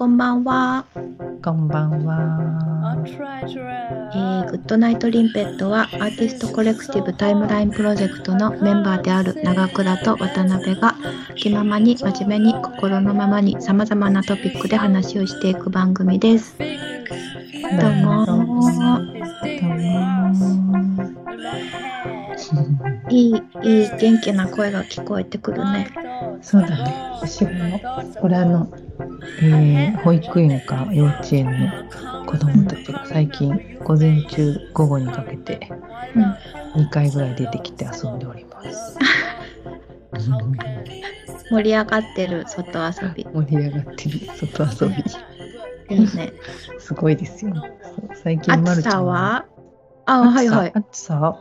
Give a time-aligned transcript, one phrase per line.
[0.00, 0.86] こんばんは。
[1.44, 2.96] こんばんは。
[4.14, 10.94] えー、グッドナイトリンペットはアーティストコレクティブタイムラインプロジェクトのメンバーである長倉と渡辺が
[11.36, 16.56] 気ままに真面目に心のままにさまざまなトピックで話をしていく番組です。
[16.58, 16.70] どう
[18.02, 18.62] もどうも
[23.10, 25.90] いい、いい元気な声が聞こえてくるね。
[26.42, 26.94] そうだね。
[27.22, 28.72] 後ろの、これあの、
[29.42, 35.68] えー、保育園か幼稚園の子供たちが最近午前中午後にかけて
[36.16, 36.18] う
[36.80, 38.98] ん、2回ぐらい出てきて遊んでおります。
[41.50, 43.24] 盛り上がってる外遊び。
[43.32, 44.88] 盛り上がってる外遊
[45.88, 45.96] び。
[45.96, 46.32] いいね。
[46.78, 47.54] すごいですよ。
[47.54, 47.60] そ
[48.02, 49.44] う最近ま暑るちゃんさは？
[50.06, 50.72] あ、はいはい。
[50.74, 51.36] 暑さ？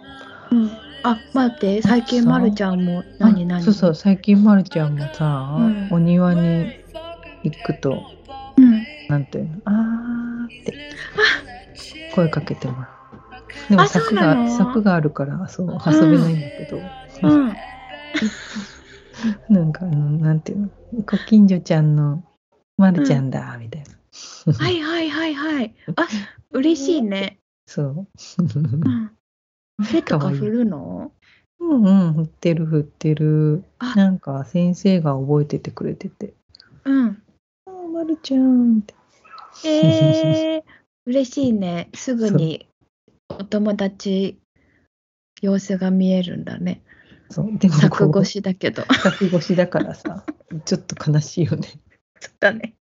[0.51, 0.71] うん、
[1.03, 3.61] あ、待って、最近まるちゃんも何何？
[3.61, 6.73] あそうそう、最近まるちゃんもさ、うんお庭に
[7.43, 8.05] 行くと、
[8.57, 8.87] うん。
[9.07, 10.73] なんていうの、あーって
[12.11, 12.89] 声かけてもらう。
[13.69, 17.53] でも柵が柵があるからそう遊べないんだけど、うん。
[19.49, 20.69] なんかあのなんていうの、
[21.05, 22.23] ご近所ちゃんの
[22.77, 23.89] まるちゃんだみたいな。
[24.53, 25.73] はいはいはいはい。
[25.95, 26.07] あ、
[26.51, 27.39] 嬉しいね。
[27.65, 28.07] そう。
[28.39, 29.11] うん。
[29.91, 31.11] 手とか振るの？
[31.59, 33.63] うんうん、振ってる振ってる。
[33.79, 36.33] あなんか先生が覚えててくれてて、
[36.85, 37.21] うん。
[37.65, 38.93] あーまるちゃんって。
[39.65, 40.63] えー、
[41.05, 41.89] 嬉しいね。
[41.93, 42.67] すぐに
[43.29, 44.39] お友達
[45.41, 46.81] 様子が見えるんだね。
[47.29, 48.83] そう、でもこ柵う越しだけど。
[48.93, 50.25] 柵越しだからさ、
[50.65, 51.67] ちょっと悲しいよね。
[52.19, 52.75] そうだね。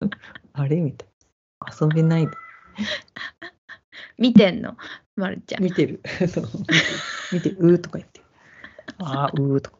[0.52, 0.80] あれ？
[0.80, 1.14] みたいな。
[1.80, 2.32] 遊べないで。
[4.18, 4.76] 見てんの、
[5.16, 5.62] まるちゃん。
[5.62, 6.00] 見てる。
[6.28, 6.48] そう
[7.32, 7.56] 見てる。
[7.58, 8.20] うーとか言って。
[8.98, 9.78] あー、うーとか。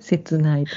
[0.00, 0.76] 切ないと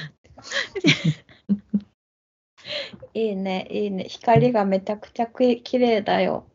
[3.12, 4.04] いいね、いいね。
[4.04, 6.46] 光がめちゃくちゃき綺麗だよ。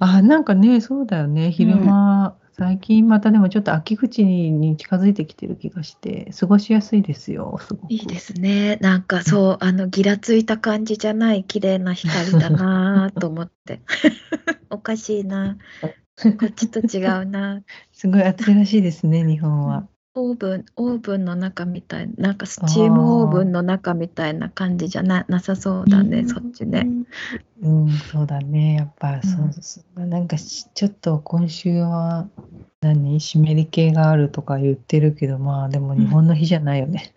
[0.00, 1.52] あー、なんかね、そうだよね。
[1.52, 7.92] 昼間、最近またでもちょっと秋口に近づいてきてる気がして、過ごしやすいですよ、すごく。
[7.92, 8.78] いいですね。
[8.80, 13.82] なんかそう、あの、ギラついた感じじゃない綺麗な光だなぁと思って。
[14.70, 15.58] おかしいな。
[15.82, 17.62] こっちと違うな。
[17.92, 19.86] すごい暑いらしいですね、日本は。
[20.18, 26.88] オーブン、オーブンの中みたいな、なんかスチームオーブンの中みたいな感じじゃななさそうだね、そっちね。
[27.60, 28.76] うん、そうだね。
[28.76, 32.28] やっぱ、そううんそうなんかしちょっと今週は
[32.80, 37.12] 何湿り気があるとか言ってるけど、まあでも日本の日じゃないよね。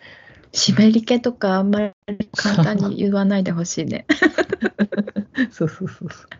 [0.51, 1.93] 湿り気とかあんまり
[2.35, 4.05] 簡単に言わないでほしいね。
[5.51, 6.39] そうそうそうそう。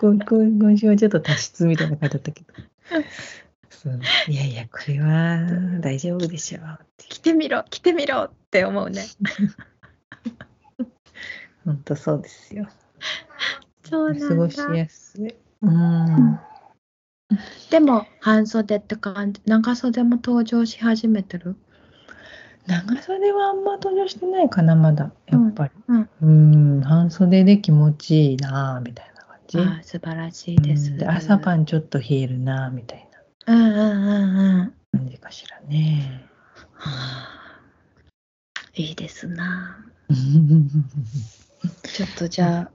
[0.00, 2.52] 今週はちょっと多湿みたいな感じだったけど。
[3.70, 6.78] そういやいや、これは大丈夫でしょう。
[6.96, 9.02] 来てみろ、来てみろって思うね。
[11.64, 12.66] 本当そうですよ。
[13.84, 14.78] そう過ごしなんだ。
[14.78, 15.34] やすい。
[15.62, 16.38] うん。
[17.70, 21.56] でも、半袖って感じ、長袖も登場し始めてる？
[22.66, 25.10] 長袖はあんま登場してないかな、まだ。
[25.26, 25.70] やっぱり。
[25.88, 26.26] うんう
[26.78, 29.58] ん、半袖で気持ちいいな、みたいな感じ。
[29.58, 30.90] ああ素晴らしいです。
[30.90, 33.07] うんで朝晩ちょっと冷えるな、みたい
[33.48, 35.10] うんうんうんうん。
[35.10, 36.22] なかしらね。
[36.74, 37.38] はあ
[38.74, 39.84] いいですな。
[41.82, 42.70] ちょっとじゃ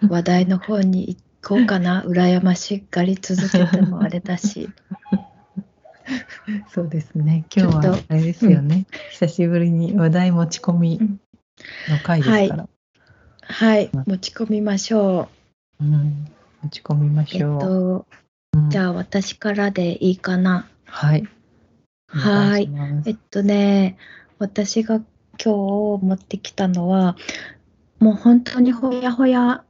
[0.00, 2.02] あ、話題の方に行こうかな。
[2.04, 4.70] 羨ましがり続けてもあれだし。
[6.72, 7.44] そうですね。
[7.54, 8.86] 今日はあれですよね。
[9.10, 10.98] 久しぶりに話題持ち込み
[11.88, 12.68] の回ですから。
[13.42, 15.28] はい、持ち込みましょ
[15.80, 16.28] うん、
[16.62, 17.24] 持ち込みまう。
[17.28, 17.60] えっしょう。
[17.60, 18.25] と、うん
[18.68, 20.68] じゃあ私からでいいかな。
[20.84, 21.28] はい。
[22.08, 22.70] はい
[23.04, 23.98] えっとね、
[24.38, 24.96] 私が
[25.42, 27.16] 今日持ってきたのは、
[27.98, 29.64] もう本当にほやほや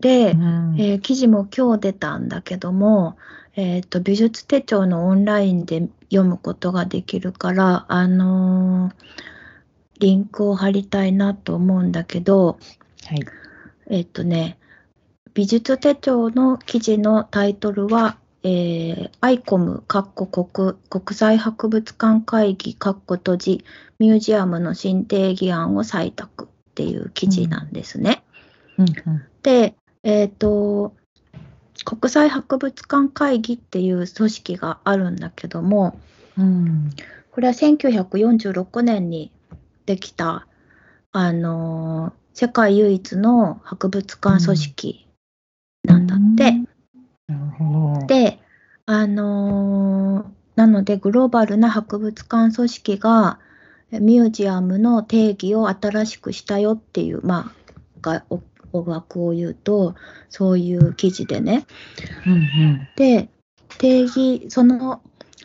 [0.00, 3.16] で、うんえー記事も今日出たんだけども、
[3.56, 9.34] えー、と美術手帳のオンラインで読むことができるから、あのー
[10.00, 12.58] リンクを貼りたいなと思うんだけど、
[13.06, 13.24] はい。
[13.90, 14.58] えっ、とね、
[15.34, 23.64] 美術手帳の記事のタイトルは、えー、アイコム、カッコ国国際博物館会議、カッコ閉じ、
[23.98, 28.22] ミュージアムの新定義案を採択っていう記事なんですね。
[28.78, 30.94] うんうんで、えっ、と、
[31.84, 35.98] 国際博物館会議っていう組織があるんだけども、
[36.38, 36.90] うん
[37.32, 39.32] これは1946年に
[39.84, 40.46] できた、
[41.12, 45.03] あのー世界唯一の博物館組織。
[47.28, 48.06] なるほど。
[48.06, 48.38] で、
[48.86, 53.40] あのーなのでグローバルな博物館組織が、
[53.90, 58.40] ミュージアムの定義を新しくしたよっていう、まあ、がお
[58.72, 59.94] 大枠を言うと、
[60.28, 61.66] そういう記事でね。
[62.26, 62.88] うんうん。
[62.96, 63.28] で、
[63.78, 65.00] 定義、その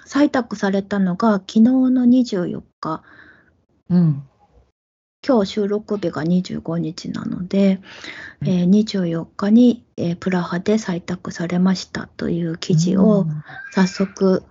[0.06, 3.04] 採択されたのが昨日の24日、
[3.90, 4.29] うん。
[5.26, 7.82] 今日収録日が25日なので、
[8.42, 8.48] うん。
[8.48, 13.44] えー24日に、えープラハで採択されましたという記事を、うん。
[13.72, 14.44] 早速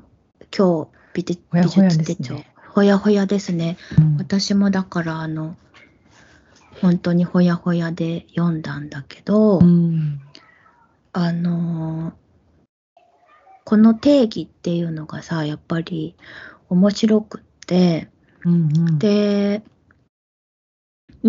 [0.57, 3.77] 今日美術ほやほや美術手帳ですねほやほやですね。
[3.99, 4.17] うん。
[4.19, 5.57] 私もだからあの
[6.81, 10.21] 本当にほやほやで読んだんだけど、うん。
[11.13, 12.13] あのー
[13.65, 16.17] この定義っていうのがさやっぱり
[16.71, 18.09] 面白くって
[18.47, 18.57] うんう
[18.93, 18.99] ん。
[18.99, 19.63] で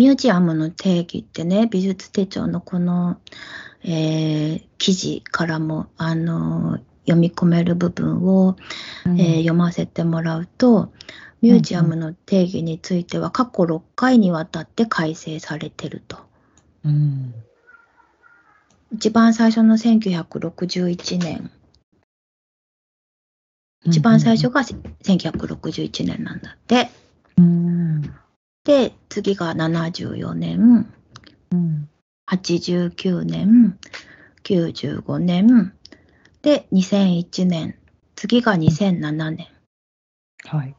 [0.00, 3.20] ミュージアムの定義ってね美術手帳のこの、
[3.84, 8.56] えー記事からも、あのー読み込める部分を、
[9.04, 10.90] うんえー読ませてもらうと
[11.42, 16.16] ミュージアムの定義については過去6回にわたって改正されてると。
[16.86, 17.34] うん。
[18.94, 21.50] 一番最初の1961年
[23.84, 26.88] 一番最初が1961年なんだって。
[27.36, 28.14] うん。
[28.70, 30.88] で次が74年
[31.50, 31.88] うん。
[32.30, 33.76] 89年
[34.44, 35.74] 95年
[36.40, 37.74] で2001年
[38.14, 39.48] 次が2007年
[40.44, 40.76] はい。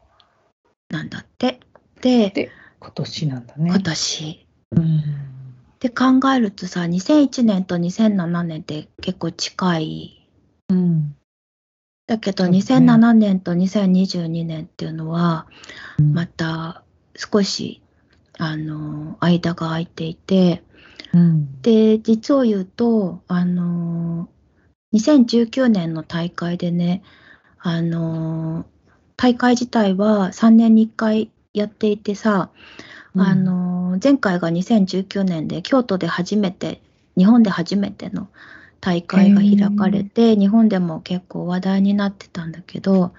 [0.88, 1.60] なんだって。
[2.00, 2.50] でで、
[2.80, 3.68] 今年なんだね。
[3.68, 4.46] 今年。
[4.70, 5.02] うん。
[5.78, 6.04] で考
[6.34, 10.28] えるとさ2001年と2007年って結構近い
[10.70, 11.14] うん。
[12.06, 15.46] だけどそうね2007年と2022年っていうのは
[15.98, 16.84] うんまた
[17.16, 17.81] 少し
[18.44, 20.64] あの間が空いていて。
[21.12, 21.60] うん。
[21.62, 24.28] で実を言うとあの
[24.94, 27.02] 2019年の大会でね
[27.58, 28.64] あの
[29.16, 32.50] 大会自体は3年に1回やっていてさ、
[33.14, 36.80] あの前回が2019年で京都で初めて
[37.16, 38.28] 日本で初めての
[38.80, 43.12] 大会が開かれて日本でも結構話題になってたんだけど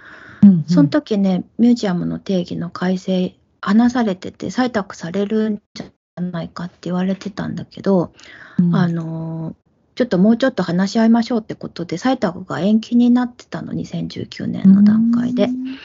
[0.44, 3.34] うん、その時ねミュージアムの定義の改正
[3.64, 8.12] 話されてて採択されるんじゃないかって言われてたんだけど、
[8.60, 9.56] うん、あの
[9.96, 15.46] ちょっともうちょっと話し合いましょうってことで採択が延期になってたの2019年の段階で。
[15.46, 15.78] うん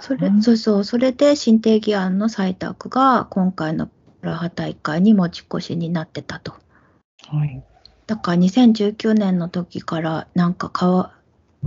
[0.00, 3.92] それそうそうそれで新定義案の採択が今回のプ
[4.26, 6.54] ラハ大会に持ち越しになってたと。
[7.28, 7.62] はい。
[8.08, 11.12] だから2019年の時からなんか変わ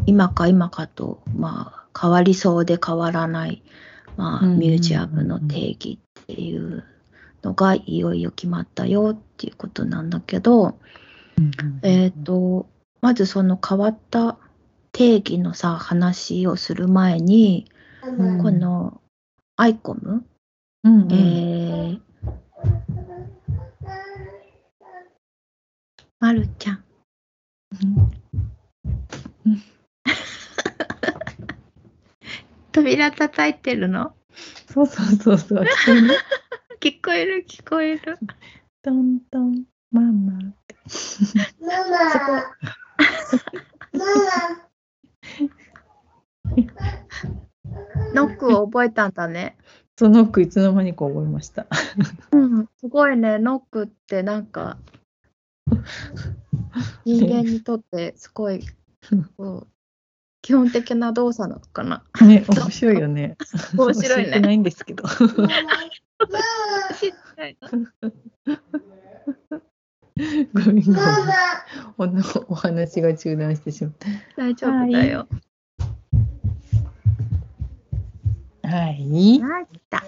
[0.05, 3.63] 今か今かと、まあ、変わりそうで変わらない、
[4.17, 6.83] まあ、うんうんうんうんミュージアムの定義っていう
[7.43, 10.79] のがいよいよ決まったよっていうことなんだけど、
[11.83, 12.67] えっ、と
[13.01, 14.37] まずその変わった
[14.91, 17.69] 定義のさ話をする前に、
[18.17, 18.41] うん。
[18.41, 19.01] この
[19.57, 20.25] アイコム、
[20.83, 21.99] うんうん、えー、
[26.19, 26.83] まるちゃん。
[32.75, 34.13] 扉叩いてるの？
[34.67, 35.63] そうそうそうそう。
[36.81, 37.45] 聞こえる？
[37.47, 37.95] 聞こえる？
[37.97, 38.19] 聞こえる。
[38.83, 40.75] トントンママって。
[41.61, 42.03] ママ。
[43.93, 44.05] マ
[48.13, 49.55] ノックを覚えたんだね。
[49.97, 51.67] その句いつの間にか覚えました。
[52.33, 54.77] うん、すごいね、ノックってなんか、
[57.05, 58.65] 人間にとってすごい、
[59.37, 59.67] こう
[60.45, 62.03] 基本的な動作なのかな。
[62.21, 63.35] ね、面白いよね。
[63.75, 65.03] 面白いね教えてないんですけど。
[65.17, 65.17] ご
[70.71, 71.03] めんごめん。
[71.97, 73.93] おのお話が中断してしまっ
[74.37, 75.27] 大丈夫だよ。
[78.61, 78.67] た。
[78.67, 79.41] はい。
[79.41, 80.03] あ来た。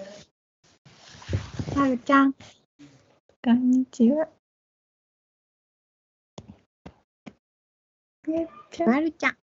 [1.80, 2.32] はるちゃん。
[2.32, 4.28] こんにちは。
[8.86, 9.36] まるちゃん。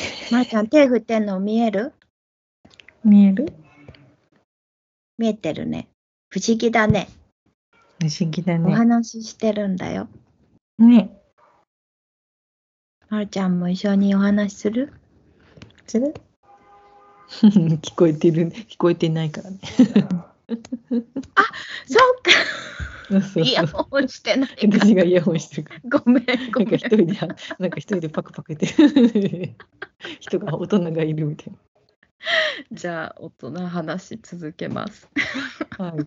[0.30, 1.92] まるちゃん、手振ってんの見える？
[3.04, 3.52] 見える？
[5.18, 5.88] 見えてるね。
[6.28, 7.08] 不思議だね。
[8.00, 8.74] 不思議だおね。
[8.74, 10.08] 話ししてるんだよ。
[10.78, 11.16] ね。
[13.08, 14.92] まるちゃんも一緒にお話しする？
[15.86, 16.14] する？
[17.30, 19.58] 聞こえてる、聞こえてないからね。
[19.68, 22.30] そうか。
[23.36, 25.80] イヤホンしてないか私がイヤホンしてるから。
[25.98, 26.86] ごめん、ごめんなんか一。
[26.86, 27.14] 人で、
[27.58, 29.56] なんか一人でパクパク言ってる
[30.20, 31.52] 人が、大人がいるみたい
[32.72, 35.08] じゃあ、大人話続けます。
[35.78, 35.86] な。
[35.86, 36.06] はい。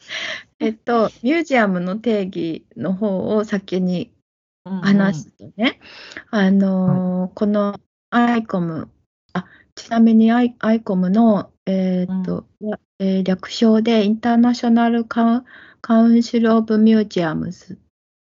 [0.60, 4.12] えっと、ミュージアムの定義の方を先に
[4.64, 5.80] 話すとね、
[6.30, 7.78] あのーこの
[8.10, 8.90] ICOM、
[9.32, 12.46] あちなみにアイ ICOM のえーっと、
[13.00, 17.78] えー略称で International Council of Museums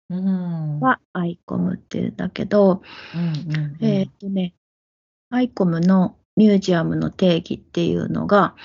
[0.10, 0.80] うん。
[0.80, 2.84] は ICOM っていうんだけど、
[3.16, 4.54] うんうんうんえーっとね、
[5.32, 8.56] ICOM のミュージアムの定義っていうのが、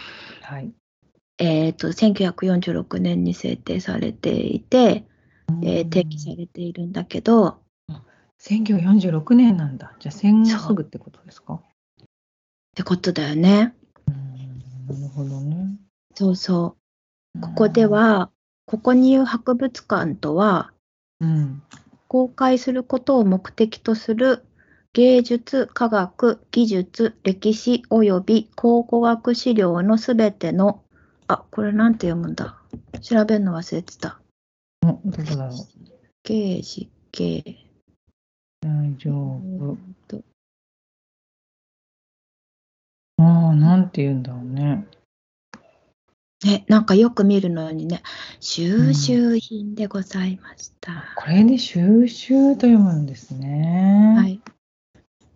[0.43, 0.71] はい。
[1.38, 5.05] えーっと、1946年に制定されていて、
[5.62, 7.59] えー定義されているんだけど、
[8.41, 9.95] 1946年なんだ。
[10.00, 11.55] じゃあ戦後すぐってことですか？
[11.55, 11.61] っ
[12.75, 13.75] てことだよね。
[14.09, 15.79] うんなるほどね。
[16.16, 16.76] そうそ
[17.37, 17.40] う。
[17.40, 18.30] ここでは、
[18.64, 20.73] ここに言う博物館とは、
[21.20, 21.62] うん。
[22.08, 24.42] 公開することを目的とする
[24.94, 30.82] 芸術、科学、技術、歴史及び考古学資料のすべての、
[31.28, 32.56] あ、これなんて読むんだ。
[33.02, 34.18] 調べるの忘れてた。
[34.82, 35.56] おどこだろう。
[36.25, 37.44] 芸事、芸。
[38.62, 39.76] 大丈え夫
[43.18, 44.87] ああ、なんて言うんだろうね。
[46.45, 48.02] ね、なんかよく見るのにね、
[48.40, 51.05] 収集品でございました。
[51.16, 54.14] これで収集と読むんですね。
[54.16, 54.40] はい。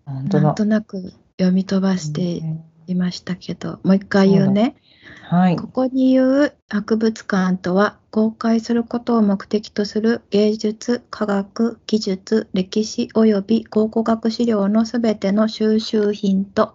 [0.05, 0.55] なん。
[0.55, 4.77] となく読み飛ばしてうんいましたけど、もう一回言うね。
[5.23, 5.57] はい。
[5.57, 16.75] ここに言う博物館とは公開することを目的とする芸術、科学、技術、歴史及び考古学資料のすべての収集品と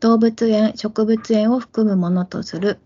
[0.00, 2.80] 動物園、植物園を含むものとする。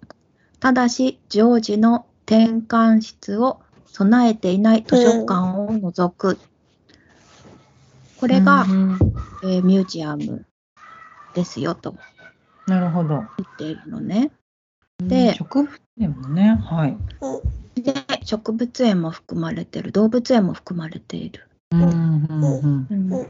[0.61, 6.39] ただし、常時の転換室を備えていない図書館を除く。
[8.19, 8.99] これが、うん
[9.43, 10.45] えーミュージアム
[11.35, 11.95] ですよと
[12.67, 13.09] なるほど。
[13.09, 14.31] 言っているのね。
[15.03, 16.97] で植物園もね、はい。
[17.81, 21.49] で、植物園も含まれてる、動物園も含まれている。
[21.73, 23.27] うんうんうんうん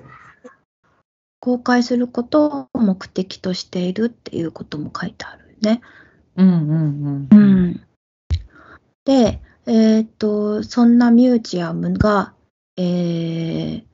[1.43, 5.81] 公開することを目的としているっていうことも書いてあるね。
[6.37, 7.67] うんうんううん。
[7.71, 7.87] ん、
[9.05, 12.35] で、えっ、と、そんなミュージアムが、
[12.77, 13.91] えー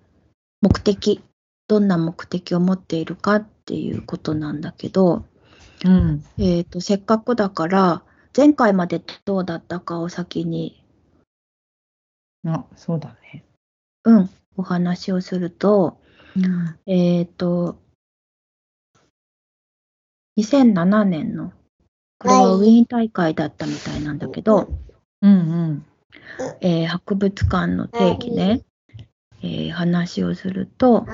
[0.63, 1.23] 目的、
[1.69, 5.25] どんな目的を持っているかっていうことなんだけど、
[5.85, 6.25] うん。
[6.39, 8.03] えっ、と、せっかくだから、
[8.37, 10.83] 前回までどうだったかを先に、
[12.47, 13.45] あ、そうだね。
[14.05, 16.01] うん、お話をすると、
[16.37, 16.79] うん。
[16.87, 17.79] えっ、と、
[20.37, 21.53] 2007年の、
[22.19, 24.69] これはウィーン大会だったみたいなんだけど、
[25.23, 25.87] うんうん。
[26.61, 28.63] えー博物館の定義ね、
[29.43, 31.07] えー話をすると、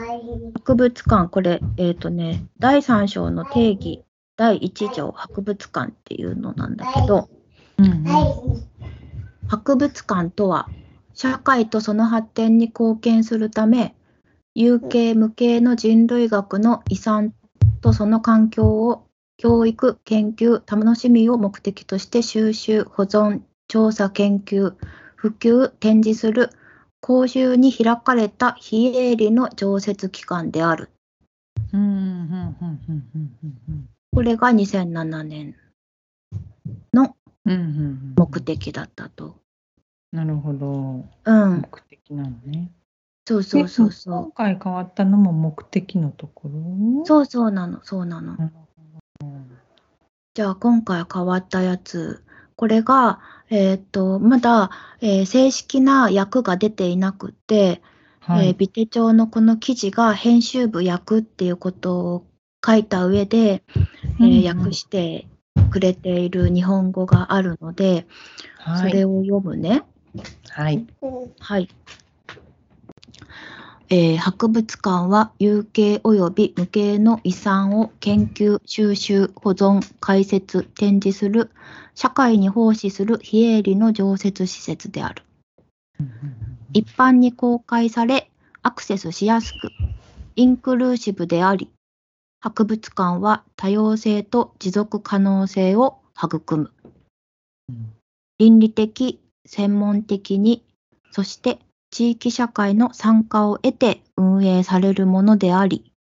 [0.54, 4.04] 博物館、これ、えっ、とね、第3章の定義、
[4.36, 7.28] 第1条博物館っていうのなんだけど、
[7.78, 8.04] うんうん。
[9.48, 10.68] 博物館とは、
[11.14, 13.94] 社会とその発展に貢献するため、
[14.54, 17.34] 有形無形の人類学の遺産
[17.80, 19.06] とその環境を
[19.42, 24.74] 教育、研究、楽しみを目的として収集、保存、調査、研究、
[25.16, 26.50] 普及、展示する
[27.00, 30.90] 公衆に開かれた非営利の常設機関である。
[31.72, 35.56] うんうんうんうんうんうんこれが2007年
[36.94, 37.16] の。
[37.44, 39.34] 目的だったと。
[40.12, 41.04] なるほど。
[41.24, 42.70] うん、目的なのね。
[43.26, 47.02] そうそうそうそ今回変わったのも目的のところ？
[47.02, 47.06] う。
[47.06, 48.36] そうそうなの、そうなの。
[48.36, 48.52] なる
[50.34, 52.22] じゃあ今回変わったやつ、
[52.56, 57.82] これが、えーっと、まだ、えー正式な訳が出ていなくって、
[58.20, 58.48] はい。
[58.48, 62.26] えービテ帳のこの記事が編集部訳っていうことを
[62.64, 65.26] 書いた上で、えー訳して
[65.70, 68.06] くれている日本語があるので、
[68.58, 68.90] はい。
[68.90, 69.82] それを読むね。
[70.48, 70.86] はい。
[71.40, 71.68] はい。
[73.94, 81.50] えー博物館は有形及び無形の遺産を研究、収集、保存、解説、展示する
[81.94, 85.22] 社会に奉仕する非営利の常設施設である。
[86.72, 88.30] 一般に公開され、
[88.62, 89.68] アクセスしやすく、
[90.36, 91.68] インクルーシブであり、
[92.40, 96.72] 博物館は多様性と持続可能性を育む。
[97.68, 97.92] うん
[98.38, 100.64] 倫理的、専門的に、
[101.10, 101.58] そして
[101.92, 105.92] 地域社会の参加を得て運営されるものであり、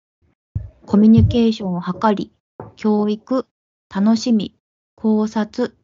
[0.86, 2.32] コミュニケーションを図り、
[2.76, 3.46] 教育、
[3.94, 4.56] 楽しみ、
[4.96, 5.76] 考察、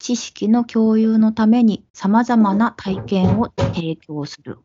[0.00, 4.58] 知識の共有のために様々な体験を提供する。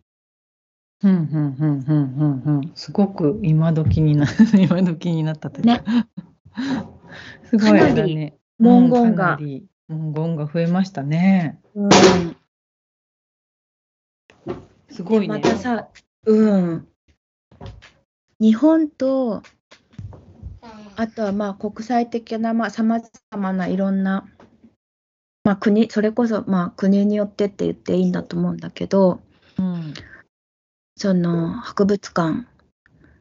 [1.03, 2.71] うんうんうんうんうんうん。
[2.73, 5.83] すごく今時にな今時になったというか。
[7.45, 8.35] すごいだね。
[8.57, 9.69] 文言がうん
[10.11, 11.61] 文言が増えましたね。
[14.91, 15.27] すごいね。
[15.27, 15.89] またさ、
[16.25, 16.87] うん。
[18.39, 19.43] 日本と
[20.95, 24.27] あとはまあ国際的なさまざ、まないろんな、
[25.43, 29.21] まあ、国それこそまあ国によってって言っていいんだと思うんだけど、
[29.57, 29.93] うん
[30.97, 32.45] その博物館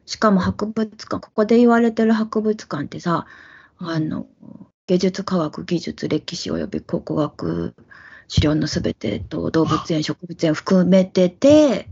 [0.05, 3.25] しかも博物館ここで言われてる博物館ってさ
[3.77, 4.27] あの
[4.85, 7.73] 芸術科学技術歴史および考古学
[8.31, 11.89] 資料のすべてと動物園植物園含めてて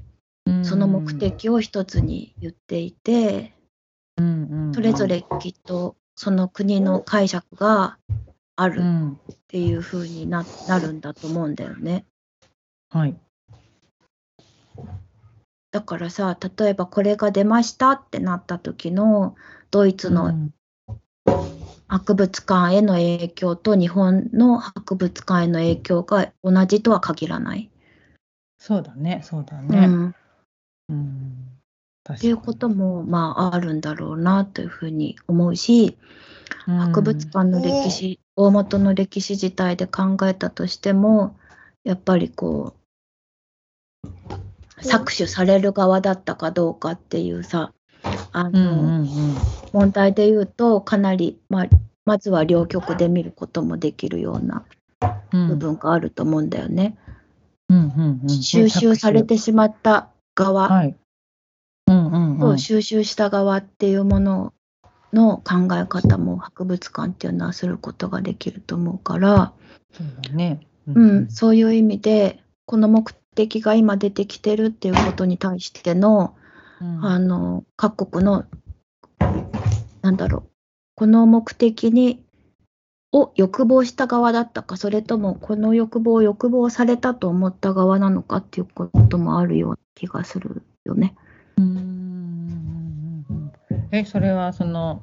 [0.64, 3.54] その目的を一つに言っていて
[4.74, 7.98] それぞれきっとその国の解釈が
[8.56, 12.06] あるっていう風にななるんだと思うんだよね。
[12.90, 13.18] はい。
[15.72, 19.36] だからさ例えばこれが出ましたってなった時の
[19.72, 20.50] ドイツの
[21.88, 27.70] 博物館への影響と日本の博物館への影響が同じとは限らない。
[28.58, 29.22] そうだね。
[29.24, 29.88] そうだうね。
[29.88, 30.16] ん、
[30.90, 31.50] うん。
[32.14, 35.98] っていうこともまああるんだろうなというふうに思うし
[36.66, 41.38] 博物館の歴史大元の歴史自体で考えたとしても
[41.84, 42.74] やっぱりこ
[44.04, 44.10] う
[44.82, 47.74] 搾取される側だったかどうかっていうさ
[48.32, 49.08] あうんの、うんうん。
[49.74, 51.66] 問題で言うとかなり、まあ、
[52.06, 54.66] まずは両極で見ることもできるような
[55.32, 55.48] うん。
[55.50, 56.98] 部分があると思うんだよね。
[57.70, 58.30] うんうんうん。
[58.30, 60.70] 収集されてしまった側。
[60.70, 60.96] はい。
[61.88, 62.40] うんうんうん。
[62.40, 64.54] と収集した側っていうもの
[65.14, 69.54] の考え方も博物館っていうのはすることができると思うから、
[69.92, 70.62] そうだね。
[70.88, 76.36] うん、そういう意味でこの目的が今出てきてるっていうことに対しての
[76.82, 77.06] うん。
[77.06, 78.46] あの各国の
[80.02, 80.44] なんだろう
[80.96, 82.24] この目的に
[83.12, 91.16] を欲望した側だったかそれともこの欲望を欲望されたと思った側なのかっていうこともあるような気がするよね。
[91.58, 93.26] うん。
[93.92, 95.02] え、それはその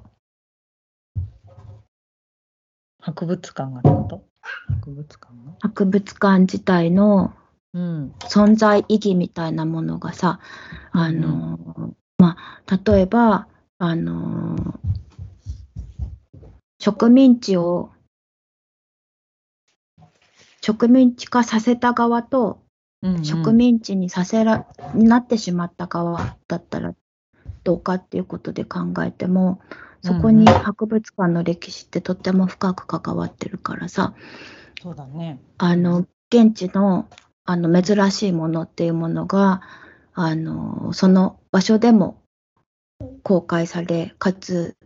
[3.01, 4.25] 博物館がってこと？
[4.69, 5.53] 博物館が？
[5.61, 7.35] 博物館自体の
[7.77, 8.15] うん。
[8.21, 10.41] 存在意義みたいなものがさ
[10.93, 12.37] あの、ま
[12.67, 14.57] あ例えばあの
[16.79, 17.91] 植民地を
[20.63, 22.63] 植民地化させた側と
[23.03, 26.95] うんうん植民地にさせらになってしまった側だったら
[27.63, 29.61] どうかっていうことで考えても
[30.03, 34.15] そこにうんうん博物館の歴史ってとっても深く関わってるからさ
[34.81, 35.41] そうだね。
[35.59, 37.07] あの現地の
[37.47, 39.63] あの珍しいものっていうものが
[40.15, 42.23] あのその場所でも
[43.23, 44.77] 公開されかつ、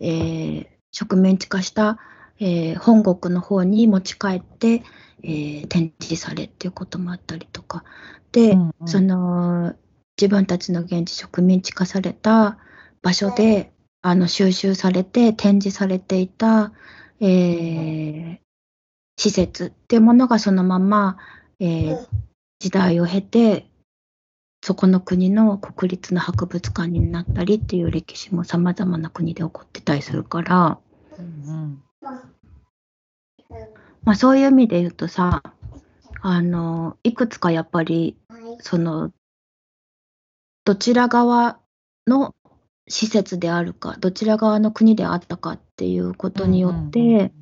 [0.00, 1.98] えー植民地化した、
[2.40, 4.82] えー本国の方に持ち帰って、
[5.22, 7.84] えー展示されっていうこともあったりとか。
[8.32, 8.88] で、うんうん。
[8.88, 9.74] その
[10.16, 12.58] 自分たちの現地植民地化された
[13.02, 13.70] 場所で
[14.02, 16.72] あの収集されて展示されていた、
[17.20, 18.38] えー
[19.20, 21.18] 施設っていうものがそのまま、
[21.60, 22.06] えー
[22.58, 23.66] 時代を経て
[24.62, 30.78] そこの国の国立の博物館になったりっていう歴史もさまざまな国で起こってたりするから、
[31.18, 31.82] うん
[34.04, 35.42] まあ、そういう意味で言うとさ
[36.20, 38.16] あのいくつかやっぱり
[38.60, 39.12] その
[40.64, 41.60] どちら側
[42.08, 42.34] の
[42.88, 47.32] 施設であるかどちら側の国であったかっていうことによって、うんうんうん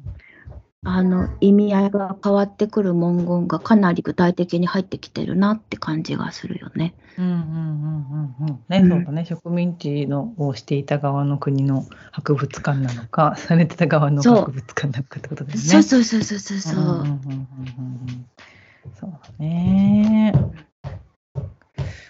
[0.89, 6.95] あの意味合いが変わってくる文言がかなり具体的に入ってきてるなって感じがするよね。
[7.19, 15.65] うんうんうんうんうんね、うんそうだね植民地のをしていた側の国の博物館なのかされてた側の博物館なのかってことだよね。
[15.65, 16.85] そうそうそうそうそうそう。
[16.85, 18.27] うんうんうんうんうんうん
[18.95, 20.33] そうだね。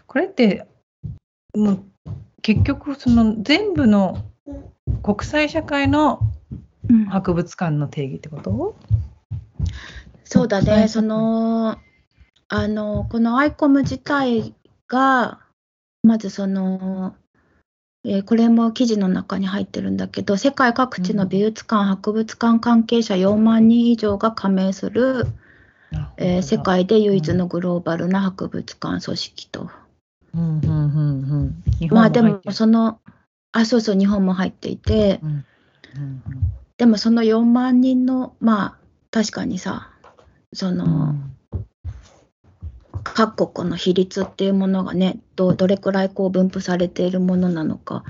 [0.07, 0.67] これって
[1.55, 1.85] もう
[2.43, 4.23] 結局その全部の
[5.03, 6.21] 国際社会の
[6.89, 7.05] うん。
[7.07, 8.77] 博物館の定義ってこと？
[10.25, 11.79] そうだね、はいその、
[12.49, 14.55] あの、このアイコム自体
[14.89, 15.41] が、
[16.03, 17.15] まずその、
[18.05, 25.27] えーこれも記事の中に入ってるんだけど、世界各地の美術館、博物館関係者4万人以上が加盟する、
[26.17, 29.71] えー世界で唯一のグローバルな博物館組織と。
[30.35, 31.63] うんうんうんうん。
[31.79, 33.01] 日まあでもその、
[33.53, 35.45] あ、そうそう、日本も入っていて、うん
[35.97, 36.23] うん
[36.79, 38.79] でもその4万人の、まあ
[39.11, 39.91] 確かにさ、
[40.53, 41.33] その、うん
[43.15, 48.05] 各国の比率っていうものがねどどれくらいこう分布されているものなのか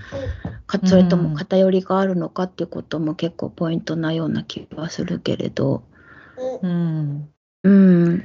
[0.66, 5.82] かそれとも偏りがあるのかっていうことも結構ポイントなような気はするけれど
[6.62, 7.28] うん
[7.62, 8.24] うん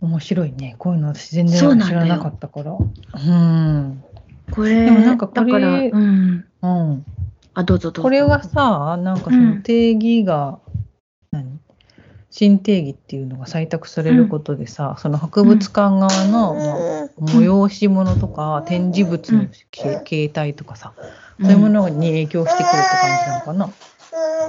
[0.00, 0.76] 面白いね。
[0.78, 2.72] こういうの私全然そうなんだよ知らなかったから。
[2.72, 4.04] うん。
[4.50, 6.44] これ、でもなんかこれだから、うん。
[6.66, 7.06] うん。
[7.54, 8.02] あ、どうぞどうぞ。
[8.02, 10.58] これはさ、なんかその定義が、
[11.30, 11.60] 何？
[12.30, 20.92] 新定義っていうのが採択されることでさ、その博物館側の、まあ催し物とか展示物のけ形態とかさ、
[21.40, 23.72] そういうものに影響してくるって感じなのかな？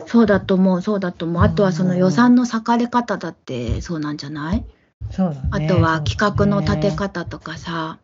[0.07, 1.43] そうだと思う、そうだと思う。
[1.43, 4.65] あとはその予算の割かれ方だってそうなんじゃない、
[5.11, 5.47] そうだね。
[5.51, 7.09] あとは企画の立て方。
[7.09, 7.99] 方とかさ、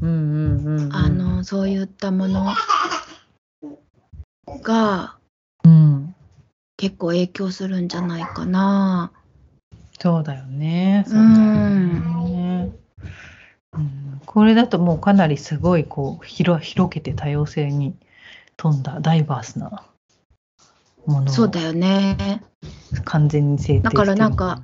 [0.00, 0.94] うんうんうん、うん。
[0.94, 2.46] あ、の、そういったもの
[4.62, 5.16] が
[5.64, 6.14] うん。
[6.76, 9.12] 結構影響するんじゃないかな。
[9.98, 11.04] そうだよね。
[11.06, 12.72] そうだよね。
[13.72, 17.96] うん、これだともうかなりすごいこう広広げて多様性に
[18.56, 19.84] 富んだダイバースな
[21.06, 22.42] ものをそうだよね。
[23.04, 24.62] 完全に制定してるだからなんか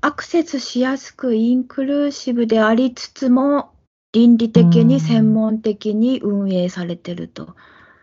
[0.00, 3.72] アクセスしやすくインクルーシブでありつつも
[4.12, 7.56] 倫理的に専門的に運営されてると。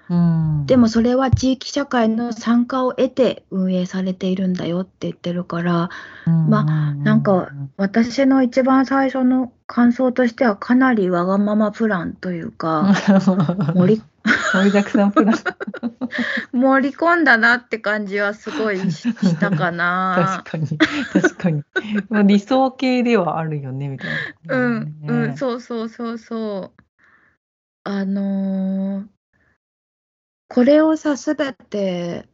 [0.09, 5.89] うん、でもそれは地域社会の参加を得て運営されているんだよって言ってるから、
[6.25, 12.93] まあなんか私の一番最初の感想としてはかなりわがままプランというか、
[13.75, 15.35] 盛り盛りだくさんプラン。
[16.53, 20.43] 盛り込んだなって感じはすごいししたかな。
[20.45, 20.51] 確。
[20.51, 20.77] かに
[21.11, 21.63] 確かに。
[22.09, 24.09] まあ理想形ではあるよねみたい
[24.45, 26.83] な、うん、うん、うそうそうそうそう。
[27.85, 29.05] あのー
[30.53, 32.27] これをさ、すべて、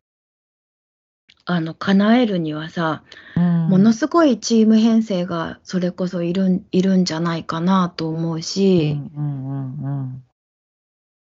[1.45, 3.05] あの、叶えるにはさ、
[3.39, 10.23] んものすごいチーム編成がそれこそいるんいるんじゃないかなと思うし、うんうんうんうん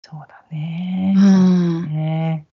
[0.02, 1.14] そうだうね。
[1.16, 2.46] ん、ね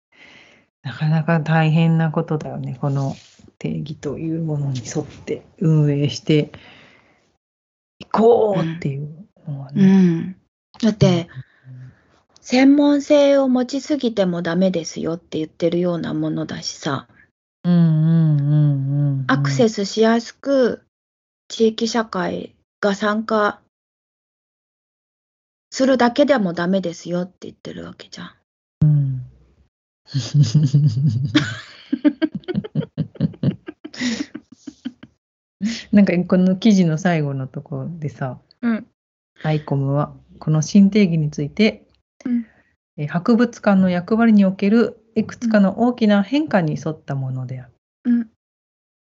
[0.83, 2.77] なかなか大変なことだよね。
[2.79, 3.17] この
[3.57, 6.49] 定義というものに沿って運営して
[7.99, 9.85] いこうっていうのはうね。
[9.85, 10.35] ん。
[10.81, 11.27] だって、
[12.49, 17.07] 専門性を持ちすぎてもダメですよって言ってるようなものだしさ、
[17.63, 19.25] うんうんうんうん。
[19.27, 19.85] アクセス。
[19.85, 20.81] スしやすく
[21.47, 23.61] 地域社会が参加
[25.69, 28.31] するだけでもダメですよって言ってるわけじゃん。
[28.81, 29.21] うん
[35.91, 38.87] なんかこの記事の最後のところでさ、うん。
[39.43, 41.88] アイコムはこの新定義について、うん
[42.99, 47.71] えー博物館の役割におけるいくつかの大きな変化に沿ったものである。
[48.05, 48.29] うん。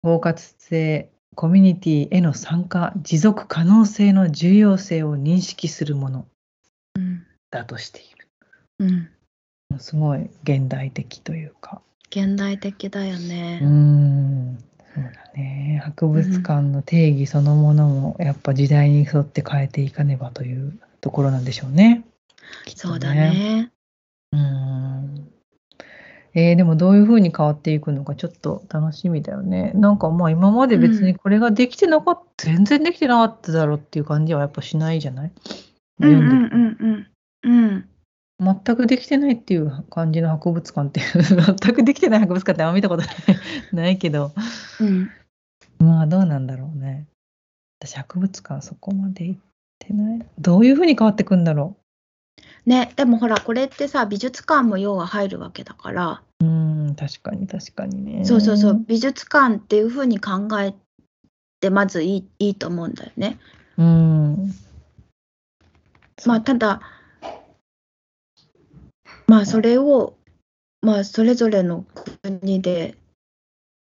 [0.03, 6.27] 包括性、コミュニティへの参加、持続可能性の重要性を認識するもの
[6.95, 7.25] うん。
[7.49, 8.27] だとしている。
[8.79, 9.79] うん。
[9.79, 11.81] すごい現代的というか。
[12.09, 13.59] 現代的だよね。
[13.59, 14.57] ん、
[14.93, 15.81] そうだね。
[15.83, 22.05] 博物館の定義そのものもやっぱ時代に沿って変えていかねばというところなんでしょうね。
[22.65, 23.13] きっとそうだ。
[23.13, 23.71] ね。
[24.35, 25.31] うーん。
[26.37, 29.71] えーでもどういうふうに変わっていくのかちょっと楽しみだよね。
[29.73, 35.31] なんかまあ今まで別にこれができてなかった、全然できてなかっただろうっていう感じはやっぱしないじゃない？
[36.01, 36.77] うんうんうん
[37.43, 37.51] うん。
[37.51, 37.89] うん。
[38.65, 43.15] 全くできてないっていう感じの博物館って全くできてない博物館ってあんま見たことない
[43.71, 44.33] ないけど
[44.81, 45.09] うん。
[45.79, 47.07] まあどうなんだろうね
[47.79, 49.39] 私博物館そこまで行っ
[49.79, 51.77] てないどういうふうに変わってくんだろ
[52.65, 56.47] ね、でもほら、これってさ、美術館も要は入るわけだから、うう
[56.91, 58.25] ん確かに確かにね。
[58.25, 60.73] そうそうそう、美術館っていうふうに考え
[61.59, 63.37] て、まずいいいいと思うんだよね。
[63.77, 64.53] うん。
[66.25, 66.81] まあ、ただ、
[69.27, 70.15] まあ、それを、
[70.81, 71.85] まあ、それぞれの
[72.21, 72.95] 国で、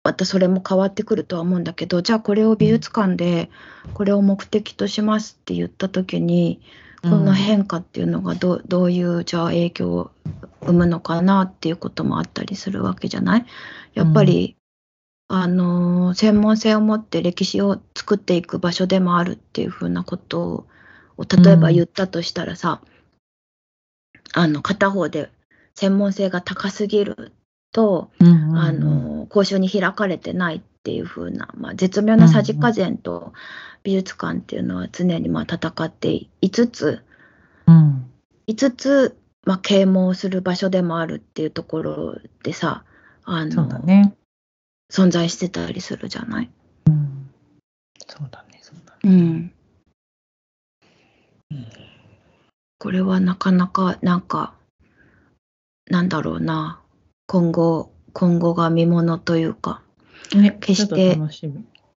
[0.04, 3.50] またそれも変わってくるとは思うんだけど、じゃあこれを美術館で、
[3.94, 6.60] これを目的としますって言ったときに、
[7.02, 10.10] この変化っていうのがどうどういうじゃあ影響を
[10.62, 13.46] 生むのかなっていうこともあったりするわけじゃない？
[13.94, 14.56] やっぱり、
[15.28, 20.66] あのー専門性を持って歴史を作っていく場所でもあるっていうふうなこと
[21.16, 22.80] を例えば言ったとしたらさ、
[24.34, 25.30] あの片方で
[25.76, 27.32] 専門性が高すぎる
[27.72, 33.34] と、うんうんうんあの交渉に開かれてないっていう風な、まあ、絶妙なさじ加減と
[33.88, 37.02] 美術館っていうのは常にまあ戦っていつつ
[37.66, 38.10] うん。
[38.46, 42.84] いつつ、まあ、啓蒙する場所でもあるっていうところでさ
[43.24, 44.14] あのそうだね。
[44.92, 46.50] 存在してたりするじゃない？
[46.86, 47.30] うん。
[48.06, 48.98] そうだねそうだね。
[49.04, 49.52] うん。
[51.50, 51.66] うん
[52.78, 54.52] これはなかなかなんか
[55.90, 56.78] なんだろうな。
[57.26, 59.80] 今後今後が見ものというか
[60.34, 61.18] ね決して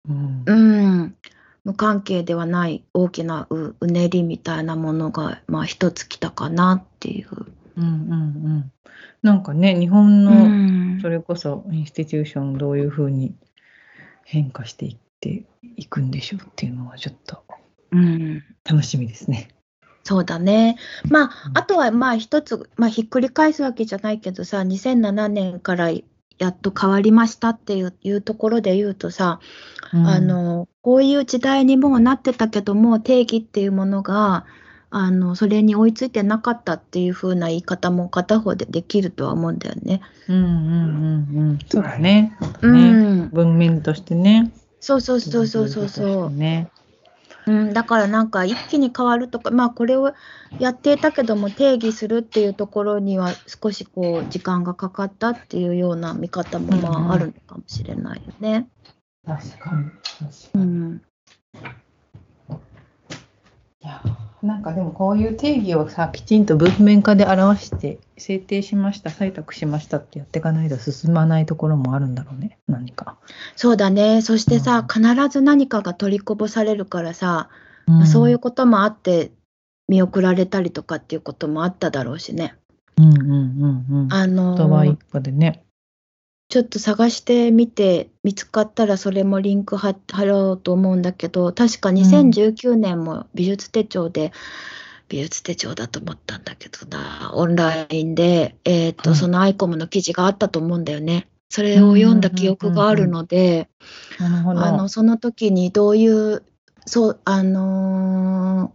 [0.09, 0.43] うん。
[0.45, 1.15] うん
[1.63, 7.29] 無関係ではない大きなううねりみたいなものが、まあ、一つ来たかなっていう。
[7.77, 8.15] うんうんう
[8.59, 8.71] ん。
[9.21, 13.35] なんかね、日本のそれこそインスティテューションどういうふうに
[14.25, 15.45] 変化していって
[15.77, 17.43] いくんでしょうっていうのはちょっと
[17.91, 19.49] うん楽しみですね。
[20.03, 20.77] そうだね。
[21.09, 25.91] まあう、んあとはまあ一つ、まあ、ひっくり返すわけじゃないけどさ、2007年から
[26.41, 29.39] やっと変わりましたっていういうところで言うとさ、
[29.91, 34.45] あの、こういう時代にもうなってたけども、定義っていうものが、
[34.89, 40.01] あの、それに追いついてなかったっていう風な言い方も片方でできるとは思うんだよね。
[40.27, 41.59] うんうんうんうん。
[41.69, 42.35] そうだね。
[42.63, 43.29] うねん。
[43.29, 44.51] 文面としてね。
[44.79, 46.31] そうそうそうそうそうそう。
[46.31, 46.71] ね。
[47.47, 50.13] うん、だからなんか一気に変わるとか、まあこれを
[50.59, 58.69] やっていたけども定義するっていうところには少しこう時間がかかったっていうような見方もまうんうんああるのかもしれないよね。
[59.25, 59.89] 確かに。
[60.19, 61.01] 確うかにん、
[63.83, 64.01] いや
[64.43, 72.57] なんかでもこういう定義をさきちんと文面化で表して制定しました採択しましたってやっていかないと進まないところもあるんだろうね。
[72.67, 73.17] 何か、
[73.55, 74.21] そうだね。
[74.21, 77.49] そしてさ、必ず何かが取りこぼされるからさ、
[77.85, 79.31] まあそういうこともあって
[79.87, 82.55] 見送られたりとかっていうこともあっただろうしね。
[82.97, 84.13] うんうんうんうん。
[84.13, 85.63] あの言葉一個でね
[86.51, 94.33] ちょっと探してみて見つかったらそれもリンク貼貼ろうと思うんだけど確か2019年も美術手帳で、
[95.07, 99.19] 美術手帳だと思ったんだけどなオンラインで、えーとはい。
[99.19, 101.29] そのアイコムの記事があったと思うんだよね。
[101.49, 103.69] それを読んだ記憶があるので、
[104.19, 106.43] あのその時にどういう
[106.85, 108.73] そうあの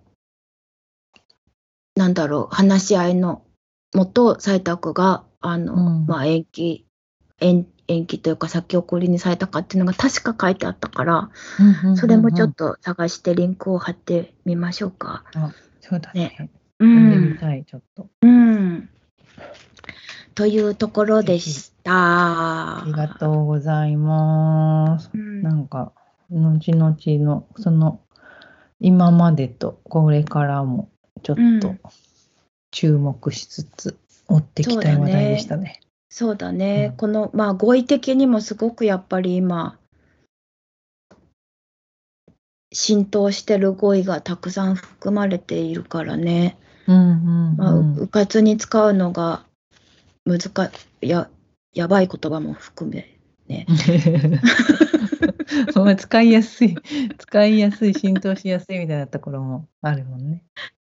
[1.97, 3.43] ーなんだろう話し合いの
[3.95, 6.07] もと採択があの、うん。
[6.07, 6.86] まあ、延期
[7.41, 15.25] 延延期というか先送りにされたかっていうのが確か書いてあったから、うんうんうんうんそれもちょっと探してリンクを貼ってみましょうか。
[15.81, 16.51] そうだね。
[16.79, 18.09] う読んでみん、たいちょっと。
[18.23, 18.89] うん、
[20.35, 22.81] というところでした。
[22.81, 25.11] ありがとうございます。
[25.15, 25.43] うん。
[25.43, 25.93] なんか
[26.31, 28.01] 後々のその
[28.81, 30.91] 今までとこれからも
[31.23, 31.81] ちょっとうん。
[32.73, 33.97] 注目しつつ
[34.29, 35.81] 追っていきたい話題でしたね。
[36.19, 36.97] そうだね、うん。
[36.97, 39.79] このまあ語彙的にもすごくやっぱり今
[42.73, 47.01] 浸透してる語彙がたくさん含まれているからね、うんう
[47.53, 49.45] んまあ、うんうかつに使うのが
[50.25, 50.71] 難
[51.03, 51.29] や
[51.75, 53.67] やばい言葉も含めね。
[55.77, 56.75] まあ使いやすい。
[57.19, 60.43] 使いやすい浸透しやすいみたいなところもあるもんね。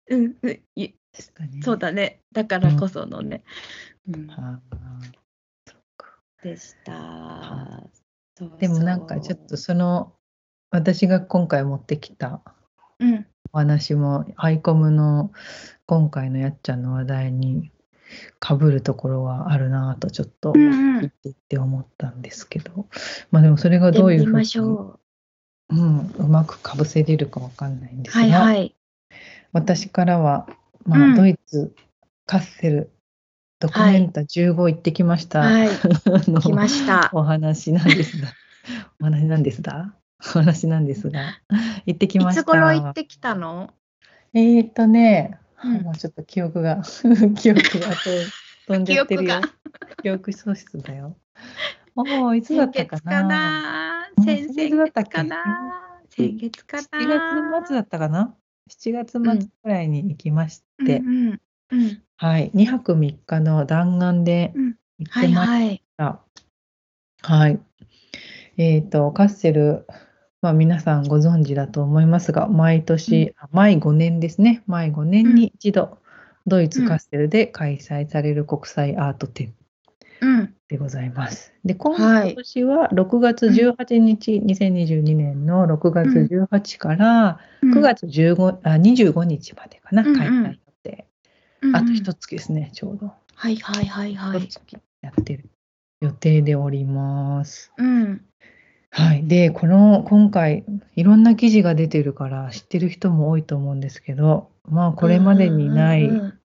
[0.09, 2.21] うん、うんい確かにそうだね。
[2.33, 3.43] だからこそのね、
[4.09, 4.31] うん。
[4.31, 4.61] あ。
[6.43, 7.83] でした。
[8.37, 10.13] そうーでもなんかちょっとその
[10.71, 12.43] 私が今回持ってきた
[13.01, 13.27] そううん。
[13.53, 15.33] お話もアイコムの
[15.87, 17.73] 今回のやっちゃんの話題に
[18.39, 21.01] かぶるところはあるなぁとちょっとうんうん。
[21.01, 22.87] 言っていって思ったんですけど、
[23.31, 25.01] まあでもそれがどういうふうにやってみましょ
[25.71, 25.75] う。
[25.75, 28.13] ん、うまくかぶせれるかわかんないんでう。
[28.13, 28.75] すが、はいはい。
[29.53, 30.49] 私からは、
[30.85, 31.15] まあうん。
[31.15, 31.75] ドイツ
[32.27, 32.91] カッセル
[33.61, 35.69] ドキュメンタ15行ってきました、はい、
[36.53, 37.11] ました。
[37.13, 38.29] お話なんですが。
[39.01, 39.95] お話なんですが？
[40.21, 41.41] お話なんですが。
[41.87, 42.41] 行ってきました。
[42.43, 43.73] いつ頃行ってきたの？
[44.35, 45.83] えーっとね、うん。
[45.83, 46.83] もうちょっと記憶が
[47.37, 47.97] 記憶が
[48.67, 49.41] 飛んじゃってるよ。
[49.41, 49.53] 記憶
[50.03, 51.17] 記憶喪失だよ。
[51.97, 54.09] おおいつだったか先月かな？
[54.25, 55.37] 先月だったかな
[56.11, 57.09] 先月かな？7
[57.61, 58.37] 月末だったかな
[58.71, 61.41] ？7月末くらいに行きまして、うんうん
[61.71, 62.51] うんはい。
[62.53, 64.75] 2泊3日の弾丸でうん。
[64.99, 65.83] 行っはいてましはい。
[65.97, 66.21] た
[67.23, 67.61] はい、
[68.57, 69.87] えっ、とカッセル
[70.43, 74.65] まあ皆さんご存知だと思いますが毎年、あ毎5年ですね。
[74.67, 75.99] 毎5年に一度、
[76.47, 79.55] ドイツカッセルで開催される国際アート展
[80.21, 80.55] うん。
[80.69, 81.55] でございます。
[81.65, 82.35] で今はい。
[82.35, 90.59] 年は6月18日、2022年の6月18から9月15、あ25日までかな、うんうん
[91.75, 91.95] あとうん。
[91.95, 93.13] 一月ですね、ちょうど。
[93.35, 94.49] はいはいはいはい。
[95.01, 95.45] やってる
[96.01, 97.73] 予定でおります。
[97.77, 98.25] うん。
[98.91, 99.27] はい。
[99.27, 100.65] で、この、今回、
[100.97, 106.39] いろんな記事が出てるから知ってる人も多いと思うんですけど、まあ、これまでにない、うん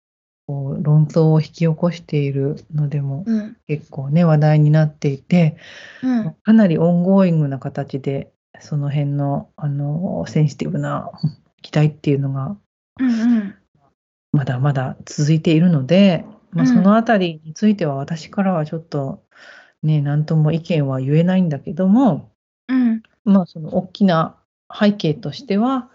[0.47, 3.57] こう論争を引き起こしているのでもうん。
[3.69, 5.57] 結構ね、話題になっていて、
[6.03, 6.19] うん。
[6.19, 11.13] うんかなり ongoing な形で、その辺の、あの、センシティブな
[11.63, 12.57] 期待っていうのが、
[12.99, 13.55] うん
[14.33, 19.23] まだまだ続いているので、まあ、うんそのあたりについては私からはちょっと、
[19.83, 22.33] ね、なんとも意見は言えないんだけども、
[22.69, 24.37] うんまあ、その大きな
[24.73, 25.89] 背景としては、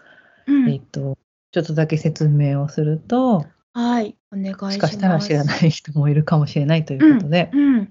[0.46, 1.18] うんえっと、
[1.52, 4.64] ちょっとだけ説明をすると、はい、お願いします。
[4.64, 7.90] もしかしたら知らない人もいるかもしれないということで、うん。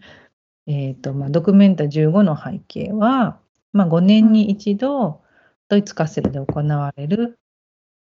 [0.67, 3.39] えっと、まあ、ドキュメンタ15の背景は、
[3.71, 5.21] まあ、5年に一度、
[5.69, 7.37] ドイツカッセルで行われる、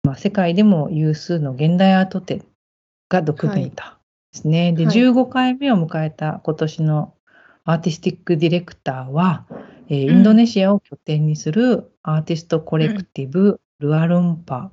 [0.07, 2.45] まあ、世界でも有数の現代アート展
[3.09, 3.99] がドキュメンタ
[4.33, 4.73] ですね。
[4.73, 4.95] で、はい。
[4.95, 7.15] 15回目を迎えた今年の
[7.65, 9.47] アーティスティックディレクターは、
[9.89, 10.21] えーイうん。
[10.21, 14.71] ンドネシアを拠点にするアーティストコレクティブ、ルアンルパ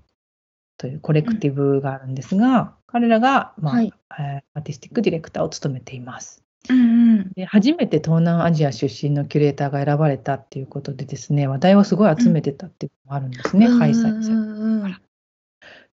[0.78, 3.91] というコレクティブがあるんですが、彼らが、まあはい。
[4.19, 6.43] えーアーティスティックディレクターを務めています。
[6.69, 7.32] うんうん。
[7.32, 14.96] で初めて東南アジア出身のキュレーターが選ばれたっていうことでですね話題をすごい集めてたっていうのもあるんですね、開催されうんうんうん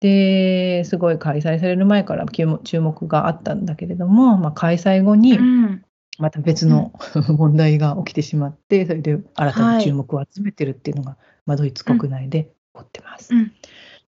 [0.01, 2.25] ですごい開催される前から
[2.63, 5.83] 注目があったんだけれども、まあ、開催後にうん。
[6.17, 6.91] また別の
[7.37, 13.33] 問題が起きてしまってそれで新たに注目を集めてるっていうのが、まあ、ドイツ国内で起こってます。
[13.33, 13.51] うん。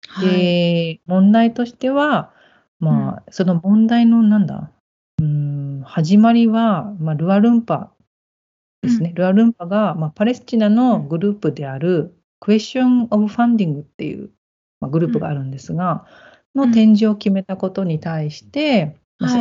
[0.06, 0.28] はい。
[0.28, 2.32] で問題としては、
[2.78, 4.70] まあ、その問題のなんだ
[5.18, 7.90] うーん始まりは、まあ、ルアルンパ
[8.86, 14.30] ですね、ルアルンパが、まあ、パレスチナのグループであるクエスチョン・オブ・ファンディングっていう、
[14.80, 16.06] まあ、グループがあるんですが、
[16.54, 16.68] うん。
[16.68, 18.96] の展示を決めたことに対して、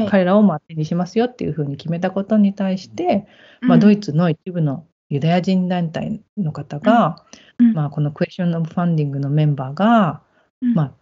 [0.09, 3.27] 彼らをまあ展示しますよっていうふうに決めたことに対して、
[3.61, 7.25] まあ、ドイツの一部のユダヤ人団体の方が、
[7.59, 7.73] うん。
[7.73, 10.21] まあ、このクエスチョン・オブ・ファンディングのメンバーが、
[10.61, 10.73] うん。
[10.73, 10.95] ま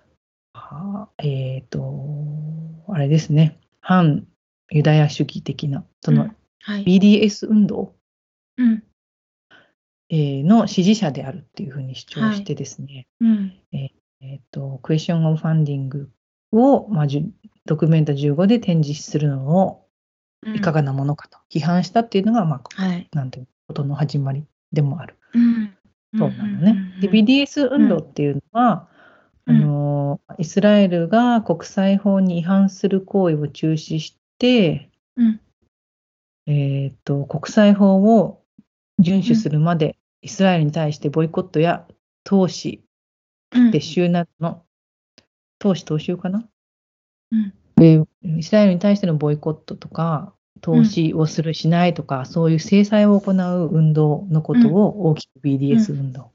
[0.53, 4.27] あ、はえっ、と、あれですね、反
[4.71, 6.29] ユダヤ主義的な、その
[6.61, 6.85] はい。
[6.85, 7.95] BDS 運動、
[8.57, 8.83] うん。
[10.09, 13.59] えーの支持者であるっていうふうに主張してですね、うん。
[13.71, 13.89] え
[14.37, 16.09] っ、と、クエスチョン・オブ・ファンディング
[16.51, 17.07] を、まあ、
[17.65, 19.83] ドキュメント15で展示するのを
[20.45, 23.07] うんいかがなものかと批判したっていうのが、まあ、はい。
[23.13, 25.15] なんていうことの始まりでもある。
[25.33, 25.73] うん
[26.15, 26.75] そうなのね。
[27.01, 28.87] で、BDS 運動っていうのは、
[29.47, 35.39] うんあの、イスラエルが国際法に違反する行為を中止して、うん
[36.45, 38.43] えっと、国際法を
[39.01, 41.87] 遵守するまで、イスラエルに対してボイコットや
[42.23, 42.82] 投資、
[43.53, 43.69] うん。
[43.69, 44.63] 撤収などの、
[45.59, 46.47] 投資、投資かな？
[47.31, 47.53] うん。
[47.75, 56.31] で、イスラエルに対してのボイコットとか、投資をする、しないとか、そういう制裁を行う運動のことを大きく BDS 運動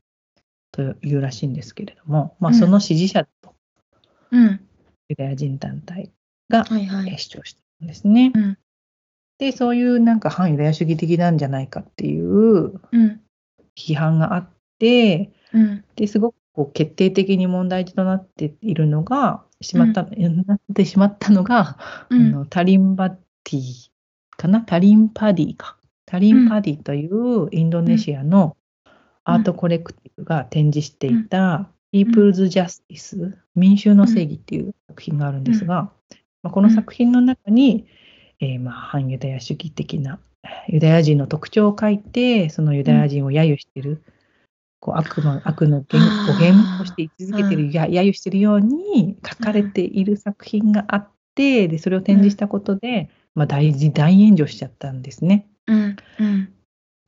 [0.72, 2.58] というらしいんですけれども、まあ、うん。
[2.58, 3.54] その支持者と。
[4.30, 4.60] うん。
[5.08, 6.12] ユダヤ人団体
[6.50, 8.32] が主張してるんですね。
[8.34, 8.58] うん。
[9.38, 13.20] で、そういうなんか反ユダヤ主義的なんじゃないかっていううん。
[13.76, 15.84] 批判があって、うん。
[15.96, 21.78] ですごくこう決定的に問題児となっているのが、しまった、なってしまったのが、
[22.10, 22.26] うん。
[22.26, 23.90] あのタリンバティ
[24.36, 24.62] かな？
[24.62, 25.76] タリンパディか。
[26.04, 28.56] タリンパディというインドネシアの
[29.22, 35.92] アートコレクティブが展示していた People's Justice 民衆の正義っていう作品があるんですが、
[36.42, 37.86] まあ、この作品の中に、
[38.40, 40.18] えーまあ反ユダヤ主義的な
[40.66, 44.02] ユダヤ人の特徴を書いて、そのユダヤ人を揶揄している、
[44.80, 55.46] こう悪の悪の源あー語源として位置づけている、うんや揶揄しているように書かれている作品があって、でそれを展示したことで、まあ、大事大炎上しちゃったんですね。
[55.66, 56.52] うんうん。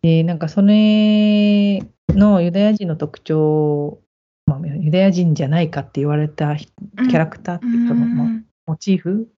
[0.02, 4.00] でなんかそれのユダヤ人の特徴、
[4.46, 8.28] まあ、ユダヤ人じゃないかって言われたキャラクターっていうか、まあ
[8.66, 9.28] モチーフ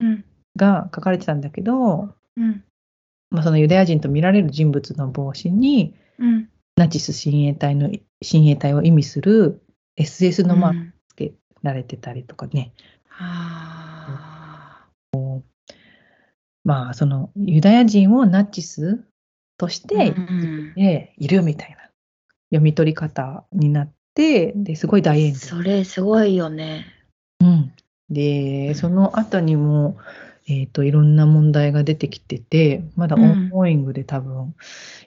[0.00, 0.24] うん。
[0.56, 2.64] が書かれてたんだけど、うん。
[3.30, 7.90] まあ、そのユダヤ人と見られる人物の帽子にうんナチス親衛隊の
[8.22, 9.62] 親衛隊を意味する
[9.98, 10.92] SS のマークうん。
[11.08, 12.72] つけられてたりとかね、
[13.18, 14.86] あ
[16.64, 19.02] まあそのユダヤ人をナチス
[19.56, 20.14] としーて
[21.18, 21.76] いるみたいな
[22.50, 25.38] 読み取り方になってですごい大炎上。
[25.38, 26.84] それすごいよね。
[27.40, 27.72] うん、
[28.10, 29.96] で、その後にも、
[30.48, 34.54] えっ、と、いろんな問題が出てきてて、まだオンゴーイングで多分、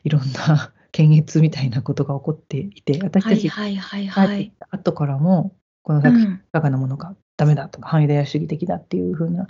[0.03, 4.54] いろんな検閲みたいなことが起こっていて、私はたちいはいはい帰はい。
[4.71, 9.48] 後からも、このう作品、いん、かがなものがダメだとか、反ユダヤ主義的だっていうふうな、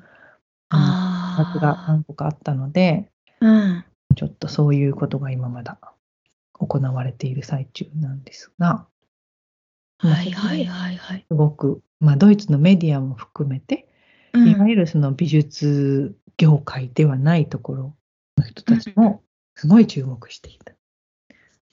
[0.70, 3.10] あの、発があ何個かあったので、
[3.40, 3.46] あ。
[3.46, 3.86] うん。
[4.16, 5.80] ちょっとそういうことが今まだ
[6.54, 8.88] 行われている最中なんですが、
[10.02, 11.26] まあはいはいはいはい。
[11.28, 13.88] すごく、まあ、ドイツのメディアも含めて、
[14.34, 17.96] うんいわゆるその美術業界ではないところ
[18.38, 19.24] の人たちも
[19.56, 20.74] すごい注目していた。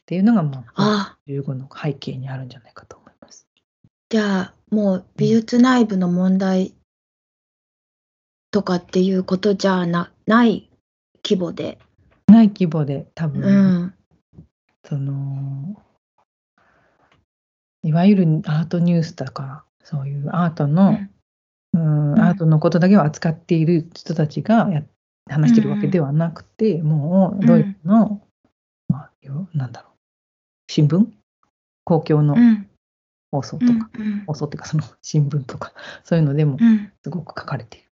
[0.06, 3.48] っていうのが、まあ、あ15の背景にあるんじゃないかと思います。
[4.08, 6.76] じゃあもう美術内部の問題
[8.52, 10.70] とかっていうことじゃなない
[11.24, 11.78] 規模で。
[12.28, 13.94] ない規模で多分、うん。
[14.84, 15.82] その、
[17.82, 21.10] いわゆるアートニュースとか、そういうアートの、うん
[21.74, 24.82] うんアートのことだけを扱っている人たちがや
[25.28, 28.22] 話してるわけではなくて、もうドイツの、
[28.88, 29.95] まあ、よなんだろう、
[30.76, 31.06] 新聞？
[31.84, 32.68] 公共のうん。
[33.32, 35.72] 放送とか、うん放送っていうかその新聞とか、
[36.04, 36.92] そういうのでもうん。
[37.02, 37.86] すごく書かれている。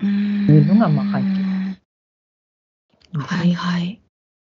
[0.00, 0.08] うん。
[0.50, 1.78] いうのがまあ背景
[3.12, 4.02] はいはい。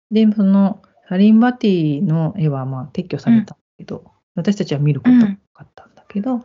[0.09, 6.43] で、そのサリンバティの絵はまあ撤去されたんだけど、私たちは見ることがなかったんだけど、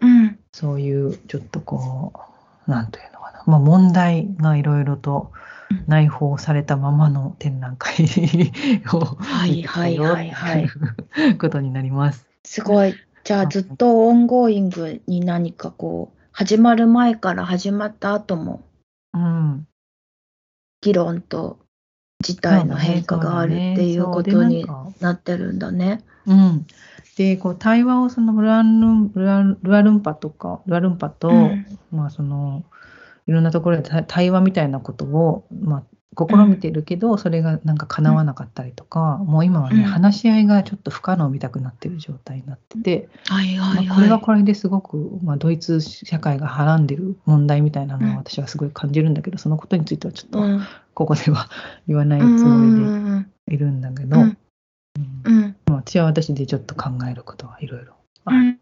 [0.00, 0.38] うん。
[0.52, 2.14] そういうちょっとこ
[2.66, 5.42] う、なんというのかな、まあ、問題がいろいろとうん
[5.86, 8.06] 内包されたままの展覧会
[8.92, 10.68] をはいはいはいはい。
[11.14, 12.26] ということになります。
[12.44, 12.94] すごい。
[13.24, 18.64] じゃあずっと ongoing に何かこう、始まる前から始まった後も
[19.14, 19.66] うん、
[20.80, 21.58] 議論と
[22.20, 24.66] 事態の変化があるっていうことに
[25.00, 26.02] なってるんだね。
[26.26, 26.66] うん、
[27.16, 32.64] でこう対話をそのルアルンパとかルアルンパと、うんまあその
[33.26, 35.82] いろんなところで対対話みたいなことを、まあ、
[36.14, 39.88] 試みてるけど、それがなんか叶わなかったりとか、もう今はね、うん。
[39.88, 44.16] 話し合いがちょっと不可能みたくなってる状態になってて、まあこれは。
[44.16, 48.12] はいこれですごく、まあ、ドイツ社会がはらんでる問題みたいなのうん。
[48.12, 50.62] は私はすごい感じるんだけど、そのことについてはちょっとうん。
[50.94, 51.48] ここでは
[51.88, 54.22] 言わないつうんもうんりでいるんだけど、う
[55.32, 55.56] ん。
[55.70, 57.94] 私は私でちょっと考えることはいろいろ
[58.26, 58.58] ある。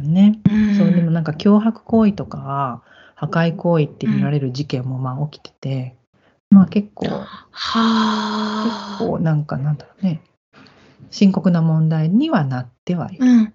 [0.00, 0.40] ね。
[0.50, 0.76] うん。
[0.76, 2.82] そうでもなんか脅迫行為とか
[3.20, 5.94] 破壊行為って見られる事件もまあ起きてて、
[6.48, 8.96] まあ結構結はあ。
[8.98, 10.22] 構なんかなんだろうね
[11.10, 13.54] 深刻な問題にはなってはいるうん。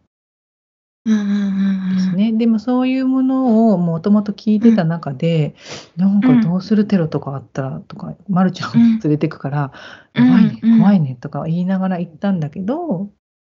[1.08, 1.96] うんうんうんうん。
[1.96, 2.32] ですね。
[2.34, 5.56] でもそういうものをもともと聞いてた中で、
[5.98, 9.72] なんかどうするテロとかあったらとか、まるちゃんを連れてくから、
[10.14, 13.10] うんやばいね、うん怖いねとか言いながら行ったんだけど、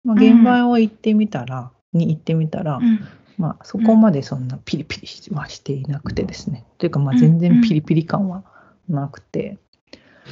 [0.04, 3.00] まあ、現場を行ってみたら、に行ってみたら、うん
[3.40, 6.66] まあそこまでそんなピリピリはしていなくてですね。
[6.76, 8.44] というかまあ全然ピリピリ感は
[8.86, 9.56] なくて、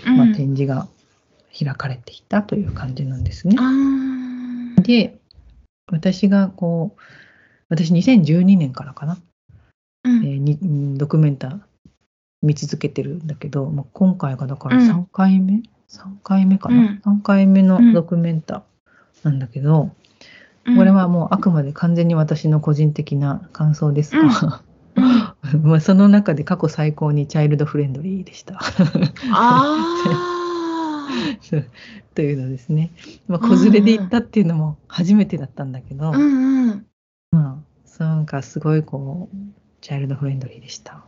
[0.05, 0.87] まあうん展示が
[1.59, 3.57] 開かれていたという感じなんですね。
[4.83, 5.19] で、
[5.91, 7.01] 私がこう、
[7.71, 9.19] 私2012年からかな、
[10.05, 10.25] うん。
[10.27, 11.61] えードキュメンタ
[12.43, 14.91] 見続けてるんだけど、まあ、今回がだからうん。
[14.91, 17.19] 3回目、3回目かな、うん。
[17.21, 17.95] 3回目のうん。
[17.95, 18.65] ドキュメンタ
[19.23, 19.93] なんだけど、うん
[20.77, 24.31] これはもうあくまで完全に私の個人的な感想ですが、うん
[25.63, 28.59] まあその中で過去最高にチャイルドフレンドリーでした。
[29.33, 29.87] あ
[32.15, 32.91] というのですね。
[33.29, 36.11] まあ、子連れで行ったっていうのも初めてだったんだけど、あ。
[36.11, 36.87] うんうん。
[37.31, 37.63] ま
[38.01, 39.37] あ、なんかすごいこう、
[39.81, 41.05] チャイルドフレンドリーでした。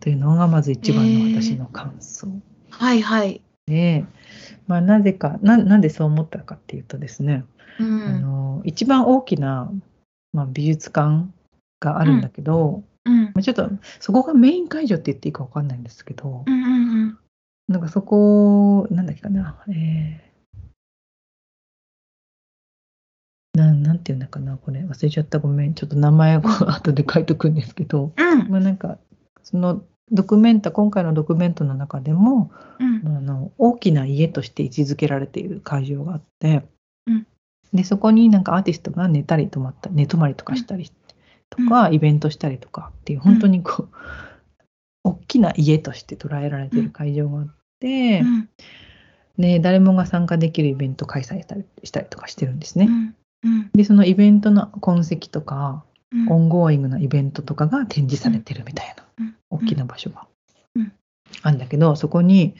[0.00, 2.28] というのがまず一番の私の感想
[2.70, 3.40] はいはい。
[3.66, 4.04] で、
[4.66, 7.44] まあ、なぜかな、なんでそう思ったかっていうとですね、
[7.80, 8.22] うあん。
[8.22, 9.70] の一番大きな、
[10.32, 11.28] まあ、美術館
[11.80, 13.24] があるんだけど、うん。
[13.24, 13.70] まあちょっと
[14.00, 17.18] そこがメイン会場って言っていいかわかんないんですけど、うんうん
[17.66, 20.34] なんかそこ、なんだっけかな、えー
[23.54, 28.48] なんなんていうんだかな、これ忘れちゃった、ごめん、ちょっと名前を後で書いとくんですけど、うん。
[28.50, 28.98] まあ、なんか
[29.42, 33.06] そのドキュメンタ今回のドキュメントの中でもうん。
[33.06, 36.64] あの大きな家として位置づけられている会場があって、うん
[37.74, 40.90] でそこになんかアーティストが寝たり泊まった寝泊まりとかしたり
[41.50, 43.96] とか、イベントしたりとかっていう本当にこう、
[45.02, 48.48] 大きな家として捉えられている会場があって、うん。
[49.36, 52.86] で誰もが参加できるイベント開催したりしたりとかしてるんですね。
[52.86, 53.14] うん。
[53.42, 53.70] うん。
[53.74, 56.32] でそのイベントの痕跡とか、うん。
[56.32, 59.34] ongoing なイベントとかが展示されてるみたいな、うん。
[59.50, 60.26] 大きな場所が、
[60.76, 60.92] うん。
[61.42, 62.54] あるんだけどそこに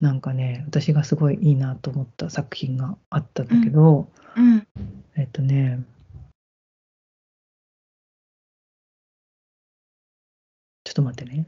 [0.00, 4.66] なんかね私がすごいいいなと思った作品があったんだけど、うん。
[5.16, 5.80] えっとね
[10.84, 11.46] ちょっと待ってね。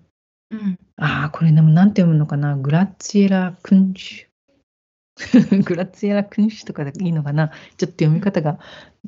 [0.50, 0.78] うん。
[0.96, 2.56] ああこれでもなんて読むのかな？
[2.56, 7.50] グラッツィエラ・クンシュグラッツィエラ・クンシュとかでいいのかな？
[7.76, 8.58] ちょっと読み方が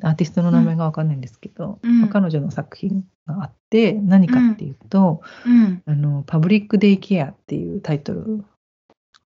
[0.03, 2.01] アーティストの名前がわかんないんですけど、うん。
[2.01, 5.81] まあ彼女の作品があって何かっていうと、うん。
[5.85, 8.45] あのパブリック・デイ・ケアっていうタイトル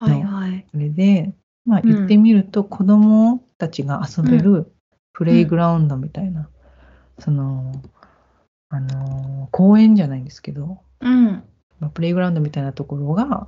[0.05, 0.65] はいはい。
[0.71, 1.33] それで、
[1.65, 1.93] まあ、うん。
[1.93, 4.71] 言ってみると子供たちが遊べる
[5.13, 6.49] プレイグラウンドみたいな、
[7.19, 7.71] その
[8.69, 11.43] あの公園じゃないんですけど、うん。
[11.79, 13.47] まあ、プレイグラウンドみたいなところが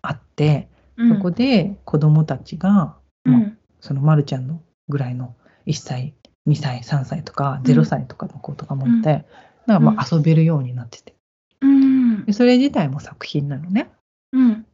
[0.00, 1.16] あって、うん。
[1.16, 5.34] そこで子供たちが、まあうんそのまるちゃんのぐらいの
[5.66, 6.14] 1歳
[6.48, 7.70] 2歳3歳とかうん。
[7.70, 9.26] 0歳とかの子とかもいて、
[9.66, 9.78] なん。
[9.78, 11.14] かまあ遊べるようになってて。
[11.60, 12.24] うん。
[12.24, 13.90] でそれ自体も作品なのね。
[14.32, 14.66] うん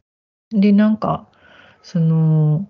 [0.51, 1.27] でなんか
[1.83, 2.67] その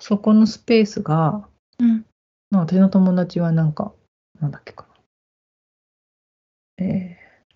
[0.00, 2.04] そこのスペースがうん
[2.50, 3.92] まあ私の友達はなんか、
[4.40, 4.86] なんだっけか
[6.78, 6.84] な。
[6.84, 7.54] えー、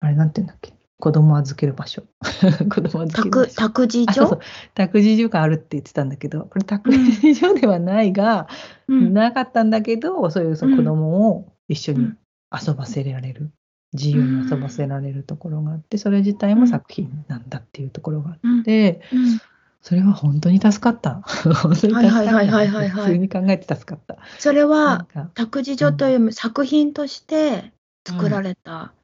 [0.00, 0.72] あれなんて言うんだっけ。
[0.98, 2.04] 子供預ける場所。
[2.22, 3.56] 子供預ける場託所。
[3.56, 4.40] 託児所あそうそう
[4.74, 8.48] 託児所があるって言ってたんだけど、これ託児所ではないが、
[8.88, 12.18] うんなかったんだけど、そういうそううん子供を一緒にうん
[12.66, 13.50] 遊ばせられる、
[13.94, 19.40] 自由に遊ばせられるところがあって、それ自体も作品なんだっていうところがあうんって、うん
[19.84, 21.20] それは本当に助かった。
[21.26, 22.08] 本当に助かった。
[22.08, 24.16] はいはいはいはいはい普通に考えて助かった。
[24.38, 27.70] それはか託児所という作品として
[28.06, 28.94] 作られた。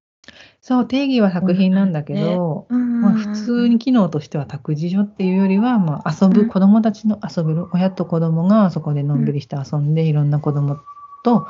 [0.63, 10.79] そう、定義は作品なんだけど、うんまあ、普通に機能としては託児所っていうよりは、まあ、遊ぶうん子供たちの遊べる親と子供がそこでのんびりして遊んで、いろんな子供
[11.25, 11.47] と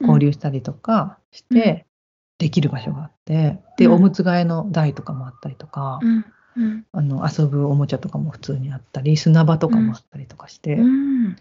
[0.00, 1.86] 交流したりとかして、
[2.44, 3.92] できる場所があってで、うん。
[3.92, 6.24] おむつ替えの台とかもあったりとか、うん。
[6.58, 6.84] うん。
[6.92, 11.36] あの遊ぶおもちゃとかも普通にあったり砂場とかもあったりとかして、うん。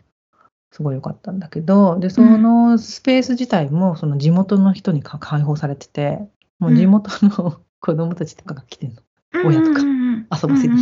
[0.72, 6.20] すごい良かったんだけどでそのスペース自体もその地元の人にか開放されてて
[6.58, 9.02] もう地元の 子供たちとかが来てるの。
[9.46, 10.28] 親とかうん。
[10.32, 10.78] 遊ばせに。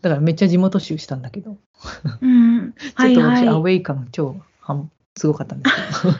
[0.00, 1.22] だからめっちゃ地元集したん。
[1.22, 1.86] だけど、ちょっと
[2.94, 6.14] 私、はいはいアウェイ感超はんすごかったんですけど。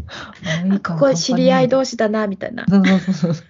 [0.98, 2.64] これ知り合いど同士だなみたいな。
[2.68, 3.46] そうそうそうそう。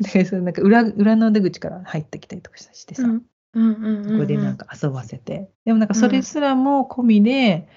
[0.00, 3.22] で、それなんか裏裏の出口から入ってきたりとかしてさ、うん。
[3.54, 4.12] うんうんうんうん。
[4.12, 7.68] ここでなんか遊ばせて、でもなんかそれすらも込みで、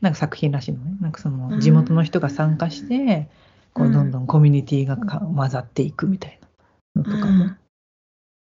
[0.00, 0.96] なんか作品らしいのね。
[1.00, 3.28] なんかその地元の人が参加して、
[3.72, 6.38] こうどんどんコミュニティがか混ざっていくみたい
[6.94, 7.50] なのとかも、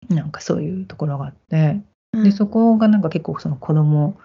[0.09, 1.81] なんかそういうところがあって、
[2.13, 2.23] うん。
[2.23, 4.17] でそこがなんか結構その子供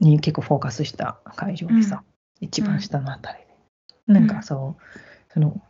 [0.00, 2.02] に結構フォーカスした会場でさ、
[2.40, 3.38] 一番下のあたり
[4.06, 5.60] で、なんかそうその、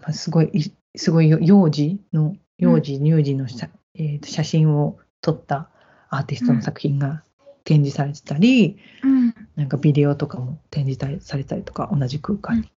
[0.00, 5.68] まあ、すごいいすごい幼児の幼児乳児の写,、えーと写真を撮った
[6.10, 7.22] アーティストの作品が
[7.64, 9.34] 展示されてたり、うん。
[9.56, 12.70] なんかビデオとかも展示されたりとか同じ空間に、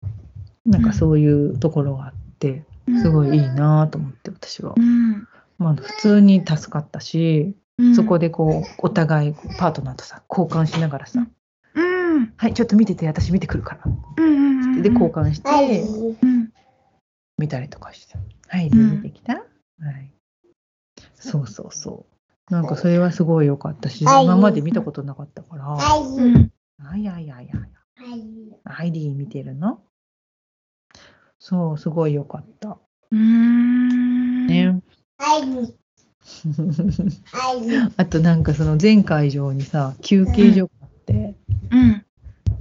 [0.65, 2.65] なんかそういうところがあって
[3.01, 4.73] すごいいいなと思って私は。
[4.75, 5.27] う、ん。
[5.57, 7.55] まあ、普通に助かったし、うん
[7.95, 11.25] そこでこうお互いパートナーとさ交換しながらさ
[11.75, 12.33] 「うん。
[12.37, 13.81] はいちょっと見てて私見てくるから」
[14.17, 15.85] うんで交換して、
[17.37, 18.15] 見たりとかして
[18.47, 18.91] 「はいうん。
[18.91, 19.41] 見てきた、は
[19.91, 20.11] い。
[21.15, 22.05] そうそうそ
[22.49, 22.53] う。
[22.53, 24.25] なんかそれはすごい良かったし、はい。
[24.25, 26.01] 今まで見たことなかったから「はい。
[26.01, 26.51] うん
[26.83, 28.21] あいやいやいやはい。
[28.63, 29.81] アイディ見てるの?」
[31.39, 32.77] そうすごい良かった。
[33.11, 34.47] うん。
[34.47, 34.81] ね、
[35.17, 35.41] はい。
[35.41, 35.80] はい。
[37.97, 41.35] あとなんかその全会場にさ休憩所があって、
[41.71, 42.05] うん。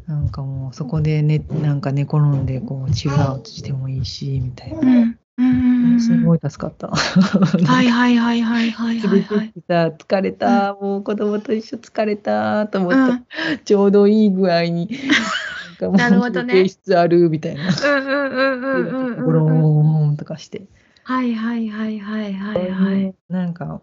[0.07, 5.15] なんかもうそこでねなんか寝転んでこうチルアウトしてもいいしみたいな。
[5.39, 5.43] う。
[5.43, 6.01] ん。
[6.01, 6.89] すごい助かった。
[6.89, 12.67] はいはいはいはいはいはいはい疲れた、もう子供と一緒疲れた。
[12.67, 13.25] と思った、うん。
[13.65, 14.89] ちょうどいい具合に。
[15.81, 17.63] なんかなるもうほどね休憩室あるみたいな。
[17.63, 20.63] うんうんうんうんうんうんーンとかして、
[21.05, 23.15] はいはいはいはいはいはい。
[23.29, 23.83] なんか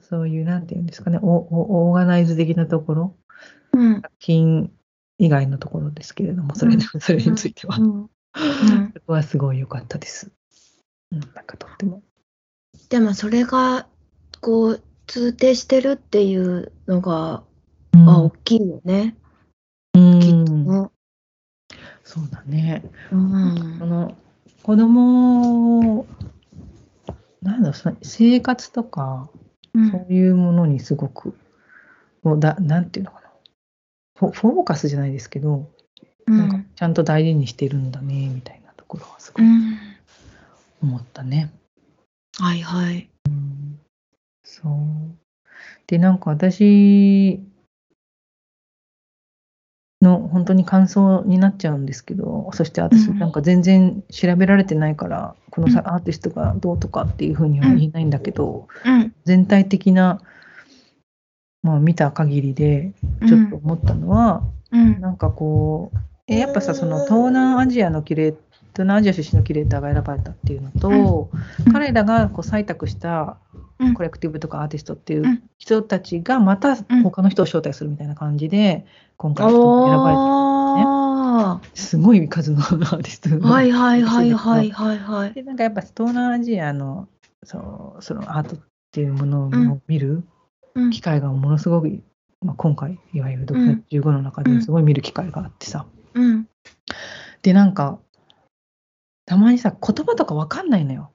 [0.00, 3.16] そういうなんていうんですかねおおオーガナイズ的なところ
[3.72, 3.94] うん。
[3.96, 4.72] 作品
[5.18, 6.80] 以外のところですけれどもそれ,、うん。
[6.80, 8.00] それについては、うん。
[8.02, 8.08] うん。
[8.94, 10.30] そこはすごい良かったです。
[11.12, 12.02] うん、なんかとっても。
[12.88, 13.86] でもそれが
[14.40, 17.42] こう通底してるっていうのが、
[17.92, 18.04] うん。
[18.04, 19.16] まあ大きいよね、
[19.94, 20.20] うん。
[20.20, 20.90] きっとね。
[22.04, 22.84] そうだね。
[23.10, 23.78] うん。
[23.78, 24.16] その
[24.62, 26.06] 子供
[27.42, 29.28] なんだろう生活とか
[29.74, 29.90] うん。
[29.90, 31.36] そういうものにすごく
[32.22, 33.28] もうだなんていうのかな。
[34.16, 35.70] フォフォーカスじゃないですけど、
[36.26, 39.78] なんかちゃんと大事にしてるんだねみたいなところはすごいうん。
[40.82, 41.52] 思ったね。
[42.38, 43.08] はいはい。
[44.42, 44.72] そう。
[45.86, 47.40] でなんか私
[50.00, 53.18] の本当に感想になっちゃうんですけどそして私うん。
[53.18, 59.14] なんか全然調べられてないから、このさアーティストがどうとかっていうふうには言えないんだけど、うん。
[59.24, 60.20] 全体的な、
[61.62, 62.92] まあ、見た限りで
[63.26, 65.00] ちょっと思ったのは、うん。
[65.00, 68.36] なんかこうえやっぱさその東南アジアのキュレー
[68.72, 71.30] 東南アジア出身のキュレーターが選ばれたっていうのと、
[71.66, 71.72] うん。
[71.72, 73.38] 彼らがこう採択した
[73.78, 73.94] うん。
[73.94, 85.32] コレクティブとかアーティストっていううん人たちがまたん他の人を招待するみたいな感じで今回の人も選ばれあてすごい数のアーティストはいはいはいはいはいはい。
[85.32, 87.08] でなんかやっぱ東南アジアの
[87.44, 88.58] そうそのアートっ
[88.92, 90.24] ていうものうんを見る
[90.74, 90.90] うん。
[90.90, 91.88] 機会がものすごく、
[92.40, 93.70] まあ、今回いわゆるうん。
[93.70, 96.48] 6月15の中でもすごい見る機会があってさ、うん。
[97.42, 97.98] でなんか
[99.28, 101.12] たまにさ言葉とかわかんないのよ。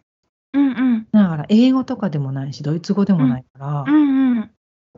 [0.54, 1.08] うんうん。
[1.12, 4.52] だから英語とかでもないしドイツ語でもないから、うんうん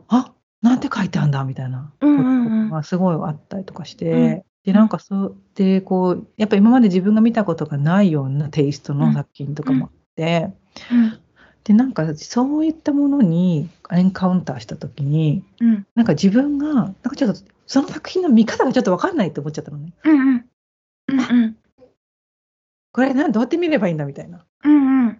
[0.08, 1.90] あなんて書いてあるんだみたいな。
[2.02, 2.70] うんうんうん。
[2.70, 4.42] がすごいあったりとかして、うん。
[4.64, 10.50] でなんかそうでこうやっぱ今まで自分が見たことがないようなテイストの作品とかもあって、
[10.92, 11.18] うん。
[11.64, 15.86] でなんかそういったものにエンカウンターした時にうん。
[15.94, 19.94] なんか自分がなんかちょっとその作品の見方がちょっと分かんないって思っちゃったのね。
[20.04, 20.44] うんうん。
[21.08, 21.55] うんうん
[22.96, 24.42] これなんどうやって見ればいいんだみたいな。
[24.64, 25.18] うんうん。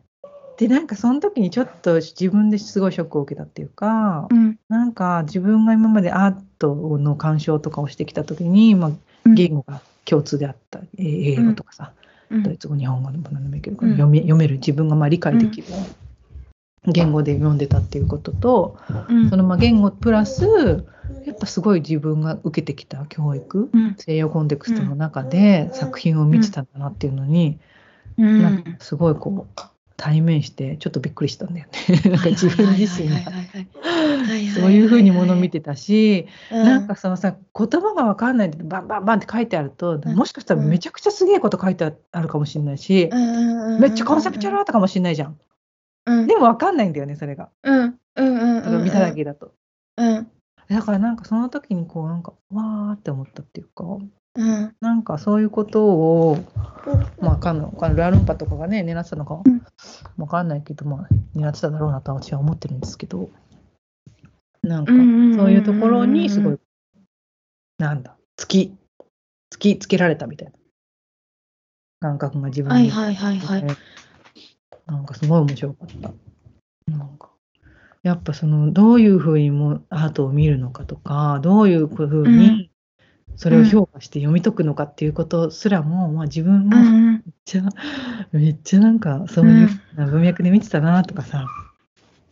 [0.57, 4.59] でなんかその時にちょっと自分ですごいショックを受けたっていうか、うん。
[4.71, 8.91] なんか自分が今までアートの鑑賞とかをしてきた時に、まあ、
[9.27, 9.35] うん。
[9.35, 11.93] 言語が共通であった、えー英語とかさ、
[12.31, 12.43] うん。
[12.45, 15.69] ドイツ語日本語でも何でもいいけど、読める自分がまあ理解できる
[16.87, 18.79] 言語で読んでたっていうことと、
[19.09, 19.31] うん。
[19.31, 20.85] そのまあ言語プラス
[21.25, 23.95] やっぱすごい自分が受けてきた教育、うん。
[23.99, 27.59] 西洋コンテクストの中で作品を見てたんだなっていうのに、
[28.19, 28.43] うん。
[28.43, 29.63] なんかすごいこう
[29.97, 32.11] 対面してちょっとびっくりしたんだよね。
[32.11, 33.17] なんか自分自身が。
[34.55, 40.15] そういうふうにものを見てたし、なんかそのさ言葉が分かんないでバンバンバンって書いてあると、うん。
[40.15, 43.11] もしかしたらめちゃくちゃすげえこと書いてあるかもしれないし、
[43.81, 45.39] めっちゃコンセプチュアルアートかもしれないじゃん。
[46.07, 46.27] うん。
[46.27, 47.51] でも分かんないんだよねそれが。
[47.63, 47.81] うん。
[47.83, 47.99] うん。
[48.17, 48.63] うん。
[48.63, 48.85] うん。
[48.85, 49.53] 見ただけだと。
[49.97, 50.31] うん。
[50.69, 54.75] だからなんかその時にこうなんかわーって思ったっていうかうん。
[54.81, 56.39] なんかそういうことを
[57.21, 57.67] まあわかんない。
[57.67, 57.97] わかんない。
[57.97, 59.63] ルアルンパとかがね狙ってたのかうん。
[60.17, 63.31] わかんないけどまあ狙ってただろうなとは私は思ってるんですけど
[64.63, 66.59] なんかうんうんうんうんそういうところにすごい
[67.79, 68.77] なんだ突き
[69.53, 70.55] 突きつけられたみたいな。
[72.01, 72.91] 感覚が自分に。
[72.91, 73.77] はいはいはいはい
[74.87, 76.13] なんかすごい面白かった。
[76.91, 77.31] なんか
[78.03, 82.39] やっぱそのどういうふうにもアートを見るのかとかどういうふううん。
[82.39, 82.71] に
[83.37, 87.07] それを評価して読み解くのかっていうことすらも、まあ、自分もめっうん。
[87.07, 87.63] うんちゃ、
[88.33, 91.47] めっちゃなんかそういう文脈で見てたなとかさ、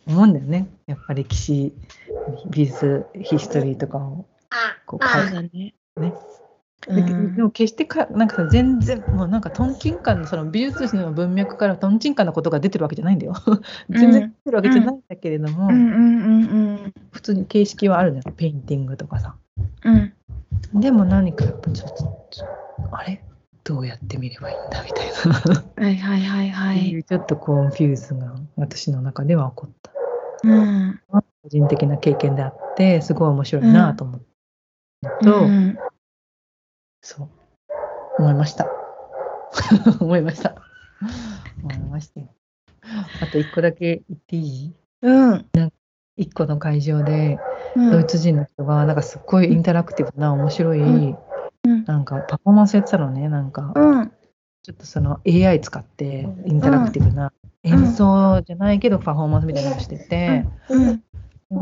[0.07, 0.67] 思うんだよね。
[0.87, 1.73] やっぱ歴史
[2.49, 4.25] 美術 history とかを
[4.85, 5.73] こう書いだねね。
[5.97, 6.03] う
[6.87, 13.33] でも決してかなんかさ全然もうなんかトンチンカンのその美術史の文脈からトンチンカンなことが出てるわけじゃないんだよ。
[13.89, 15.73] 全然出てるわけじゃないんだけれども、うん。
[15.73, 16.23] うん。
[16.27, 16.37] う
[16.87, 16.93] ん。
[17.11, 19.35] 普通に形式はあるじゃんペインティングとかさ。
[19.83, 20.13] うん。
[20.75, 23.19] でも何かやっぱちょっとあれ？
[23.63, 27.03] どうやって見ればいいんだみたいな、はいはいはいはい。
[27.03, 29.91] ちょっと confuse が私の中では起こった。
[30.43, 31.01] うん。
[31.09, 34.21] 個人的な経験であってすごい面白いなと思っ
[35.01, 35.79] たのと、うん
[37.05, 37.29] そう。
[38.17, 38.67] 思いました。
[40.01, 40.55] 思いました。
[41.61, 42.29] 思いましたよ。
[43.21, 44.73] あと一個だけ言っていい？
[45.03, 45.45] うん。
[46.17, 47.37] 一個の会場で
[47.75, 47.91] うん。
[47.91, 51.83] ドイツ人の人がなんかすっごいインタラクティブな面白い、うん。
[51.85, 53.71] なんかパフォーマンスやってたのねなんか。
[53.75, 54.11] うん。
[54.63, 57.31] ちょっとその AI 使ってインタラクティブな
[57.61, 61.03] 演奏じゃないけどパフォーマンスみたいなのをしてて、うん。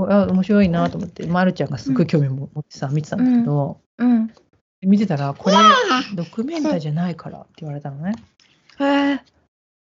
[0.10, 4.32] あ面白いなと思って、まるちゃんがすっごい興味持ってさ見てたんだけど、うん
[4.86, 5.55] 見てたらこれ
[6.15, 8.13] ドキュメンタじゃないからって言われたのね。
[8.79, 9.21] へえ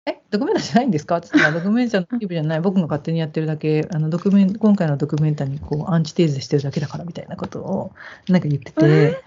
[0.05, 0.21] え？
[0.29, 1.17] ドキュメンタじゃないんですか？
[1.17, 7.91] って言ったらドキュメンタの規模じゃない僕が勝手にやってるだけあのドキュメン今回のドキュメンタにこうアンチテーゼしてるだけだからみたいなことを
[8.27, 9.23] なんか言ってて、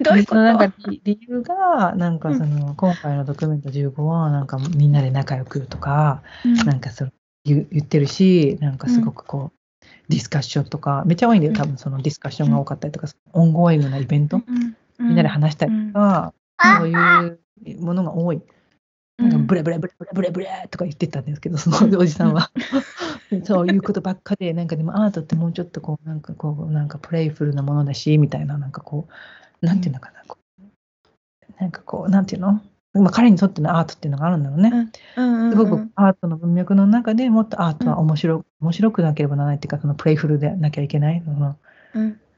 [0.00, 0.34] どういうこと？
[0.34, 6.22] でそのなんか理理由がなんかその今回のドキュメンタ15はなんかみんなで仲良くとか
[6.64, 7.10] なんかその
[7.44, 14.42] 言う言ってるしなんかすごくこう、ディスカッションとかめっちゃ多いんだよ多分そのディスカッションが多かったりとか、 ongoing なイベント、
[15.00, 16.34] みんなで話したりとか、
[16.78, 17.38] そういう
[17.80, 18.40] ものが多い。
[19.18, 22.50] なんか blah blah blah blah blah blah とか言ってたんですけど、そのおじさんは。
[23.44, 29.08] そういうことばっかで、なんかでもアートってもうちょっとこう、なんかこう、なんか playful なものだし、みたいな、なんかこ
[29.62, 30.62] う、なんていうのかな、こう
[31.60, 32.60] なんかこう、なんていうの？
[32.94, 34.90] まあ、彼にとってのアートっていうのがあるんだろうね。
[35.14, 41.22] すごくアートの文脈の中でもっとアートは面白,、面白くなければならないっていうか、そのプレイフルでなきゃいけない。
[41.24, 41.56] その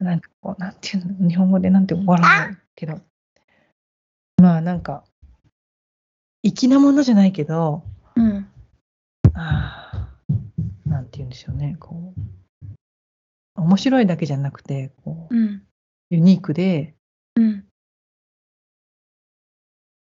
[0.03, 3.01] なんかこう、なんていうの、日本語でなんていうの、笑わないけど、
[4.37, 5.05] まあなんか、
[6.43, 7.83] 粋なものじゃないけど、
[8.17, 8.49] うん。
[9.35, 15.63] あーなんて言うんでしょうね、こう、面白いだけじゃなくて、こう、うん。
[16.11, 16.95] ユニークで、
[17.37, 17.65] うん。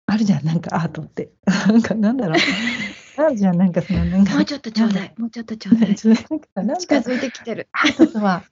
[0.05, 1.31] あるじゃん、なんかアートって。
[1.45, 2.37] なんかなんだろう。
[3.19, 4.35] あるじゃん、なんかその、なんか。
[4.35, 5.13] もうちょっとちょうだい。
[5.17, 5.95] もうちょっとちょうだい。
[5.97, 7.67] 近づいてきてる。
[7.71, 8.43] アートとは、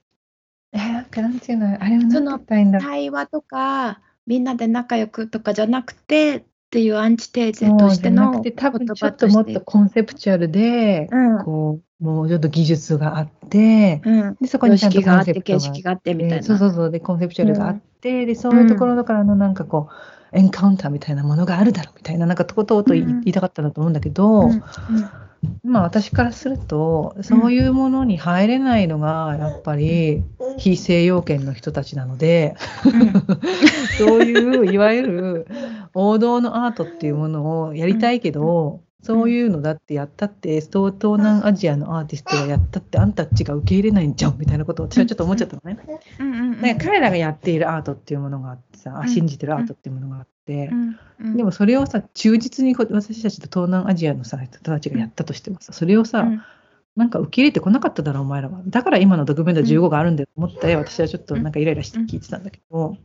[0.72, 2.88] えーなんかなんていうの、あれはなんて言ったらいいんだろう。
[2.88, 11.44] 対話とかみんなで仲良くとかじゃなくてっていうアンチテーゼそうとしてのじゃなくて、多分ちょっともっとコンセプチュアルで、うん。
[11.44, 14.36] こう、もうちょっと技術があって、うん。
[14.40, 16.42] で、そこ様にちゃんとコ式があって形式があってみたいな。
[16.42, 24.62] そうそうそう、で、コンセプチュアルがあって、で、そういうところからのなんかこう、エンカウンターみたいなものがあるだろうみたいな、なんかとことと言いたかったんだと思うんだけど、うん
[25.64, 30.22] まあ私からするとそういうものに入れないのがやっぱり
[30.58, 32.54] 非西洋圏の人たちなので、
[33.98, 35.46] そういういわゆる
[35.94, 45.78] 王道のアートっていうものをやりたいけど、そういうのだってやったって東東南アジアのアーティストがやったってあんたたちが受け入れないんじゃんみたいなことを私はちょっと思っちゃったのね。
[46.18, 49.08] うんから彼らがやっているアートっていうものがあってさ、うん。
[49.08, 56.42] 信じてるアートっていうものがあって、うんうんでもそれをさ忠実にこ私たちと東南アジアのさ人たちがやったとしてもさそれをさ、うん。
[56.96, 58.62] なんか受け入れてこなかっただろお前らは。
[58.66, 62.96] だから今のドキュメント15があるんだよと思って、私はちょっとなんかイライラして聞いてたんだけど、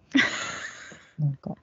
[1.20, 1.56] なんか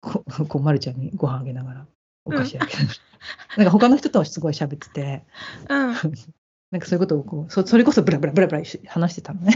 [0.00, 1.86] こ こうまるちゃんにご飯あげながら
[2.24, 5.24] お菓子あげながら、なんか他の人とすごい喋ってて。
[5.68, 5.94] うん。
[6.70, 9.52] なんかそういうことをこうそそれこそブラブラブラブラ話してたのね。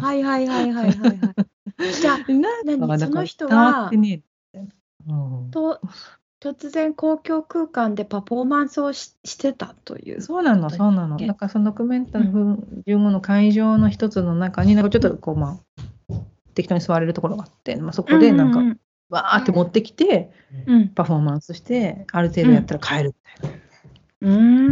[0.00, 1.18] はいはいはいはいはいはい。
[2.00, 2.18] じゃあ
[2.64, 3.00] なんか何？
[3.00, 5.50] そのなんか人はうん。
[5.50, 5.80] と
[6.40, 10.22] 突然公共空間でパフォーマンスをししてたという。
[10.22, 11.16] そうなの、そうなの。
[11.16, 15.58] けだからそのドキュメンタリー15の会場の一つの中に、なんかちょっとこう、ま
[16.10, 16.14] あ、
[16.54, 18.80] 適当に座れるところがあって、まあ、そこでなんか、うん
[19.10, 20.30] わーって持ってきて、
[20.66, 20.88] うん。
[20.88, 23.50] パフォーマンスして、ある程度やったら帰るみたい
[24.22, 24.66] な、うん。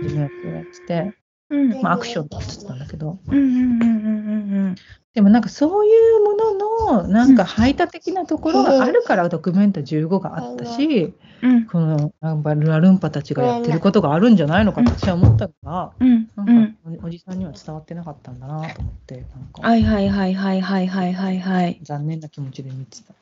[0.00, 0.30] うーんやっ
[0.64, 1.12] てて、
[1.50, 1.82] うん。
[1.82, 4.74] まあ、アクションって言ってたんだけど、うんうんうんうんうん
[5.12, 11.12] でもなんかそういうものの、なんか排他的なところがあるから、ドキュメンタ15があったし、
[11.42, 11.66] うん。
[11.66, 16.28] このなんかルアルンパたちがやってることがあるんじゃないのかと私は思ったのが、うん。
[16.36, 16.62] なうん。
[16.62, 19.62] んかおおじさんには伝わってなかったんだなと思って、なんか。
[19.62, 21.80] はいはいはいはいはいはいはいはい。
[21.82, 23.14] 残念な気持ちで見てた。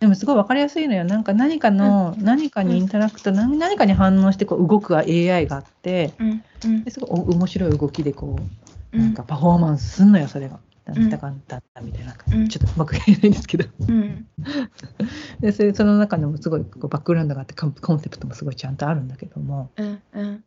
[0.00, 1.04] でもすごい分かりやすいのよ。
[1.04, 6.44] なんか何かの、何かにインタラクト、何何かに反応してこう動く AI があって、うん。
[6.64, 6.84] うん。
[6.84, 8.40] ですごいお面白い動きでこ
[8.92, 9.04] う、うん。
[9.04, 10.56] なんかパフォーマンスすんのよ、それが。
[10.56, 11.10] んなん。
[11.10, 13.64] だかんだったみたいなちょっとうまく言えないんですけど。
[13.88, 14.26] うん。
[15.40, 20.02] でそれその中でもすごいこうバックグラウンドがあってコンセプトもすごいちゃんとあるんだけども、うん。
[20.12, 20.44] うん。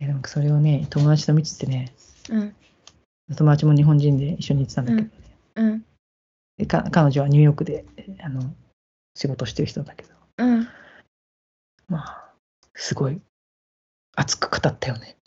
[0.00, 1.92] えなんかそれをね、友達と見ててね、
[2.30, 2.54] うん。
[3.36, 5.08] 友達も日本人で一緒に行ってたんだけど、
[5.56, 5.78] うん。
[5.80, 5.84] で
[6.66, 7.84] か彼女はニューヨークで
[8.22, 8.54] あの
[9.14, 10.68] 仕事してる人だけど、うん。
[11.88, 12.30] まあ、
[12.74, 13.20] すごい
[14.16, 15.16] 熱く語ったよね。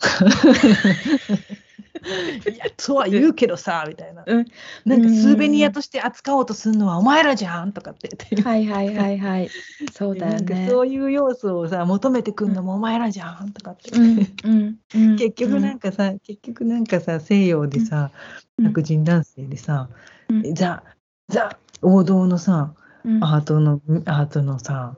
[2.04, 4.24] いや、そうは言うけどさ、みたいな。
[4.26, 4.44] うん
[4.84, 8.42] なんかスーベニアとして扱おうとするのはお前らじゃんとかって言って。
[8.42, 9.48] はいはいはいはい。
[9.92, 10.68] そうだよね。
[10.68, 13.90] そういう要素をさ、求めてくんのもお前らじゃんとかって。
[13.98, 15.16] うんうんうん。
[15.16, 18.10] 結局なんかさ、結局なんかさ、西洋でさ、
[18.58, 19.88] うん白人男性でさ、
[20.28, 20.84] うんザ、
[21.28, 23.24] ザ、王道のさ、うん。
[23.24, 24.96] アートの、アートのさ、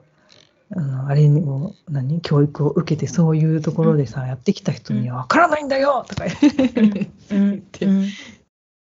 [0.75, 2.19] あのあれを何？
[2.21, 6.05] 教育を受けてそういうところでさ、やってきた人には分からないんだよ！
[6.07, 8.07] とか言って,、うん。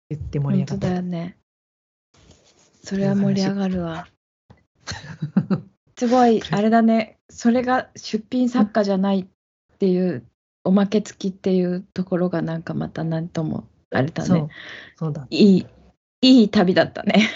[0.10, 0.88] 言って盛り上がった。
[0.90, 1.38] だよね。
[2.84, 4.08] それは盛り上がるわ。
[5.98, 7.18] すごい あれだね。
[7.30, 10.24] それが出品作家じゃないっていう
[10.64, 14.38] おまけ付きっていうところがなんかまた何ともあれだそう。
[14.38, 14.50] ね。
[14.96, 15.68] そうだいい
[16.22, 17.30] いい旅だったね。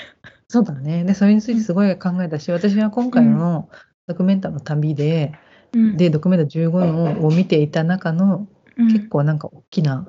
[0.47, 1.03] そうだね。
[1.03, 3.69] で、それについてすごい考えたし、私は今回の
[4.07, 5.33] ドキュメンタの旅で、
[5.73, 10.07] うんで、ドキュメンタ15のを見ていた中の、うん結構なんか大きな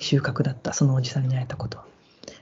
[0.00, 1.84] 収穫だった、そのおじさんに会えたことは。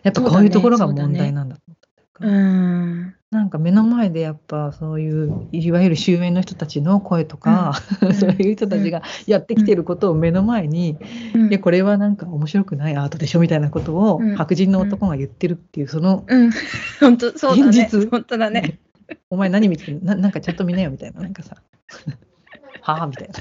[0.03, 1.76] やっぱこういうところが問題なんだと思
[2.17, 2.27] った。
[2.27, 3.15] うん。
[3.31, 8.15] なんか目の前でやっぱそういういわゆる終焉の人たちの声とか、うん。
[8.17, 10.97] そういう人たちがやってきてることを目の前に、
[11.35, 11.49] うん。
[11.49, 14.37] いやこれはなんか面白くないアートでしょみたいなことをうん。
[14.37, 16.25] 白人の男が言ってるっていうその。
[16.29, 16.53] 現
[17.71, 18.11] 実。
[18.11, 18.79] 本当だね。
[19.31, 21.21] お前何見てるななんかちゃんと見なよみたいな。
[21.21, 21.57] なんかさ。
[22.83, 23.35] はあみたいな。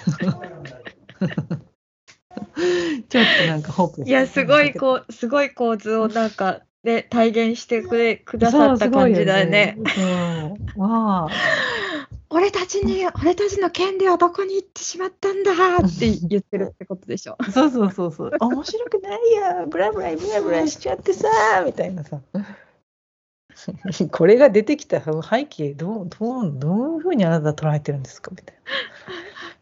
[3.07, 9.75] ちょっとなんかホープいや、すごいこう、すごい構図をなんかで体現してくれくださった感じだよね。
[9.77, 9.91] ね
[10.75, 11.29] そうわあ
[12.29, 17.37] 俺たちに、俺たちの権利はどこに行ってしまったんだって言ってるってことでしょ。
[17.51, 18.31] そうそうそうそう。
[18.39, 21.27] 面白くないや、ブラブラブラブラしちゃってさ、
[21.65, 22.19] みたいなさ。
[24.11, 28.31] これが出てきた背景どうどうどういうふうにあなたは捉えてるんですか？
[28.31, 28.61] みたいな。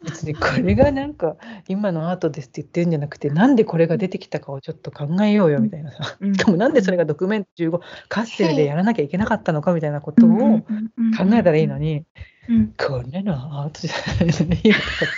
[0.04, 1.38] 別にこれがなんか
[1.68, 6.18] 今のアートですって言ってるんじゃなくてなんでこれが出てきたかをちょっと考えようよみたいなさ。
[6.20, 7.80] うんしかもなんでそれがドキュメント15
[8.10, 10.64] カッセルでやらなきゃいけなかったのかみたいなことを考
[11.34, 12.06] えたらいいのに、
[12.50, 12.74] うん。
[12.78, 15.16] こんなのはアートじゃないよとかっ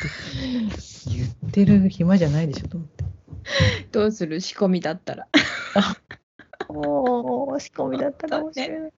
[0.70, 3.04] て言ってる暇じゃないでしょと思って。
[3.92, 4.42] どうする？
[4.42, 5.28] 仕込みだったら。
[6.76, 8.92] おー、仕込みだったかもしれない。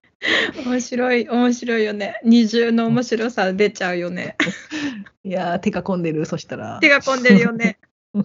[0.66, 2.20] 面白い、面白いよね。
[2.24, 4.36] 二重の面白さ出ちゃうよね。
[5.22, 6.78] いやー、手が込んでる、そしたら。
[6.80, 7.78] 手が込んでるよね。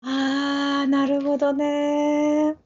[0.00, 2.56] あー、なるほどね。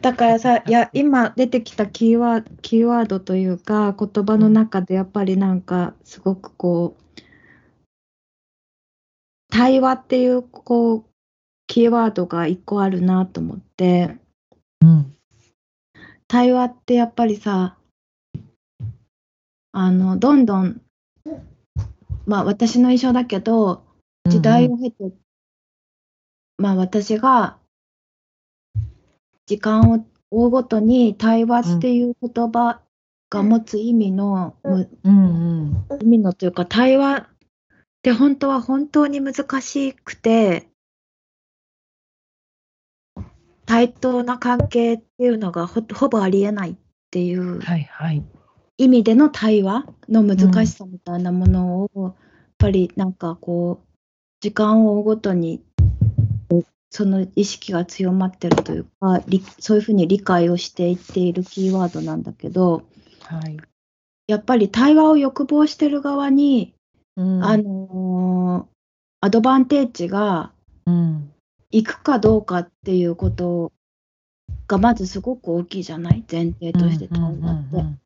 [0.00, 7.02] だからさ、いや、今出てきたキーワード、キーワードというか、言葉の中でやっぱりなんか、すごくこう、
[9.50, 11.04] 対話っていうこう
[11.66, 14.16] キーワードが一個あるなと思って
[14.80, 15.16] うん。
[16.28, 17.76] 対話ってやっぱりさ
[19.72, 20.80] あのどんどん
[22.26, 23.84] まあ私の印象だけど
[24.28, 25.12] 時代を経て、
[26.58, 27.58] まあ私が
[29.46, 32.80] 時間を追うごとに対話っていう言葉
[33.28, 36.02] が持つ意味の、むうんうん。
[36.02, 37.26] 意味のというか対話っ
[38.02, 40.68] て本当は本当に難しくて
[43.66, 46.74] 対等な関係っていうのがほほぼありえないっ
[47.10, 47.60] ていう。
[48.78, 52.14] 意味での対話の難しさみたいなものを、やっ
[52.58, 53.86] ぱりなんかこう
[54.40, 55.62] 時間を追うごとに
[56.92, 62.82] その意識が強まってるというかりそういうふうに理解をしていっているキーワードなんだけど
[63.20, 63.56] はい。
[64.26, 66.74] やっぱり対話を欲望してる側に、
[67.16, 68.72] うんあのー
[69.24, 70.50] アドバンテージが
[70.84, 71.32] うん。
[71.72, 73.72] 行くかどうかっていうこと
[74.68, 76.24] がまずすごく大きいじゃない？
[76.30, 77.76] 前提として対話って。
[77.76, 77.98] うんうん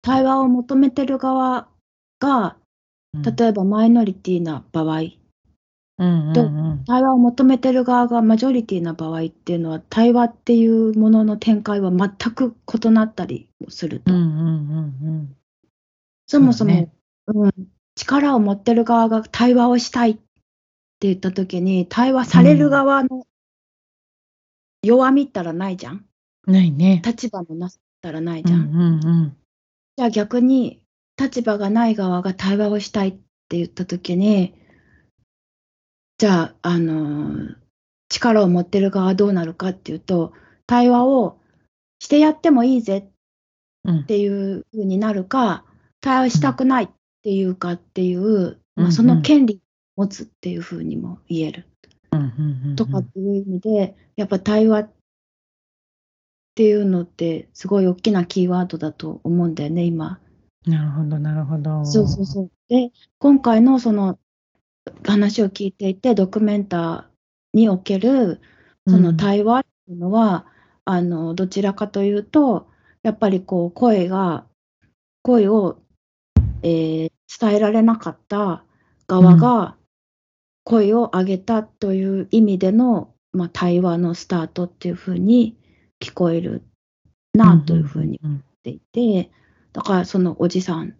[0.00, 1.68] 対話を求めてる側
[2.18, 2.56] が
[3.12, 3.22] うん。
[3.22, 5.00] 例えばマイノリティな場合。
[5.98, 6.84] うんうんとうん。
[6.86, 15.36] 対話を求めてる側がマジョリティな場合っていうのは対話っていうものの展開は全く異なったりすると、うんうんうん。
[16.26, 16.70] そもそも、
[17.26, 17.48] そうね。
[17.48, 17.52] うん、
[17.94, 20.22] 力を持ってる側が対話をしたいって
[21.06, 23.26] 言った時に対話される側の
[24.82, 26.04] 弱みったらないじゃん？
[26.46, 26.54] うん。
[26.54, 27.02] ないね。
[27.04, 28.86] 立場のなさったらないうんじゃん、うんう
[29.26, 29.36] ん。
[29.96, 30.80] じゃあ逆に
[31.16, 33.12] 立場がない側が対話をしたいっ
[33.48, 34.54] て言った時に
[36.18, 37.56] じゃあ、あのー
[38.10, 40.32] 力を持ってる側はどうなるかっていうと
[40.66, 41.38] 対話を
[41.98, 43.06] してやってもいいぜ
[43.84, 45.66] うんっていう風になるか
[46.00, 46.88] 対話したくないっ
[47.22, 49.58] ていうかっていう、うんまあ、その権利を
[49.98, 51.66] 持つっていう風にも言える
[52.12, 54.90] うんうんうんとかっていう意味でやっぱ対話っ
[56.54, 60.20] ていうのってすごい大きなキーワードだと思うんだよね今。
[60.66, 61.84] なるほど、なるほど。
[61.84, 62.50] そうそうそう。
[62.68, 64.18] で、今回のその
[65.04, 68.40] 話を聞いていて、ドキュメンターにおける
[68.86, 70.46] その対話っていうのは、
[70.84, 72.68] あのどちらかというと、
[73.02, 74.44] やっぱりこう声が、
[75.22, 75.78] 声を、
[76.62, 78.64] えー伝えられなかった
[79.06, 79.76] 側が
[80.68, 85.56] 声を上げたという意味での、まあ、対話のスタートっていうふうに
[85.98, 86.62] 聞こえる
[87.32, 89.30] なというふうにうんっていて、
[89.72, 90.94] だからそのおじさん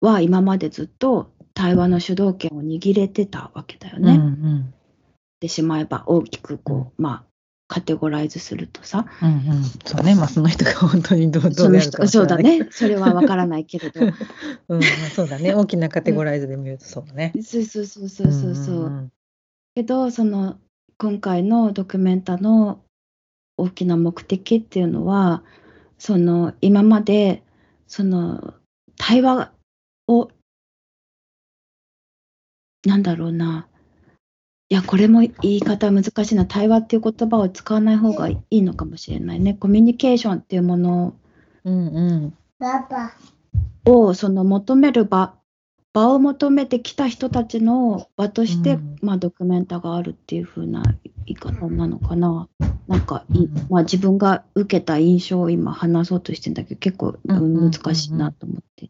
[0.00, 4.14] は今までずっと対話の主導権を握れてたわけだようんね。
[4.14, 4.74] うん。
[5.38, 7.29] でしまえば大きくこう、まあ
[7.70, 9.64] カテゴライズするとさ、うんうん。
[9.84, 12.36] そうね、まあその人が本当にどうどそうのであるか人そうだ。
[12.36, 14.00] ね、それはわからないけれど、
[14.68, 17.32] うん、まあそうだね、大きなカテゴライズで見るとそうだね。
[17.40, 18.88] そうそうそうそうそうそう。
[18.88, 19.12] ん
[19.76, 20.58] けどその
[20.98, 22.82] 今回のドキュメンタの
[23.56, 25.44] 大きな目的っていうのは
[25.96, 27.44] その今まで
[27.86, 28.54] その
[28.96, 29.52] 対話
[30.08, 30.28] を
[32.84, 33.68] なんだろうな
[34.72, 36.46] いやこれも言い方難しいな。
[36.46, 39.54] 対話っていう言葉を使わない方がいいのかもしれないね。
[39.54, 41.14] コミュニケーションっていうもの
[41.64, 42.34] うんうん。
[42.60, 43.12] パパ。
[43.84, 45.34] をその求める場
[45.92, 48.96] 場を求めてきた人たちの場として、うん。
[49.02, 52.48] まあ、ドキュメンタがあるっていう風な言い方なのかな。
[52.86, 53.66] なんかい、うん。
[53.70, 58.88] まあ、自分が受けた印象を今話そうとしてんだけど結構難しいなと思って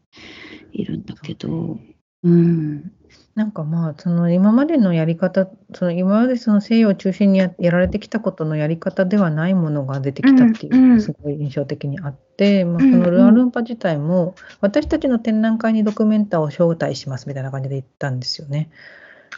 [0.73, 1.79] いるんだけど。
[2.23, 2.91] うん、
[3.33, 18.69] なんかまあその今までのやり方その今までその西洋を中心にややられてきたことのやり方ではないものが出てきたっていうのがすごい印象的にあって、まあ、そうんうんのルアルンパ自体も私たちの展覧会にドキュメンターを招待しますみたいな感じで言ったんですよね。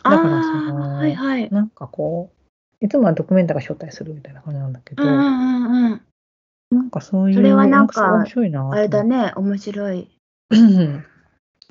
[0.03, 1.49] だからそあのあはいはい。
[1.51, 2.31] なんかこ
[2.81, 6.01] ういつもはドキュメンターが招待するみたいな感じなんだけど、うんうんうんうん。
[6.71, 10.09] なんかそういうそれはなんか面白いなあれだね面白い。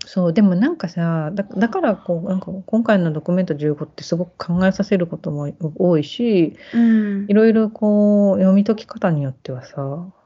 [0.05, 7.26] うんそうでもなんかさだだからこうなんか今回のドキュメント15ってすごく考えさせることも多いしうん。
[7.28, 9.82] いろいろこう読み解き方によってはさ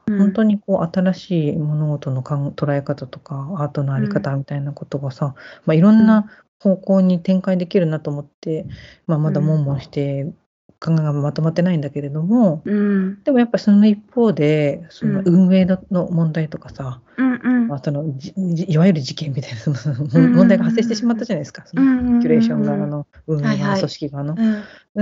[0.07, 0.17] うん。
[0.17, 6.25] 本当にこう新しい物事の捉え方とかアートのあり方みたいなことがさ、まあ、いろんな
[6.59, 8.65] 方向に展開できるなと思って、
[9.05, 10.31] まあ、まだ悶々して
[10.79, 13.23] 考えがまとまってないんだけれどもうん。
[13.23, 15.27] でもやっぱりその一方でそのうん。
[15.47, 17.67] 運営の問題とかさ、うんうん。
[17.67, 18.05] まあ、その
[18.35, 19.95] いわゆる事件みたいなその
[20.29, 22.87] 問題が発生してしまったじゃないですか、そのキュレーション側の。
[22.87, 24.35] の運営側組織側の。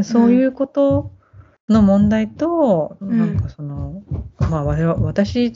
[0.04, 1.12] そういうこと
[1.70, 3.18] の問題と、ん。
[3.18, 4.04] なんかその、
[4.40, 5.52] まあ私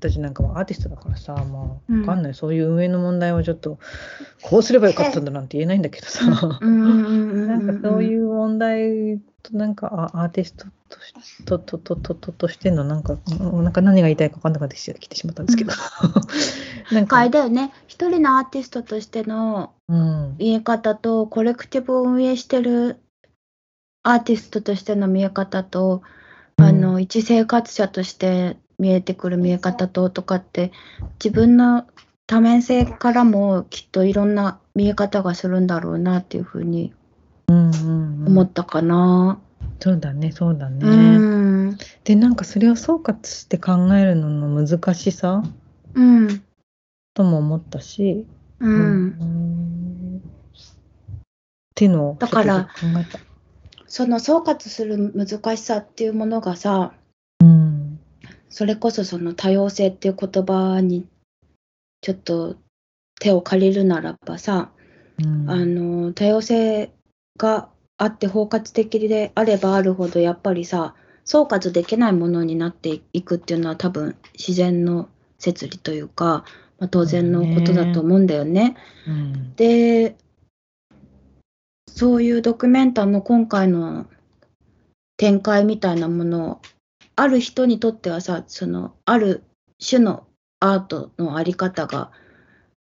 [0.00, 2.00] たちなんかはアーティストだからさ、まあ、うん。
[2.00, 3.78] わかんない、そういう運営の問題はちょっと、
[4.42, 7.48] こうすればよかったんだなんて言えないんだけどさ、うんうんうんうん。
[7.48, 15.72] なんかそういう問題と、なんかあアーティストとしととととととしての、なんか、うんなんか何が言いたいか分かんなくなってきてしまったんですけど、
[16.92, 17.06] なん。
[17.14, 17.72] あれか、だよね。
[17.86, 23.00] 一人のアーティストとしてのうん、見え方とコレクティブを運営してる
[24.02, 26.02] アーティストとしての見え方と、
[26.56, 30.72] あの一生活者として見えてくる見え方ととかって
[31.22, 31.86] 自分の
[32.26, 37.03] 多面性からもきっといろんな見え方がするんだろうなっていうふうにうんうんうん
[38.26, 39.40] 思ったかな。
[39.80, 40.86] そうだね、そうだね。
[40.86, 40.90] う
[41.72, 45.42] ん、で、なんかそれを総括して考えるのの難しさ
[45.94, 46.42] うん、
[47.14, 48.26] とも思ったし、
[48.60, 50.20] う、うん。
[50.20, 52.68] っていうのをだから。
[53.86, 56.94] その総括する難しさっていうものがさ
[57.40, 58.00] うん
[58.48, 61.06] それこそその多様性っていう言葉に
[62.00, 62.56] ちょっと
[63.20, 64.72] 手を借りるならばさ、
[65.22, 65.48] うん。
[65.48, 66.92] あの多様性
[67.38, 67.68] が
[67.98, 75.08] あって包括的であればあるほどやっぱりさ総括できないものになっていくっていうのは多分自然の
[75.38, 76.44] 摂理というか、
[76.78, 78.76] まあ、当然のことだと思うんだよね。
[79.06, 79.54] うん。
[79.56, 80.16] で
[81.88, 84.06] そういうドキュメンタの今回の
[85.16, 86.60] 展開みたいなものを
[87.16, 89.44] ある人にとってはさそのある
[89.78, 90.26] 種の
[90.60, 92.10] アートのあり方が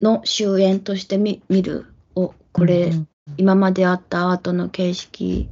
[0.00, 5.48] の終焉として見見るおこれ、うん今まであったアートの形式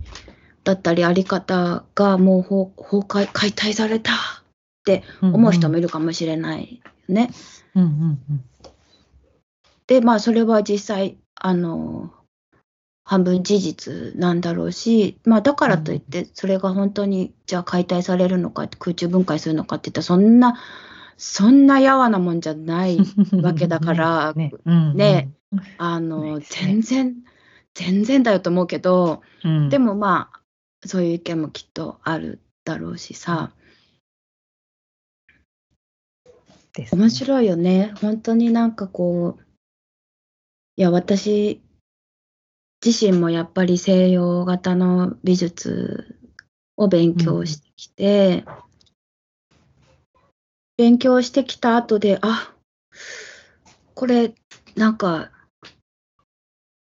[0.64, 4.12] だったりあり方がもう崩崩壊解体された。
[4.12, 7.30] って思う人もいるかもしれないよね。
[7.74, 8.18] うんうん
[9.86, 12.10] でまあそれは実際あの
[13.04, 20.58] 半分事実なんだろうし、まあ、だからといってそれが本当にじゃあ解体されるのか空中分解するのかっていったらそんな
[21.18, 25.30] そんなやわなもんじゃないうんわけだから ねうんね
[25.76, 26.46] あないのね。
[26.48, 27.14] 全然
[27.74, 29.68] 全然だよと思うけどうん。
[29.68, 30.40] でもまあ
[30.86, 33.52] そういう意見もきっとあるだろうしさ。
[36.78, 36.88] ね。
[36.92, 37.92] 面白いよね。
[38.00, 39.42] 本当になんかこう
[40.76, 41.62] いや私
[42.84, 46.18] 自身もやっぱり西洋型の美術
[46.76, 48.44] を勉強してきて、
[50.76, 52.52] 勉強してきた後であ
[53.94, 54.34] これ
[54.74, 55.30] なんか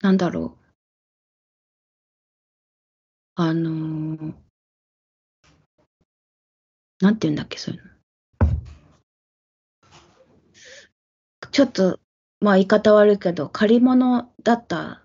[0.00, 0.65] なんだろう
[3.38, 4.34] あのー
[6.98, 7.90] なんて言うんだっけそういうの。
[11.50, 12.00] ちょっと
[12.40, 15.02] まあ言い方悪いけど借り物だった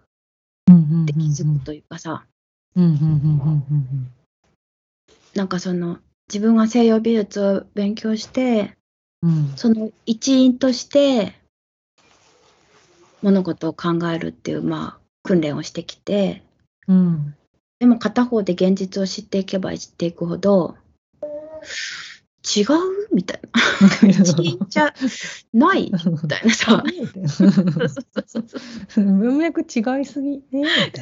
[0.72, 2.26] って気づくというかさ、
[5.36, 8.78] なんかその自分が西洋美術を勉強して
[9.22, 9.54] うん。
[9.58, 11.36] その一員として
[13.22, 16.46] 物事を考えるっていうまあ訓練をしてきて。
[16.88, 17.36] うん
[17.82, 20.76] でも片方で現実を知っていけば知っていくほど
[22.44, 22.68] 違う
[23.12, 24.08] みたいな。
[24.08, 24.94] 一員じゃ
[25.52, 26.54] ないみたいな。
[26.54, 26.84] さ
[28.96, 30.44] 文脈違いすぎね。
[30.52, 31.02] みた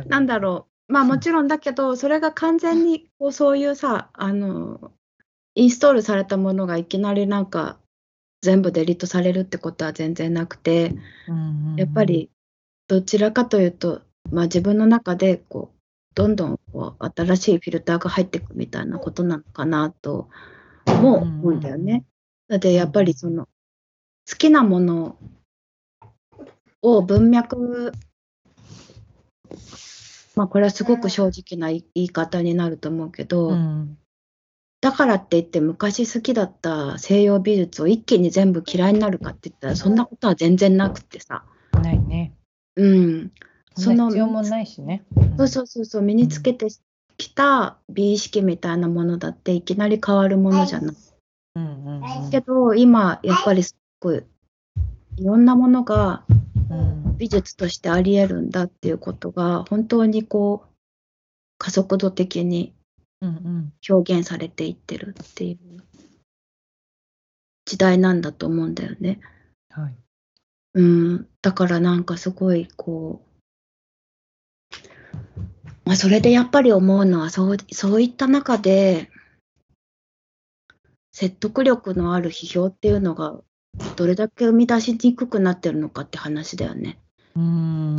[0.00, 0.04] な。
[0.06, 0.92] なんだろう。
[0.92, 4.92] まあもちろんだけどそれが完全にこうそういうさあの
[5.54, 7.78] インストールされたものがいきなりなんか
[8.42, 10.94] 全部デリートされるってことは全然なくて
[11.76, 12.28] やっぱり
[12.88, 15.78] どちらかというと、まあ、自分の中でこう
[16.14, 20.28] どんどんこう新しいフィルターが入っていくみたいなことなのかなと
[20.86, 22.04] も思うんだよね。
[22.48, 23.46] だってやっぱりその
[24.28, 25.16] 好きなもの
[26.82, 27.92] を文脈
[30.36, 33.98] まあこれはすごく正直な言い方になると思うけど、うん
[34.80, 41.46] だからって言って昔好きだった西洋美術を一気に全部嫌いになるかって言ったらそんなことは全然なくってさ。
[41.82, 42.34] ないね
[42.76, 43.32] うん。
[43.76, 45.04] その必要もないしね
[45.36, 46.68] そうそうそうそう身につけて
[47.16, 50.96] きた美意識みたいなものだっていきなり変わるものじゃない。
[51.56, 54.22] うんうんうんけど今やっぱりすごい
[55.18, 56.24] いろんなものが
[56.70, 60.68] うん美術としてあり得るんだっていうことが本当にこう
[61.58, 62.74] 加速度的に
[63.88, 65.58] 表現されていってるっていう
[67.64, 69.20] 時代なんだと思うんだよね。
[69.70, 70.03] はい
[70.74, 73.22] うん、だからなんかすごいこ
[74.72, 74.78] う、
[75.84, 79.08] まあ、それでやっぱり思うのはそうそういった中で
[81.12, 83.36] 説得力のある批評っていうのが
[83.94, 86.98] どれだけ生み出しにくくなってるのかって話だよね。
[87.36, 87.98] うーん。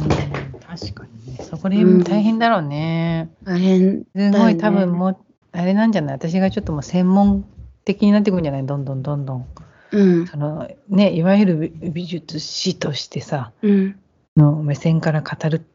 [0.68, 1.44] 確かにね。
[1.44, 4.34] そこで大変だろうね、大変だよね。
[4.34, 5.18] すごい多分も
[5.54, 6.16] あれなんじゃない？
[6.16, 7.46] 私がちょっともう専門
[7.86, 8.66] 的になってくるんじゃない？
[8.66, 9.46] どんどんどんどん。
[9.92, 10.28] うん。
[10.28, 14.00] そのね、いわゆる美美術史としてさ、うん。
[14.36, 15.66] の目線から語る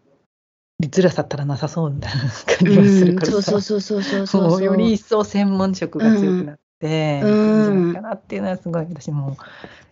[0.83, 3.43] づらさったらなさそうみたいな感じうがするんからさ。
[3.43, 4.65] そうそうそうそうそうもそうう。
[4.65, 9.37] より一層専門職が強くなって、うんいくんじゃないかなっていうのはすごい私も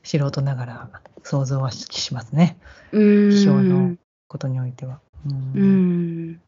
[0.03, 0.91] 素人ながら
[1.23, 2.59] 想像はしますね。
[2.93, 3.03] うん。
[3.29, 3.97] 批評の
[4.27, 5.01] ことにおいては。
[5.27, 6.41] ううんん。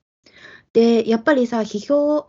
[0.73, 2.27] で、やっぱりさ、批評、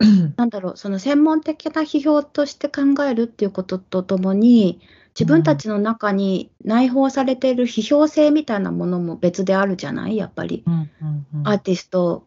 [0.36, 4.80] なんだろう、その専門的な批評として考えるっていうこととともに、
[5.18, 10.16] 自分たちの中に内包されている批評性みたいなものも別であるじゃない？
[10.16, 10.64] やっぱり。
[10.66, 11.48] うんうんうん。
[11.48, 12.26] アーティスト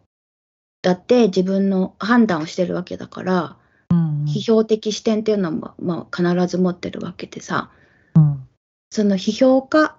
[0.83, 3.57] だって自分の判断をしてるわけだから、
[3.89, 4.25] うんうん。
[4.25, 7.71] 批評的視点っていうのも、まあ、必ず持ってるわけでさ、
[8.15, 8.47] うん。
[8.91, 9.95] その批評家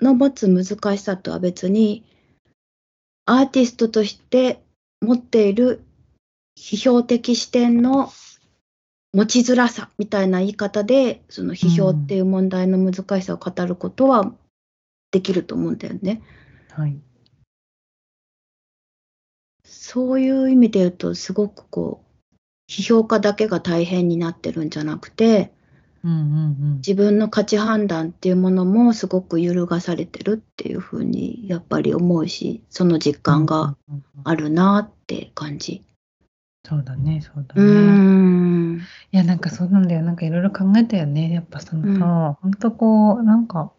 [0.00, 2.04] の持つ難しさとは別に、
[3.26, 4.62] アーティストとして
[5.02, 5.82] 持っている
[6.58, 8.10] 批評的視点の
[9.14, 14.34] 持ちづらさみたいな言い方で、その批評っていう問題の難しさを語ることは
[15.12, 16.20] できると思うんだよね。
[16.70, 16.98] はい。
[19.64, 22.34] そういう意味で言うと、すごくこう、
[22.70, 25.52] 批評家だけが大変になってるんじゃなくて、
[26.04, 35.82] うんうん自分の価値判断っていうものもすごく揺るがされてるっていうふうにやっぱり思うし、その実感がうんうんうんあるなって感じ。
[36.68, 37.62] そうだね、そうだね。
[37.62, 38.78] ん。
[38.78, 40.02] いや、なんかそうなんだよ。
[40.02, 41.32] なんかいろいろ考えたよね。
[41.32, 43.72] やっぱそのうんさ、ほんとこう、なんか、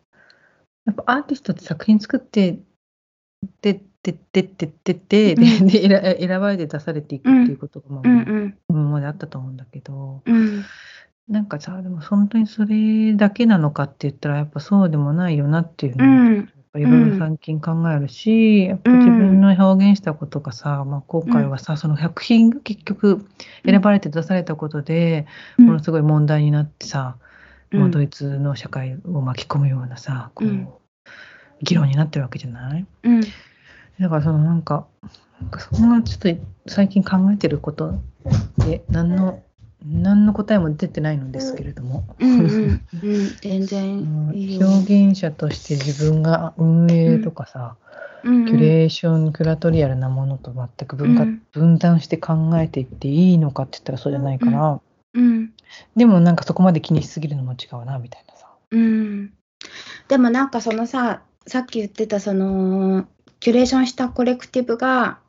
[0.86, 2.60] やっぱアーティストって作品作って、
[3.62, 8.04] で、で、で、で、で、で、で、うんで選選ばれて出されていくっていうことが、まあ、
[8.70, 10.64] 今まであったと思うんだけど、うん
[11.28, 23.26] なんかさ、でも本当にそれだけなのかって言ったら、やっぱそうでもないよなっていううのを、ぱいろいろ最近考えるし、やっぱ自分の表現したことがさ、まあ、今回はさ、その作品が結局
[23.66, 25.26] 選ばれて出されたことで、
[25.58, 27.18] ものすごい問題になってさ、
[27.72, 30.68] ドイツの社会を巻き込むようなさ、こう、うん。
[31.62, 32.86] 議論になってるわけじゃない？
[33.04, 33.22] うん。
[33.22, 34.88] だからそのなんか、
[35.42, 38.00] なんかそこがちょっと最近考えてること
[38.60, 39.44] で、何の、
[39.86, 42.04] 何の答えも出てないのですけれども。
[42.20, 42.82] うんうんうん。
[43.42, 44.68] 全うん然いいよ。
[44.68, 47.76] 表現者として自分が運営とかさ、
[48.24, 48.46] うんうん。
[48.46, 51.42] キュレーション、キュラトリアルなものと全く分化うん。
[51.54, 54.82] 分断して考えていっていいのかって言ったらそうじゃないから、
[55.14, 55.54] うん。
[55.96, 58.48] でもなんかそこまで気にしすぎるのも違うなみたいなさ。
[58.72, 59.34] うん。
[60.08, 63.08] でもなんかそのさ、さっき言ってたその
[63.40, 65.20] キュレーションしたコレクティブが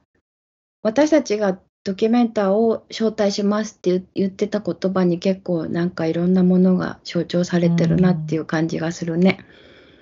[0.83, 9.39] 私たちがドキュメンターを招待しますって言言ってた言葉に結構なんかいろんなものが象徴されてるなっていう感じがするね。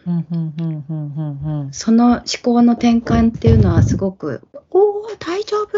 [0.07, 1.23] うんうんうんうんう
[1.55, 1.73] んうん。
[1.73, 5.69] その思考の転換っていうのはすごく「おお大丈夫!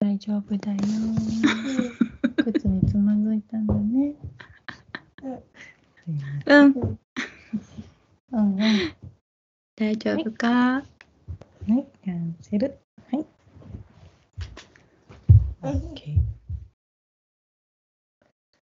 [0.00, 0.78] 大丈夫だよ。
[2.44, 4.14] 靴につまずいたんだね。
[6.46, 6.98] うんうん
[8.32, 8.56] うん。
[8.56, 8.96] はい、
[9.76, 10.82] 大丈夫か?
[11.66, 12.78] キャンセル。
[15.60, 15.74] はい。
[15.74, 16.18] OK。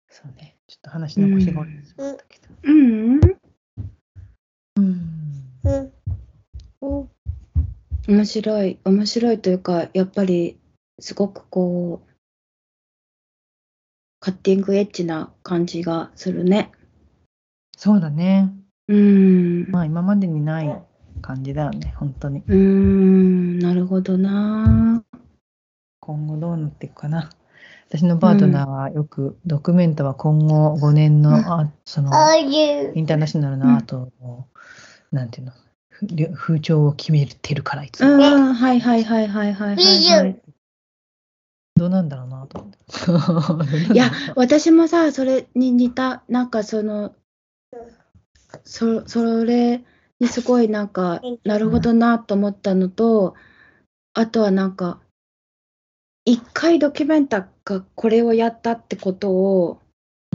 [0.08, 0.56] そうね。
[0.66, 3.20] ちょっと話の腰が折れてしまったけど。」うん
[4.76, 5.92] うん。
[8.08, 10.58] 面白い面白いというかやっぱり
[11.00, 12.10] すごくこう
[14.20, 16.72] カッティングエッジな感じがするね。
[17.76, 18.52] そうだね。
[18.88, 19.70] うん。
[19.70, 20.82] まあ今までにない
[21.20, 22.42] 感じだよね、本当に。
[22.46, 25.04] うーん、なるほどな。
[26.06, 27.30] 今後どうなっていくかな。
[27.88, 32.10] 私のパートナーはよくドキュメントは今後5年の、あその
[32.40, 34.46] インターナショナルなアートの、
[35.10, 35.52] なんていうの、
[35.90, 40.40] ふ風潮を決めてるからいつも、うん、はいはいはいはいはいはい、はい。
[41.76, 43.92] どうなんだろうなと思って。
[43.92, 47.14] いや、私もさ、それに似た、なんかその、
[48.64, 49.84] そそれ
[50.18, 53.34] にすごいなんか、なるほどなと思ったのと、
[54.14, 55.00] あとはなんか、
[56.26, 59.80] 一回ドキュメンタがこれをやったってことを、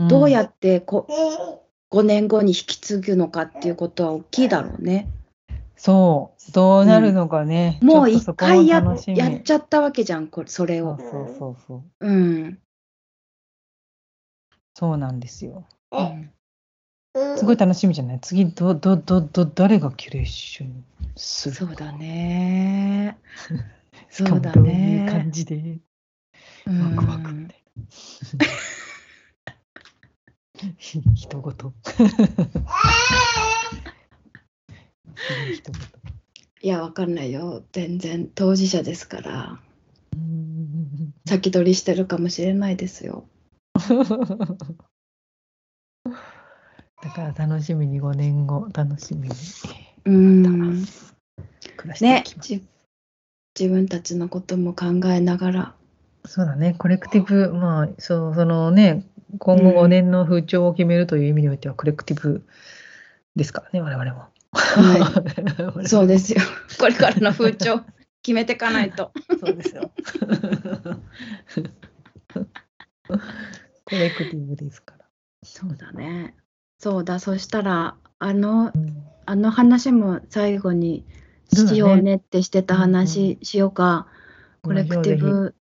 [0.08, 1.06] どうやっってこ、
[1.90, 5.08] 5年後に引き継ぐのかっていうことは大きいだろうね。
[5.76, 7.78] そう、どうなるのかね。
[7.82, 8.82] もう一ちょっとそこも回や
[9.14, 10.96] やっちゃったわけじゃん、これそれを。
[10.98, 12.08] そうそうそうそう。
[12.08, 12.58] うん。
[14.74, 15.66] そうなんですよ。
[15.92, 16.30] うん
[17.36, 18.20] すごい楽しみじゃない？
[18.20, 23.18] 次ど、ど、ど、ど、誰がキュレーションするそうだね。
[24.12, 24.72] そうだもどういう
[25.04, 25.30] ね感。
[25.30, 25.78] じで。
[26.66, 27.62] うんワクワクみたい
[30.58, 30.64] な。
[31.14, 31.72] 人ごと。
[31.86, 32.14] すごと。
[36.60, 37.64] いや、わかんないよ。
[37.72, 39.58] 全然当事者ですから。
[40.14, 43.26] うん先取りしてるかもしれないですよ。
[43.74, 43.80] だ
[47.10, 49.34] から楽しみに5年後、楽しみに
[50.04, 50.84] うん。
[51.76, 52.48] 暮らしていねきます。
[52.48, 52.62] じ
[53.58, 55.74] 自分たちのことも考えながら。
[56.24, 59.04] そうだね、コレクティブ、まあ、そう、そのね、
[59.38, 62.46] 今後うん5年の風潮を決めるという意味においては、コレクティブ
[63.36, 64.28] ですからね、我々も。
[64.52, 66.40] は そうですよ。
[66.78, 67.80] これからの風潮
[68.22, 69.12] 決めていかないと。
[69.40, 69.90] そうですよ。
[73.84, 75.06] コレクティブですから。
[75.42, 76.34] そうだね。
[76.78, 81.04] そうだ、そしたら、あの、うんあの話も最後に
[81.54, 84.06] しようねってしてた話しようか。
[84.62, 85.54] コレクティブ、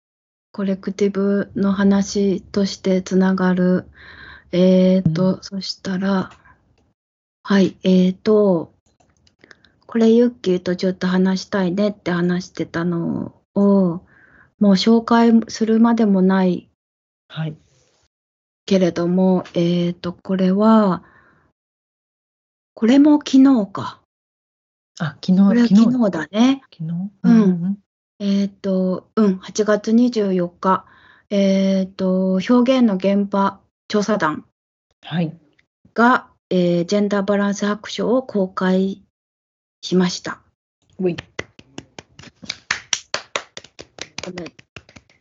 [0.51, 3.85] コレクティブの話としてつながる。
[4.51, 6.31] えっ、と、そしたら、
[7.43, 8.73] はい、えっ、と、
[9.87, 14.01] これユッキーとちょっと話したいねって話してたのを、
[14.59, 16.69] もう紹介するまでもない
[17.29, 17.55] はい。
[18.65, 21.03] けれども、えっ、と、これは、
[22.73, 24.00] これも昨日か。
[25.01, 26.61] あ、昨これ日、昨日、は昨日だね。
[26.71, 27.11] 昨日？
[27.23, 27.77] うんん。
[28.19, 30.85] えっ、と、うん、8月24日、
[31.31, 34.45] えっ、と、表現の現場調査団
[35.01, 35.35] はい。
[35.95, 39.01] が、えージェンダーバランス白書を公開
[39.81, 40.39] しました。
[40.99, 41.15] うい
[44.23, 44.53] これ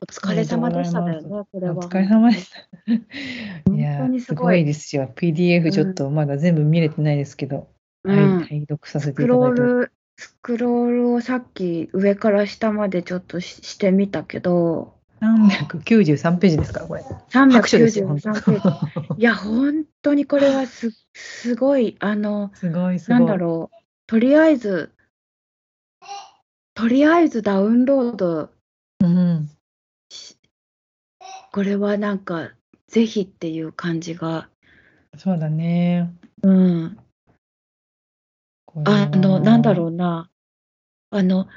[0.03, 1.75] お疲れ様でしただよね、これは。
[1.77, 2.59] お疲れ様でした。
[2.93, 3.01] い
[3.65, 5.11] 本や当にすごいすごいですよ。
[5.17, 7.69] PDF ちょっとまだ全部見れてないですけど、
[8.05, 9.85] うんはい、拝読させスクローていただいて。
[9.85, 17.05] ル、スクロールをさっき上から下までちょっとししてみたけど、393ページですから、これ。
[17.31, 19.21] 拍手ですよ、本当393ページ。
[19.21, 23.19] いや、本当にこれはすすごい、あの、すごい、すごい。
[23.19, 24.93] なんだろう、とりあえず、
[26.75, 28.51] とりあえずダウンロード
[29.01, 29.51] うん。
[30.09, 30.39] し、
[31.53, 32.51] これはなんか、
[32.89, 34.49] ぜひっていう感じが、
[35.17, 36.15] そうだね。
[36.43, 36.99] うん、
[38.85, 40.31] あの、なんだろうな、
[41.11, 41.49] あの、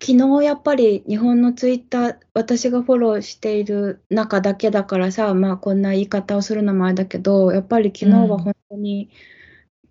[0.00, 9.10] 昨日やっぱり日本のツイッター、私がフォローしている中だけだからさ、まあこんな言い方をするのもあれだけど、やっぱり昨日は本当に、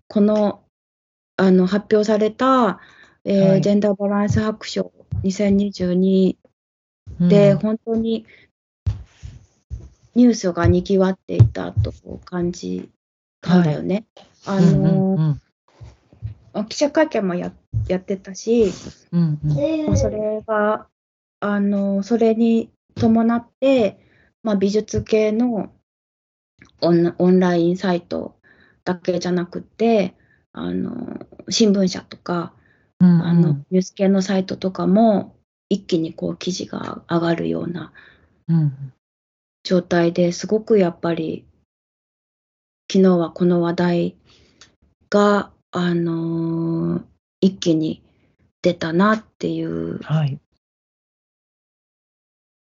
[0.08, 0.62] この、
[1.36, 2.80] あの、発表された、
[3.24, 3.60] えーはい。
[3.60, 6.36] ジェンダーバランス白書2022
[7.28, 7.58] で、うん。
[7.58, 8.24] 本当に
[10.14, 11.92] ニュースがにぎわっていたと
[12.24, 12.88] 感じ
[13.42, 14.06] たんだよね。
[14.46, 15.20] あうんの、うん。
[15.20, 15.45] あ
[16.64, 17.52] 記者会見もや
[17.88, 18.72] やってたし、
[19.12, 19.86] うんうん。
[19.86, 20.86] まあそれが、
[21.40, 24.00] あの、それに伴って、
[24.42, 25.72] まあ、美術系の
[26.80, 28.36] オンオンラインサイト
[28.84, 30.14] だけじゃなくて、
[30.52, 32.54] あの、新聞社とか、
[33.00, 35.36] うんあの、ニュース系のサイトとかも、
[35.68, 37.92] 一気にこう記事が上がるような
[38.48, 38.92] うん。
[39.64, 41.44] 状態ですごくやっぱり、
[42.90, 44.16] 昨日はこの話題
[45.10, 47.04] が、あのー
[47.42, 48.02] 一気に
[48.62, 50.40] 出たなっていうはい。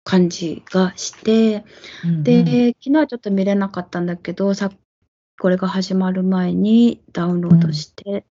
[0.05, 1.65] 感じがして、
[2.05, 4.71] うんで、昨日はちょっと見れなかったんだけど、さ
[5.39, 8.25] これが始まる前にダウンロードして、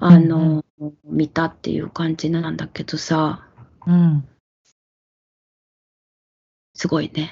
[0.00, 0.64] あの、
[1.04, 3.46] 見たっていう感じなんだけどさ、
[3.86, 4.28] うん。
[6.74, 7.30] すごいね。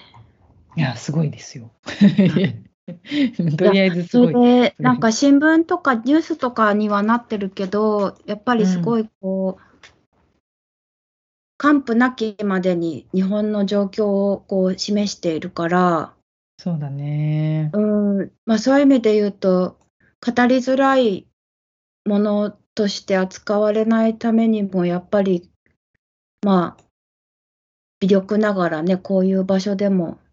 [0.76, 1.72] いや、すごいですよ。
[3.58, 4.34] とりあえずすそごい。
[4.34, 9.62] れで、なんか新聞とかニュースとかにはなってるけど、やっぱりすごいこう、
[11.58, 16.12] 完膚なきまでに日本の状況をこう示しているから、
[16.58, 17.70] そうだね。
[17.74, 17.80] う
[18.24, 19.78] ん、まあそういう意味で言うと、
[20.24, 21.26] 語りづらい
[22.04, 25.50] ものとして扱われないためにも、やっぱり、
[26.44, 26.84] まあ、
[28.00, 30.25] 微力ながらね、こういう場所でもうん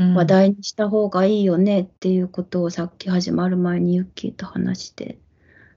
[0.00, 5.18] 話題にした方がいいよねっていうことをさっき始まる前にユッキーと話して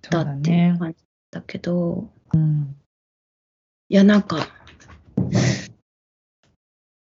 [0.01, 0.77] たっていうね。
[0.79, 0.97] 感じ
[1.31, 2.75] だけど、うん。
[3.89, 4.47] いや、なんか、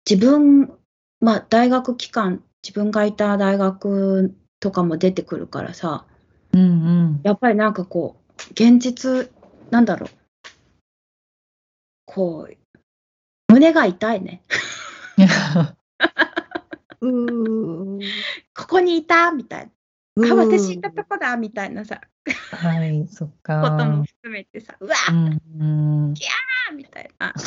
[0.09, 0.71] 自分、
[1.19, 6.05] まあ大学期間、自分がいた大学とかも出てくるからさ、
[6.53, 7.21] うんうん。
[7.23, 9.29] やっぱりなんかこう、現実、
[9.69, 10.09] なんだろう。
[12.05, 12.57] こう、
[13.49, 14.43] 胸が痛いね。
[17.02, 18.02] うー
[18.56, 19.72] ここにいたみたいな。
[20.32, 22.02] あ、私いたとこだみたいなさ、
[22.52, 24.03] はい、そっこともか。
[24.22, 25.26] 含めてさ、うわうん
[25.60, 25.64] う
[26.10, 26.14] ん。
[26.14, 27.34] ーみたいな。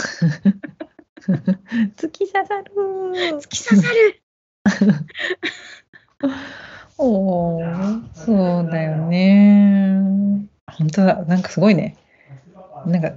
[1.97, 2.73] 突き刺さる。
[2.75, 4.23] 突き刺さる。
[6.99, 8.33] おーそ
[8.67, 10.01] うだよね。
[10.67, 11.97] 本当だ、なんかすごいね。
[12.87, 13.13] なんか、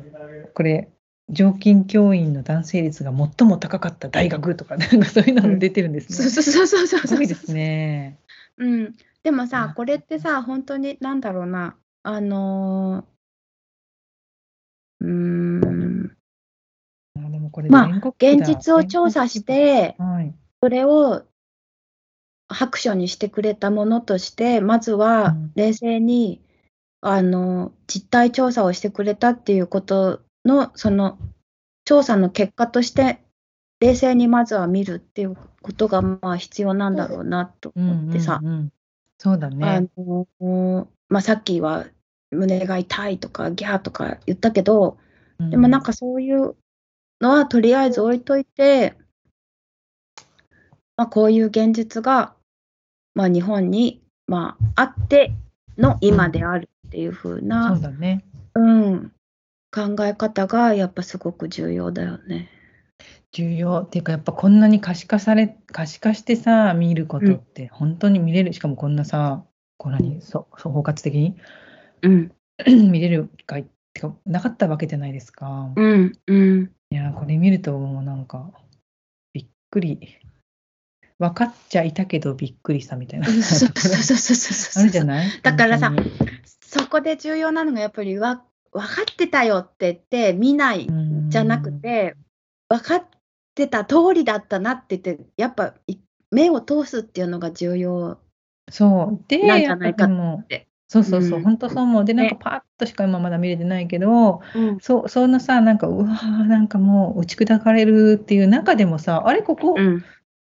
[0.54, 0.90] これ、
[1.30, 6.16] 常勤教員の男性率が最も高かった大学とか、なんかそういうのも出てるんですね。
[6.16, 8.18] そうそうそうそうそうすごいですね。
[8.58, 13.18] うん、でもさあ、これってさ、本当になんだろうな、あのー
[15.00, 16.18] うーん、
[17.18, 17.88] あでもこれまあ
[18.18, 20.34] 現実を調査し、て、はい。
[20.62, 21.24] それを
[22.50, 25.52] 白書にしてくれたものとして、まずはうん。
[25.56, 26.42] 冷静に、
[27.02, 31.20] あの実態調査をしてくれたっていうことの、その
[31.86, 33.22] 調査の結果として、
[33.80, 38.40] 冷静にまずは見るっていうことがまあ必要なんだろうなと思ってさ。
[38.42, 38.72] うんうん
[39.20, 39.82] そうだあ。
[39.98, 41.88] のまあ、さっきは
[42.30, 44.98] 胸が痛いとかギャーとか言ったけど、
[45.40, 46.56] でもなんかそういう
[47.22, 48.96] のはとりあえず置いといて、
[50.96, 52.36] まあ、こういう現実が、
[53.16, 55.34] まあ、日本に、まあ、あって
[55.78, 58.24] の今であるっていう風そうな、だね。
[58.56, 59.12] うん、
[59.78, 62.50] 考え方がやっぱすごく重要だよね。
[63.32, 63.84] 重要。
[63.86, 69.44] っていうかやっぱこんなに可視化され可視化してさ見ることって本当に見れる、しかもこんなさ
[69.78, 71.38] こんなにそそう包括的に？
[72.02, 72.32] うん、
[72.92, 75.72] 見れる機会ってかなかったわけじゃないですか。
[75.76, 76.72] うん、うん。
[76.90, 78.52] いやこれ見るともうなんか
[79.34, 80.00] びっくり。
[81.20, 83.26] 分かっちゃいたけどびっくりしたみたいな。
[83.26, 85.28] そうそうそうそうそうあるじゃない？
[85.42, 85.92] だからさ
[86.62, 91.30] そこで重要なのがやっぱりわ分かってたよって言って見ないうん。
[91.30, 92.16] じゃなくて
[92.70, 93.06] 分かっ
[93.56, 95.98] てた通りだったなって言ってやっぱい
[96.32, 98.20] 目を通すっていうのが重要。
[98.70, 99.24] そう。
[99.28, 101.44] でなんじゃないかでもてそうそうそう、うん。
[101.44, 102.06] 本当そう思う。
[102.06, 102.40] でなんかね。
[102.42, 104.78] パッとしか今まだ見れてないけど、うん。
[104.80, 110.04] そうそのさなんかうわーなんかもう打ち砕かれるっていう中でもさあれここ、うん。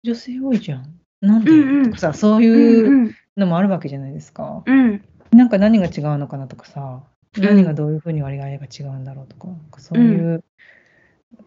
[0.02, 1.00] 女性多いじゃん。
[1.20, 1.84] なんで、うんうん。
[1.86, 3.14] とかさそうういうん。
[3.36, 5.04] のもあるわけじゃないですか、うん。
[5.30, 6.80] なんか何が違うのかなとかさ。
[6.80, 7.02] ん
[7.38, 10.44] 何がどういうふうに割合が違うんだろうとか,、かそういう、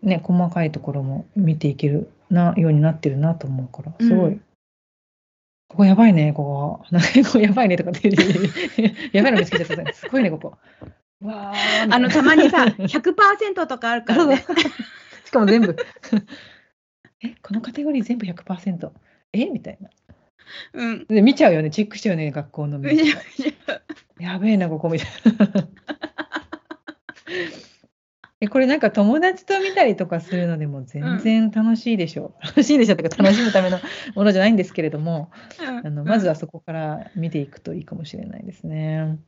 [0.03, 4.41] ね細かいところも見ていけるなようになってるなと思うからすごい、うん
[5.69, 6.85] ここやばいねここ。
[6.89, 8.09] なんかここやばいねとかって
[9.13, 9.93] やばいの見つけちゃった。
[9.93, 10.57] すごいねここ。
[11.21, 14.43] わーあのたまにさ100%とかあるからね。
[15.25, 15.75] しかも全部。
[17.21, 18.91] えこのカテゴリー全部100%
[19.33, 19.89] えみたいな。
[20.73, 21.05] うん。
[21.05, 21.69] で見ちゃうよね。
[21.69, 23.21] チェックしちゃうよね学校のメール
[24.19, 25.69] やべえなここみたいな。
[28.41, 33.79] えこれなんか友達と見たりとかするのでも全然楽しいでしょう、 楽しいでしょとか楽しむための
[34.15, 35.29] ものじゃないんですけれども
[35.83, 39.19] あのまずはそこから見ていくといいかもしれないですね。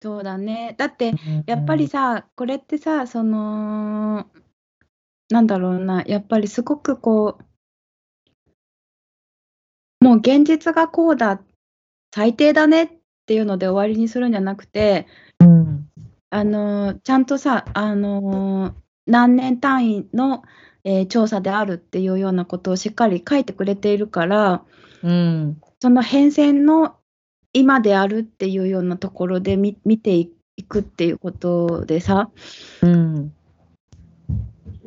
[0.00, 0.74] そうだね。
[0.78, 1.14] だって
[1.46, 4.28] やっぱりさ、これってさ、その、
[5.30, 7.44] なんだろうな、やっぱりすごくこう、
[10.04, 11.40] もう現実がこうだ、
[12.14, 12.84] 最低だね。
[12.84, 12.88] っ
[13.26, 15.06] ていうので終わりにするんじゃなくて、
[15.40, 15.88] うん
[16.30, 18.74] あのちゃんとさ、あの
[19.06, 20.42] 何年単位の、
[20.82, 24.62] えー調査であるっていうようなことをしっかり書いてくれているから、
[25.02, 26.96] うんその変遷の
[27.52, 30.32] 今であるっていうようなところで見見てい
[30.68, 32.30] くっていうことでさ、
[32.82, 33.32] うん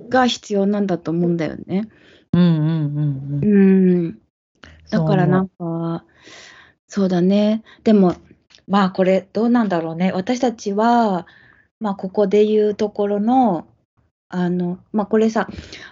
[0.09, 1.87] が必要なんだと思うんだよね。
[2.33, 4.19] うんうんうんうんうん。
[4.89, 6.05] だからなんか、
[6.87, 7.63] そうだね。
[7.83, 8.15] でも、
[8.67, 10.11] まあこれどうなんだろうね。
[10.11, 11.25] 私たちは、
[11.79, 13.67] まあここで言うところの、
[14.29, 15.49] あの、まあこれさ、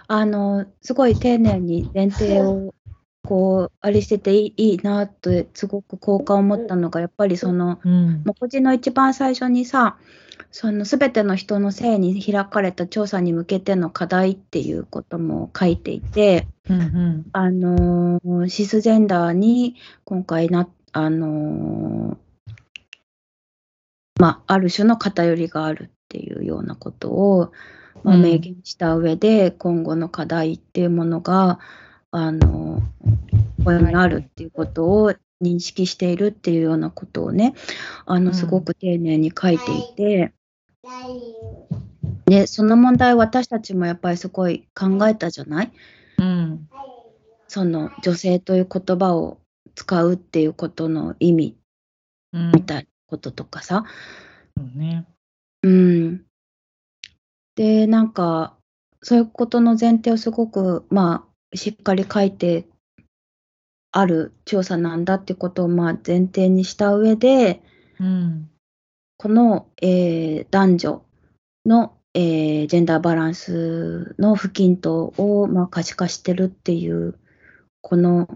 [0.08, 2.74] あの、すごい丁寧に前提を、
[3.24, 8.22] こう、あれしてていいいいなって、すごく好感を持ったのが、やっぱりその、うん。
[8.24, 9.96] 目次の一番最初にさ、
[10.50, 17.26] その全ての人の性に開かれた調査に向けての課題っていうことも書いていて、うんうん。
[17.32, 22.25] あのーシスジェンダーに今回な、あのー
[24.18, 27.52] まあ、ある種の偏りがあるっていうようなことを、
[28.02, 28.22] まあ、うん。
[28.22, 31.58] 明言した上で、今後の課題っていうものが、
[32.10, 32.82] あのー
[33.58, 35.12] ここにあるっていうことを
[35.42, 37.54] 認識しているっていうようなことをね、
[38.04, 38.24] あうん。
[38.24, 40.32] のすごく丁寧に書いていて、
[42.26, 45.72] でその問題私たちもやっぱりすごい考えたじゃない？
[46.18, 46.68] うん。
[47.48, 49.38] その女性という言葉を
[49.74, 51.56] 使うっていうことの意味
[52.32, 52.52] うん。
[52.52, 52.82] みたい。
[52.84, 53.84] なこととかさ。
[54.56, 55.06] そうね
[55.62, 56.24] うん。
[57.56, 58.56] で、なんか、
[59.02, 62.66] そういうことの前提をすごく、まあ、しっかり書いて
[63.92, 67.62] ある調査なんだってことを、まあ、前提にした上で、
[67.98, 68.50] うん
[69.18, 71.04] この、えー男女
[71.64, 77.18] の、えージェンダーバランスの不均等を、まあ、可視化してるっていう、
[77.80, 78.28] この、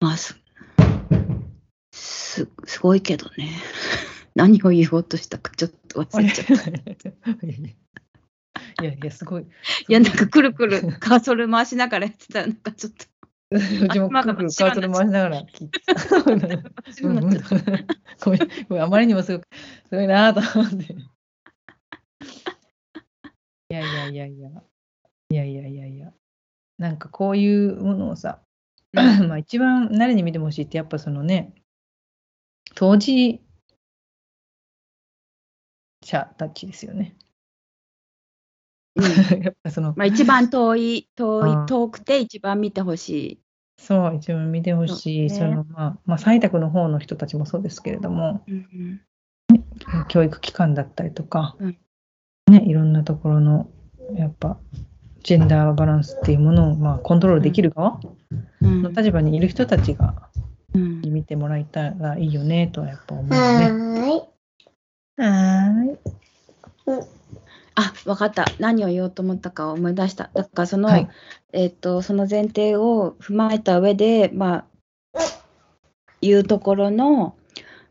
[0.00, 0.36] まあ、す、
[1.92, 3.50] すすごいけどね。
[4.34, 6.54] 何を言おうとしたかちょっと忘れちゃった。
[8.82, 9.42] いやいや、すごい。
[9.42, 9.46] い
[9.92, 12.40] や、なんかくるくるカーソル回しながらやってた。
[12.40, 13.06] ら、なんかちょっと。
[13.50, 13.58] う
[13.88, 15.80] ちもくるくるカートル回しながら聞いて
[18.22, 19.48] ごめ ん、ごめん、あまりにもすごく、
[19.88, 20.92] すごいなと思って。
[20.92, 20.96] い
[23.68, 24.50] やいやいやいや、
[25.30, 26.12] いやいやいやいや、
[26.78, 26.98] なん。
[26.98, 28.43] かこういうものをさ、
[29.28, 31.54] まあ一番誰に見ても欲しいって、やっぱそのね、
[32.74, 33.40] 当事
[36.02, 37.16] 者たちですよね。
[39.42, 41.64] やっぱその、まあ、一番遠い、遠うん。
[41.64, 43.40] い、遠くて一番見てほしい。
[43.76, 49.00] そう、一番見てほしい、そのまあ、まあ、採択の方の人たちもそうですけれども、うん
[50.08, 51.76] 教育機関だったりとか、うん。
[52.50, 53.68] ね、いろんなところの、
[54.14, 54.58] やっぱ、
[55.22, 58.23] ジェンダーバランスっていうものを、まあ、コントロールできる側うん
[58.60, 60.28] の立場にいる人たちが
[60.74, 63.94] うん見てもらえたらいいよね、とはやっぱ思うはね。
[65.16, 65.98] はーい。
[67.76, 68.44] あ、わかった。
[68.58, 70.30] 何を言おうと思ったか思い出した。
[70.34, 71.08] だからその、はい
[71.52, 74.66] えっ、と、その前提を踏まえた上で、ま
[75.14, 75.20] あ、
[76.20, 77.36] 言うところの、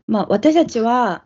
[0.06, 1.24] まあ、私たちは、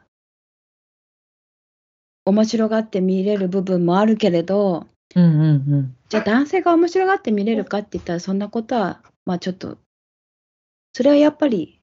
[2.24, 5.96] 面白がって見れる部分もあるけれど、うんうんうん。
[6.08, 9.78] じゃあ男性が面白がって見れるかって言ったら、そんなことは、まあちょっと、
[10.92, 11.80] それはやっぱり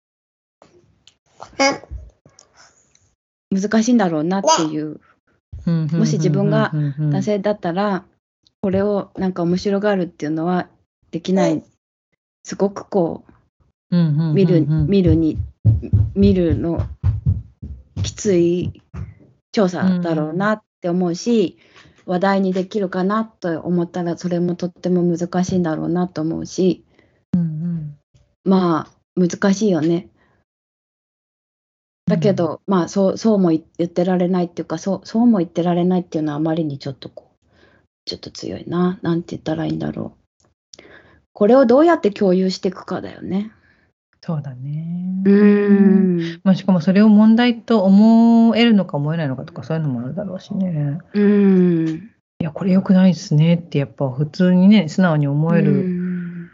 [3.51, 4.99] 難しいんだろうなっていう。
[5.65, 8.05] もし自分が男性だったら、
[8.61, 10.67] これをなんか面白がるっていうのは
[11.11, 11.63] できない。
[12.43, 13.25] すごくこ
[13.91, 15.37] う、見る、見るに、
[16.15, 16.87] 見るの
[18.03, 18.81] きつい
[19.51, 21.57] 調査だろうなって思うし、
[22.05, 26.85] 話題にできるかなと思ったら、それもとっても難しいんだろうなと思うし、
[27.33, 27.97] うんうん
[28.43, 30.09] まあ、難しいよね。
[32.07, 37.47] だけど、まあそう、そうも言ってられないっていうか、そう、そうも言ってられないっていうのはあまりにちょっとこう、
[38.05, 38.99] ちょっと強いな。
[39.01, 40.83] なんて言ったらいいんだろう。
[41.33, 43.51] これをどうやって共有していくかだよね。
[44.25, 45.21] そうだね。
[45.29, 46.41] ん。
[46.43, 50.97] まあ、しかもそれを問題と思えるのか思えないのかとかそういうのもあるだろうしね。
[51.13, 51.87] うん。
[52.39, 56.49] いや、これ良くないですねってやっぱ普通にね、素直に思えうるん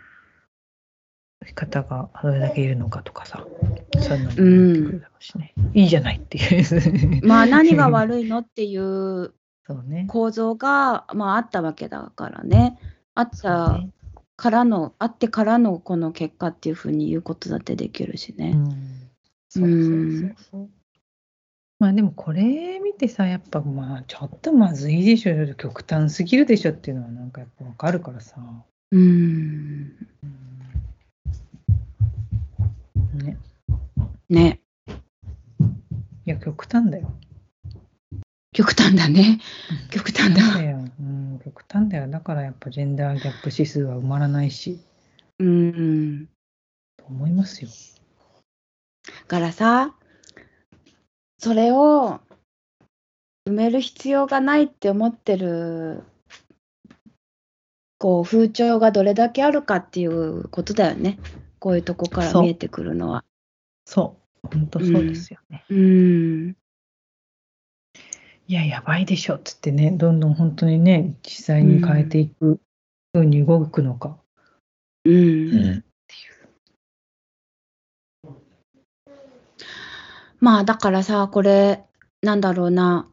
[1.55, 3.47] 方がどれだけいるのかとかさ、
[3.99, 5.53] そういうのも出てくるだろうしね。
[5.73, 7.21] いいじゃないっていう。
[7.25, 9.33] まあ何が悪いのっていう。
[10.07, 12.77] 構造が、まあ、あったわけだからね。
[13.15, 13.91] あったね
[14.41, 18.53] からの、あってからのこの結果っていうふうに言うことだってできるしね。
[18.55, 18.71] うん。
[19.49, 20.69] そうそうそうそう。
[21.77, 28.35] まあでもこれ見てさ、やっぱまあちょっとまずいでしょ、極端すぎるでしょっていうのはなんかやっぱわかるからさ。
[28.91, 29.95] うん。
[33.13, 33.37] ね。
[34.27, 34.61] ね。
[36.25, 37.13] いや、極端だよ。
[38.53, 39.39] 極端だね。
[39.91, 40.55] 極端だ。
[40.55, 40.79] だよ。
[40.99, 42.09] うん、極端だよ。
[42.09, 44.81] だからやっぱジェンダーギャップ指数は埋まらないし、
[45.39, 46.27] うん。
[46.97, 47.69] と思いますよ。
[49.05, 49.95] だからさ、
[51.39, 52.19] それを
[53.47, 56.03] 埋める必要がないって思ってる、
[57.97, 61.19] こう、風潮がどれだけあるかっていうことだよね。
[61.59, 63.23] こういうとこから見えてくるのは。
[63.85, 64.47] そう。
[64.47, 65.63] 本当そうですよね。
[65.69, 66.55] うん。
[68.51, 72.59] いや、やばいでしょっつってね、どんどん本当にね、実際に変えていく
[73.13, 74.17] ふうに動くのか。
[75.05, 75.85] うん。
[80.41, 81.85] まあだからさ、これ、
[82.21, 83.09] なんだろうな、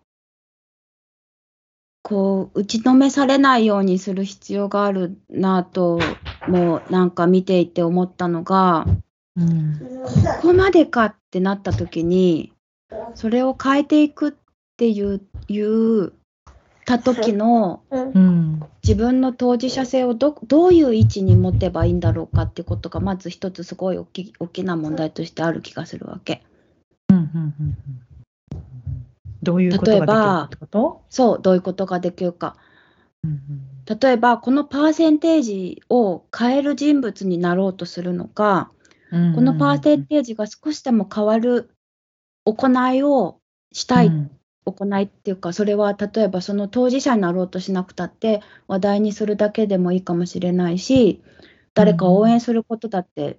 [2.03, 6.01] こう、打ちのめされないようにする必要があるなと、
[6.49, 8.87] もうなんか見ていて思ったのが、
[9.37, 9.79] うん。
[9.79, 12.53] ここまでかってなった時に、
[13.15, 14.33] それを変えていくっ
[14.79, 16.13] ていう、いう
[16.87, 18.63] た時のうん。
[18.83, 26.43] 自分の当事者性をどどういう位置に持てばいいんだろうかってことがまず一つすごい大き大きな問題としてある気がするわけ。
[27.11, 27.77] うんうんうんうん
[29.43, 31.03] どういうことができるかってこと？
[31.11, 32.57] そう、どういうことができるか。
[33.23, 33.41] うん
[34.01, 38.71] 例えば、このパーセンテージを変える人物になろうとするのか、
[39.13, 41.71] うんこのパーセンテージが少しでも変わる
[42.47, 43.39] 行いを
[43.73, 44.31] したい、うん
[44.73, 51.23] 行いっていうか、それは例えばその当事者になろうとしなくたって話題にするだけでもいいかもしれないし、
[51.75, 53.39] 誰かを応援することだって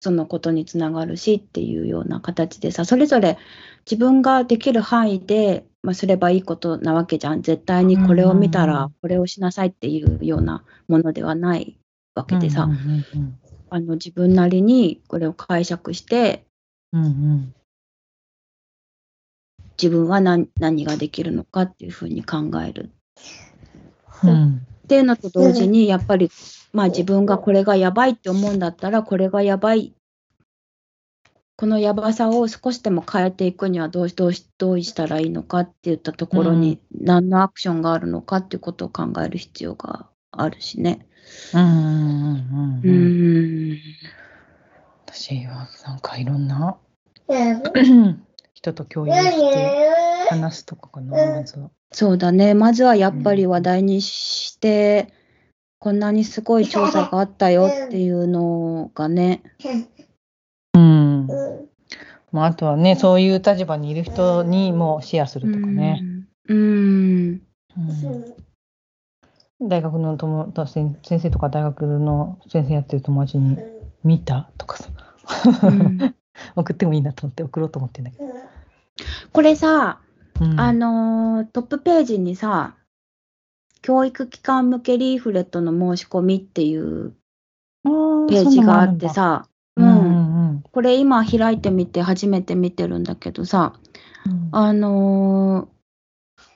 [0.00, 3.38] そのことにつながるしっていうような形でさ、それぞれ
[3.84, 7.42] 自分ができる範囲で、まあ、すればいいことなわけじゃん。
[7.42, 11.78] 絶対にこれを見たうんらこれをしなさいっていうようなものではない
[12.14, 12.68] わけでさ、
[13.70, 16.44] あの自分なりにこれを解釈して、
[16.92, 17.54] うんうん
[19.80, 22.90] 自分は何何ができるのかっていうふうに考える。
[24.24, 24.66] うん。
[24.84, 26.30] っていうのと同時に、やっぱり、
[26.72, 29.94] まあ自分がこれがやばいって思うんだったら、これがやばい。
[31.56, 41.06] このやばさを少しでも変えていくにはどうしどうしどうしたらいいのかっていったところに、何のアクションがあるのかっていうことを考える必要があるしね。
[41.52, 42.90] うんうんうんううん。
[42.90, 43.78] ーん。
[45.06, 46.76] 私はなんかいろんな
[47.28, 48.22] 何
[48.58, 49.90] 人と共有して
[50.28, 51.70] 話すとかかな、まずは。
[51.92, 52.54] そうだね。
[52.54, 55.12] まずはやっぱり話題にして、
[55.78, 59.42] こんなにすごい調査があったよっていうのがね。
[60.74, 61.28] うん。
[62.32, 66.02] まあ、あとはね、そういう立場にいる人にもシェアするとかね。
[66.48, 66.58] うん。
[66.58, 67.42] うん。
[67.76, 68.48] うん
[69.60, 73.58] 大学の友達先先生とか大学の先生やってる友達に
[74.04, 74.90] 見たとかさ、
[75.64, 76.14] うん
[76.54, 78.27] 送ってもいいなと思って送ろうと思ってんだけど。
[79.32, 80.00] これさ、
[80.40, 80.60] うん。
[80.60, 82.76] あのートップページにさ、
[83.82, 87.14] 教育機関向けリーフレットの申し込みっていう
[87.84, 89.88] ページがあって、さ、ううん。
[89.88, 90.62] んうんうん。
[90.62, 93.74] これ今開いてみて初めて見てるんだけどさ、
[94.26, 94.48] うん。
[94.52, 95.78] あのー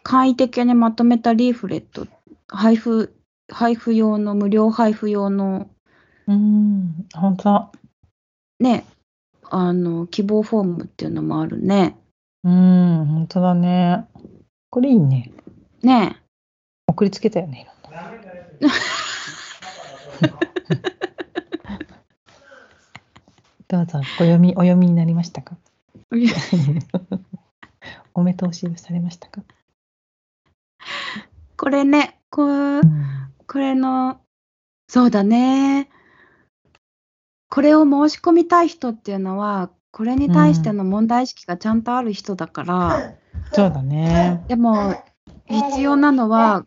[0.04, 2.08] 簡易的にまとめたリーフレット、
[2.48, 3.14] 配布、
[3.48, 5.70] 配布用の、無料配布用の
[6.26, 7.70] うん、本当だ。
[8.58, 8.84] ね、
[9.50, 11.96] あの、希望フォームっていうのもあるね。
[12.44, 14.06] うん、本当だね。
[14.70, 15.30] これいいね。
[15.82, 16.20] ね
[16.86, 17.62] 送りつけたよね。
[17.62, 18.12] いろんな
[23.68, 25.56] どうぞ、お読み、お読みになりましたか？
[28.14, 29.42] お目通しされましたか、
[31.56, 32.82] これね、こううん
[33.46, 34.20] これの、
[34.88, 35.88] そうだね。
[37.50, 43.14] これを申し込みたい人っていうのは、これに対しての問題意識がちゃんとある人だから、
[43.52, 44.42] そうだね。
[44.48, 44.94] でも、
[45.46, 46.64] 必要なのは、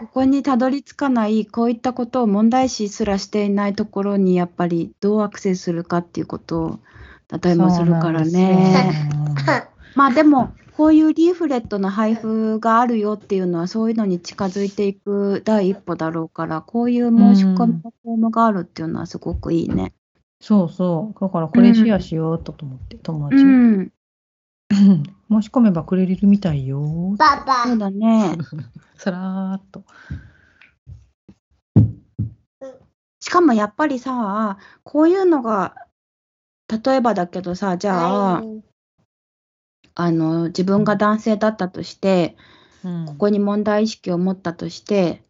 [0.00, 6.78] ここにたどり着かない、こういったことを問題視すらしていないところに、やっぱりどうアクセスするかっていうことを、
[7.42, 8.92] 例えばするからね。
[9.96, 19.92] まあでも、こういうリーフレットの配布があるよっていうのは、そういうのに近づいていく第一歩だろうから、こういう申し込みのフォームがあるっていうのはすごくいいね。
[20.42, 21.20] そうそう。
[21.20, 23.92] だからこれシェアしようと思って、友達うに、ん、
[25.30, 27.14] 申し込めばくれるみたいよ。
[27.16, 28.36] 爸爸そうだね。
[28.98, 29.84] さらーっと。
[33.20, 35.76] しかもやっぱりさ、こういうのが、
[36.84, 38.42] 例えばだけどさ、じゃあ、
[39.94, 42.36] あの、自分が男性だったとして、
[42.84, 45.22] うんここに問題意識を持ったとして、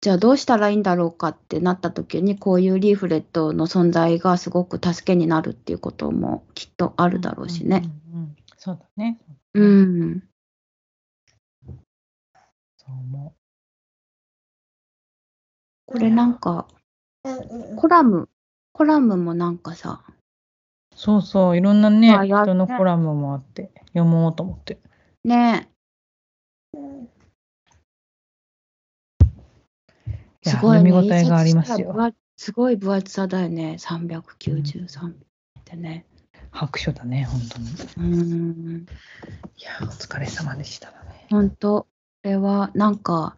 [0.00, 7.82] じゃあどうしたらいいんだろうかってなった時に、こういうリーフレットの存在がすごく助けになるっていうこともきっとあるだろうしね。
[8.12, 9.18] うんうんうんそうだね。
[9.54, 10.22] うん。
[12.76, 13.34] そう思
[15.86, 16.66] これなんか、
[17.76, 18.28] コラム、
[18.72, 20.12] コラムもなんかさ、う。
[20.96, 21.56] そうそう。
[21.56, 24.80] いろんなね、人のコラムもあって、読もうと思って。
[25.24, 25.68] ね
[26.74, 26.82] いや
[30.50, 30.90] すごいね。
[30.90, 31.94] 読み応えがありますよ。
[32.36, 33.76] すごい分厚さだよね。
[33.78, 35.12] 393っ
[35.64, 36.04] てね。
[36.50, 37.68] 白書だね、本当に。
[37.96, 38.86] うん。
[39.56, 41.26] いや、お疲れ様でしただね。
[41.30, 41.88] 本当こ
[42.24, 43.36] れはなんか、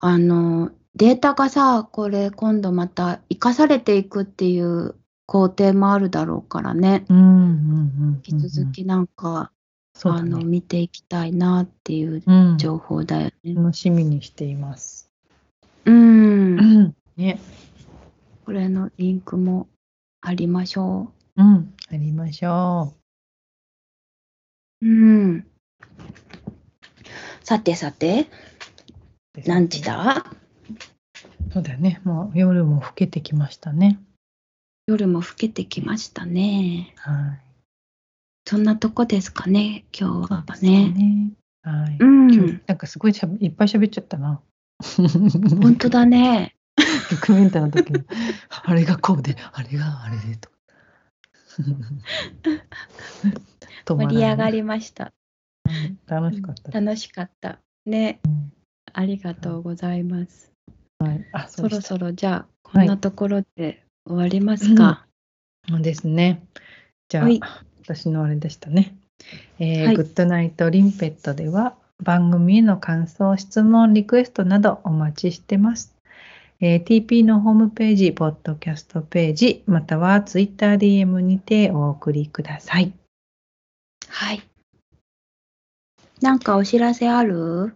[0.00, 4.94] あの、データがさ、これ今度また生かされていくっていう
[5.26, 7.04] 工程もあるだろうからね。
[7.08, 7.30] うんうんう
[8.12, 8.22] ん。
[8.24, 9.50] 引き続きなんか、
[10.02, 10.38] あの。
[10.38, 12.58] 見ていきたいなっていううん。
[12.58, 13.54] 情報だよね。
[13.54, 15.03] 楽しみにしています。
[15.84, 16.94] うん。
[17.16, 17.40] ね。
[18.44, 19.68] これのリンクも
[20.20, 21.74] ありましょうん。
[21.90, 22.94] ありましょ
[24.82, 24.86] う。
[24.86, 25.46] うん。
[27.42, 28.28] さてさて、
[29.36, 29.40] う。
[29.46, 30.26] 何時だ？
[31.52, 32.00] そうだよね。
[32.04, 34.00] もう夜も更けてきましたね。
[34.86, 36.92] 夜も更けてきましたね。
[36.96, 37.40] はい。
[38.46, 40.90] そんなとこですかね、今日はね。
[40.90, 41.30] ね。
[41.62, 41.96] はい。
[41.98, 44.40] うん今日なんかすごいしゃべいっぱい喋っちゃったな。
[45.62, 46.54] 本当だね。
[47.10, 48.02] ドキュメンタの時に、
[48.48, 50.50] あれがこうで、あれがあれでと。
[53.96, 55.12] 盛り上がりました。
[55.66, 56.80] うん楽しかった。
[56.80, 57.58] 楽しかった。
[57.86, 58.52] ねうん。
[58.92, 60.52] ありがとうございます。
[60.98, 65.06] はい、あそろろそろじゃあ、こんなところで終わりますか。
[65.68, 66.44] そうですね。
[67.08, 67.40] じゃあはい、
[67.82, 68.96] 私のあれでしたね。
[69.58, 75.94] えーはいグッドナイトリンペットでは番組への感想、質問、リクエストなどお待ちしてます。
[76.60, 82.92] えー TP のホームページ、ポッドキャストページ、または TwitterDM にてお送りください。
[84.08, 84.42] はい。
[86.20, 87.74] なんかお知らせある？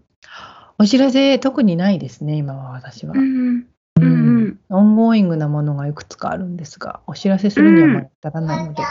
[0.79, 3.15] お知らせ特にないですね、今は私は。
[3.15, 3.21] うん。
[3.21, 8.83] ううんうんオンゴーイングなものがいくつかあるんですが、お知らせするにはまだ至らないので、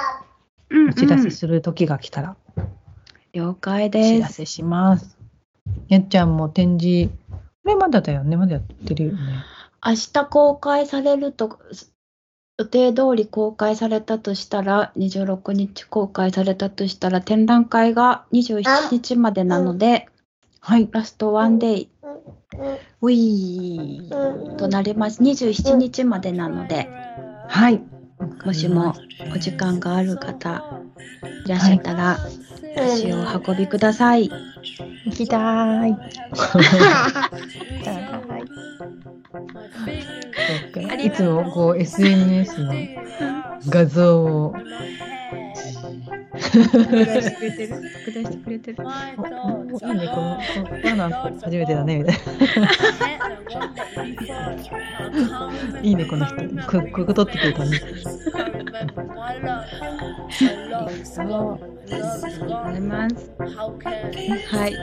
[0.70, 2.36] うんお知らせする時が来たら
[3.32, 4.22] 了解お知です。
[4.22, 5.17] らせします。
[5.88, 9.20] やっちゃんも展示、これまだだよね、まだやってるよね。
[9.86, 11.60] 明日公開されると、
[12.60, 20.08] 予定通り公開されたとしたら、26日公開されたとしたら、展覧会が27日までなので、
[20.60, 20.90] はい。
[20.92, 21.90] ラストワンデイ、
[23.02, 25.22] ウィーとなります。
[25.22, 26.90] 27日までなので、
[27.48, 27.82] はい。
[28.46, 28.96] もしも
[29.34, 30.64] お時間がある方
[31.46, 32.18] いらっしゃったら、
[32.78, 34.30] 足をお運びください。
[35.06, 35.96] 行きたい。
[36.34, 36.62] そう
[40.72, 42.74] かいつもこう SNS の
[43.68, 44.54] 画像を
[46.40, 48.78] 拡大してくれてる拡大してくれてる。
[48.80, 52.16] おいいねこのここんなん初めてだねみたい
[52.62, 52.70] な。
[55.82, 57.82] いいねこの人ここういうこと撮ってくれたね。
[58.30, 59.14] ありがとうご
[62.50, 63.32] ざいます。
[64.52, 64.76] はい。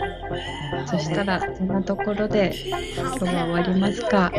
[0.87, 4.33] そしたら、そんなところで、今日は終わりますか？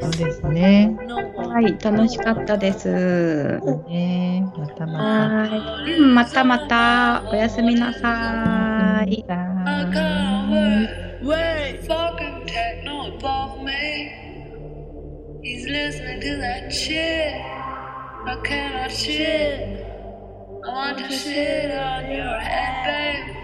[0.00, 0.96] そうですね。
[1.36, 3.60] はい、楽しかったです。
[3.88, 4.98] ねまたま
[5.42, 5.46] は
[5.86, 5.92] い。
[5.94, 7.99] うんまたまた、おやすみなた。
[7.99, 9.25] さい。
[9.27, 14.11] I got way, way fucking techno above me.
[15.43, 17.33] He's listening to that shit.
[18.25, 19.85] I cannot shit.
[20.63, 23.42] I want to shit on your head.